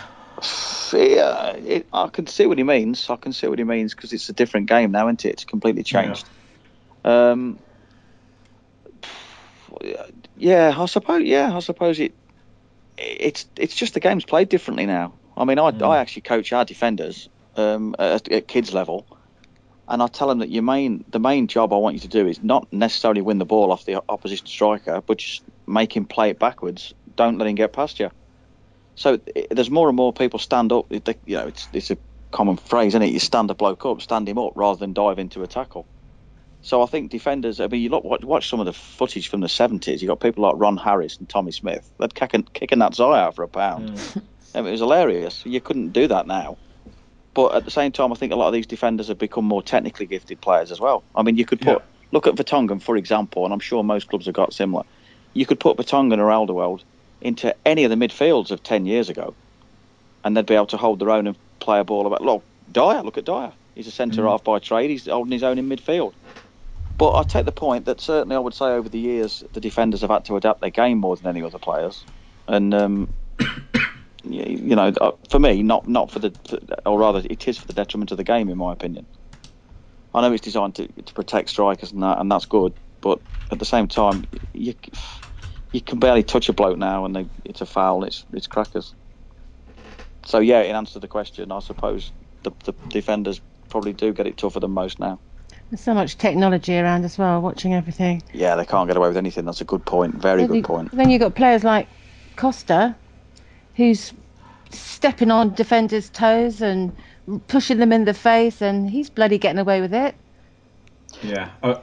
[0.93, 3.09] Yeah, it, I can see what he means.
[3.09, 5.31] I can see what he means because it's a different game now, isn't it?
[5.31, 6.28] It's completely changed.
[7.05, 7.59] Um,
[10.36, 11.23] yeah, I suppose.
[11.23, 12.12] Yeah, I suppose it.
[12.98, 15.20] It's it's just the game's played differently now.
[15.36, 19.06] I mean, I, I actually coach our defenders um, at, at kids level,
[19.89, 22.27] and I tell them that your main the main job I want you to do
[22.28, 26.31] is not necessarily win the ball off the opposition striker, but just make him play
[26.31, 26.93] it backwards.
[27.16, 28.10] Don't let him get past you.
[28.97, 30.86] So i there's more and more people stand up.
[30.93, 31.98] It- You know, it's it's a
[32.32, 33.12] common phrase, isn't it?
[33.12, 35.89] You stand a bloke up, stand him up, rather than dive into a tackle.
[36.62, 37.60] So I think defenders.
[37.60, 40.01] I mean, you look watch, watch some of the footage from the 70s.
[40.01, 41.90] You got people like Ron Harris and Tommy Smith.
[41.98, 43.90] They'd kicking kicking that Zai out for a pound.
[43.90, 44.22] Mm.
[44.55, 45.44] I mean, it was hilarious.
[45.44, 46.56] You couldn't do that now.
[47.34, 49.62] But at the same time, I think a lot of these defenders have become more
[49.62, 51.02] technically gifted players as well.
[51.16, 51.84] I mean, you could put Yeah.
[52.12, 54.84] look at Vertonghen for example, and I'm sure most clubs have got similar.
[55.32, 56.82] You could put Vertonghen or Alderweireld
[57.22, 59.34] into any of the midfields of 10 years ago,
[60.22, 62.22] and they'd be able to hold their own and play a ball about.
[62.22, 63.52] Look, Dier, look at Dier.
[63.74, 64.28] He's a centre mm.
[64.28, 64.90] half by trade.
[64.90, 66.12] He's holding his own in midfield.
[66.98, 70.02] But I take the point that certainly I would say over the years the defenders
[70.02, 72.06] have had to adapt their game more than any other players,
[72.48, 73.10] and um,
[74.24, 76.35] you, know, uh, for me, not not for the,
[76.86, 79.09] or rather, it is for the detriment of the game, in my opinion.
[80.14, 83.20] I know it's designed to, to protect strikers and that, and that's good, but
[83.52, 84.24] at the same time,
[84.55, 84.74] you
[85.73, 88.05] you can barely touch a bloke now, and they, it's a foul.
[88.05, 88.94] It's it's crackers.
[90.27, 92.12] So yeah, in answer to the question, I suppose
[92.44, 93.40] the, the defenders
[93.70, 95.23] probably do get it tougher than most now.
[95.73, 98.23] There's so much technology around as well, watching everything.
[98.35, 99.47] Yeah, they can't get away with anything.
[99.47, 100.16] That's a good point.
[100.16, 100.90] Very Then good you- point.
[100.94, 101.89] Then you've got players like
[102.36, 102.94] Costa,
[103.77, 104.12] who's
[104.69, 106.93] stepping on defenders' toes and
[107.49, 110.15] pushing them in the face, and he's bloody getting away with it.
[111.23, 111.49] yeah.
[111.62, 111.78] I,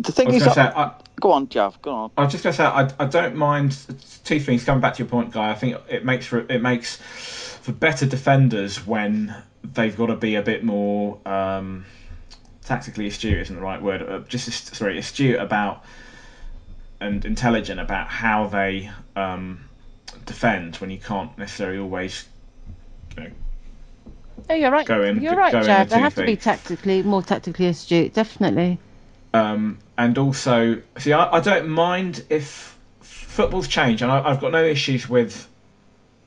[0.00, 2.10] The thing was is, going to I- say, I, go on, Jav, go on.
[2.16, 3.76] I was just going to say, I, I don't mind
[4.24, 4.64] two things.
[4.64, 8.06] Coming back to your point, guy, I think it makes for it makes for better
[8.06, 9.32] defenders when
[9.62, 11.84] they've got to be a bit more um,
[12.64, 13.38] tactically astute.
[13.38, 14.02] Isn't the right word?
[14.02, 15.84] Uh, just sorry, astute about
[17.00, 19.68] and intelligent about how they um,
[20.26, 22.26] defend when you can't necessarily always.
[23.16, 23.30] You know,
[24.50, 24.86] Oh, you're right.
[24.86, 28.78] Go in- you're right, the They have to be tactically more tactically astute, definitely.
[29.32, 34.52] Um, and also, see, I, I don't mind if football's changed, and I, I've got
[34.52, 35.48] no issues with,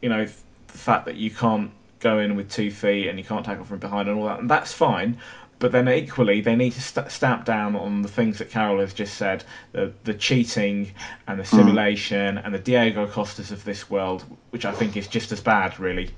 [0.02, 3.46] you know, the fact that you can't go in with two feet and you can't
[3.46, 5.18] tackle from behind and all that, and that's fine.
[5.60, 8.94] But then equally, they need to st- stamp down on the things that Carol has
[8.94, 10.92] just said: the the cheating
[11.28, 11.48] and the mm.
[11.48, 15.80] simulation and the Diego Costas of this world, which I think is just as bad,
[15.80, 16.12] really.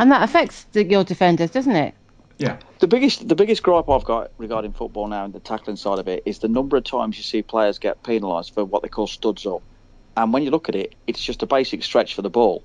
[0.00, 1.94] And that affects the, your defenders, doesn't it?
[2.38, 2.58] Yeah.
[2.80, 6.08] The biggest the biggest gripe I've got regarding football now and the tackling side of
[6.08, 9.06] it is the number of times you see players get penalised for what they call
[9.06, 9.62] studs up.
[10.16, 12.62] And when you look at it, it's just a basic stretch for the ball.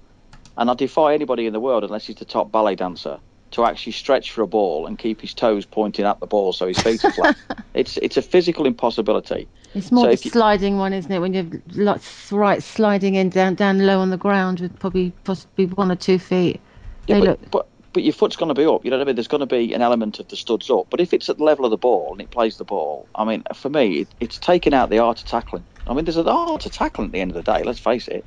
[0.57, 3.19] And I defy anybody in the world, unless he's the top ballet dancer,
[3.51, 6.67] to actually stretch for a ball and keep his toes pointing at the ball so
[6.67, 7.37] his feet are flat.
[7.73, 9.47] it's it's a physical impossibility.
[9.73, 11.19] It's more So the if you- sliding one, isn't it?
[11.19, 12.01] When you're like,
[12.31, 16.19] right sliding in down down low on the ground with probably possibly one or two
[16.19, 16.59] feet.
[17.07, 18.85] Yeah, but, look but but your foot's going to be up.
[18.85, 19.15] You know what I mean?
[19.15, 20.87] There's going to be an element of the studs up.
[20.91, 23.25] But if it's at the level of the ball and it plays the ball, I
[23.25, 25.63] mean, for me, it, it's taking out the art of tackling.
[25.87, 27.63] I mean, there's an art of tackling at the end of the day.
[27.63, 28.23] Let's face it.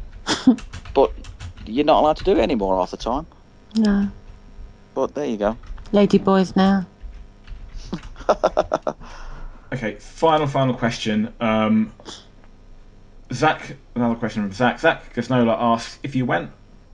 [0.95, 1.13] but
[1.67, 3.25] you're not allowed to do it anymore half the time.
[3.77, 4.11] no
[4.95, 5.57] But there you go.
[5.93, 6.87] lady boys now.
[9.73, 11.33] Okay, final, final question.
[11.41, 11.95] Um,
[13.33, 14.79] Zach, another question from Zach.
[14.79, 16.51] Zach Gasnola asks if you went,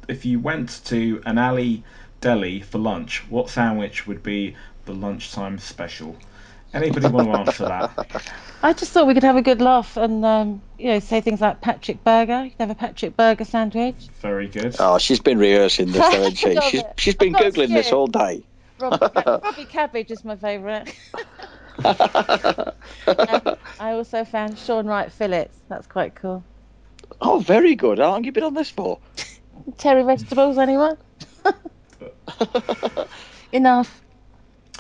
[0.07, 1.83] if you went to an alley
[2.21, 4.55] deli for lunch, what sandwich would be
[4.85, 6.17] the lunchtime special?
[6.75, 8.23] Anybody want to answer that?
[8.63, 11.41] I just thought we could have a good laugh and um, you know say things
[11.41, 12.45] like Patrick Burger.
[12.45, 14.09] You could have a Patrick Burger sandwich.
[14.21, 14.77] Very good.
[14.79, 16.61] Oh, she's been rehearsing this, though, hasn't she?
[16.71, 18.43] she's, she's been I've googling this all day.
[18.79, 20.95] Robbie, Robbie Cabbage is my favourite.
[21.85, 25.57] And I also found Sean Wright fillets.
[25.69, 26.45] That's quite cool.
[27.21, 27.99] Oh, very good.
[27.99, 28.99] How long have you been on this for?
[29.79, 30.97] Terry vegetables, anyone?
[33.53, 34.03] Enough.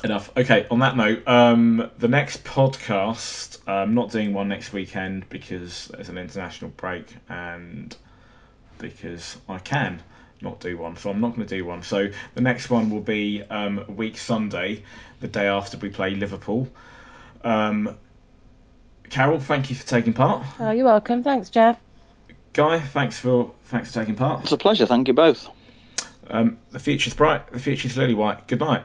[0.05, 0.31] Enough.
[0.37, 0.66] Okay.
[0.70, 6.09] On that note, um, the next podcast, I'm not doing one next weekend because there's
[6.09, 7.97] an international break and
[8.79, 10.01] because I can
[10.41, 11.83] not do one, so I'm not going to do one.
[11.83, 14.85] So the next one will be um, week Sunday,
[15.20, 16.69] the day after we play Liverpool.
[17.43, 17.97] Um,
[19.11, 20.47] Carol, thank you for taking part.
[20.61, 21.23] Oh, you're welcome.
[21.23, 21.79] Thanks, Jeff.
[22.53, 24.43] Guy, thanks for thanks for taking part.
[24.43, 24.87] It's a pleasure.
[24.87, 25.49] Thank you both.
[26.29, 27.51] Um, the future's bright.
[27.53, 28.47] The future's lily white.
[28.49, 28.85] Good night.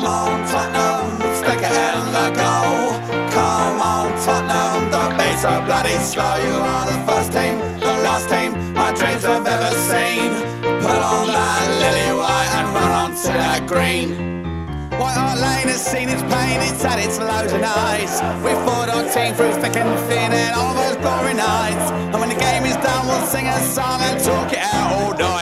[0.00, 2.88] Come on, Tottenham, stick it in the goal.
[3.36, 4.88] Come on, Tottenham,
[5.44, 6.36] are bloody slow.
[6.40, 10.32] You are the first team, the last team my dreams have ever seen.
[10.80, 14.08] Put on that lily white and run that green.
[14.98, 18.22] White Hart Lane has seen its pain, it's had its lows and highs.
[18.40, 21.92] We fought our team through thick and thin all those glory nights.
[21.92, 25.12] And when the game is done, we'll sing a song and talk it out all
[25.18, 25.39] night.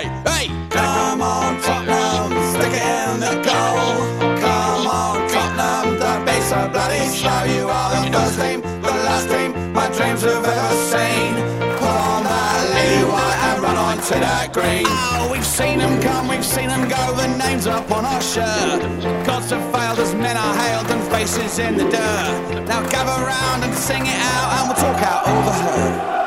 [10.22, 11.34] My have ever seen.
[11.78, 14.84] Put on that lily white and run on to that green.
[14.86, 18.82] Oh, we've seen them come, we've seen them go, the names up on our shirt.
[19.24, 22.64] Gods have failed as men are hailed and faces in the dirt.
[22.66, 26.17] Now gather round and sing it out and we'll talk out over her.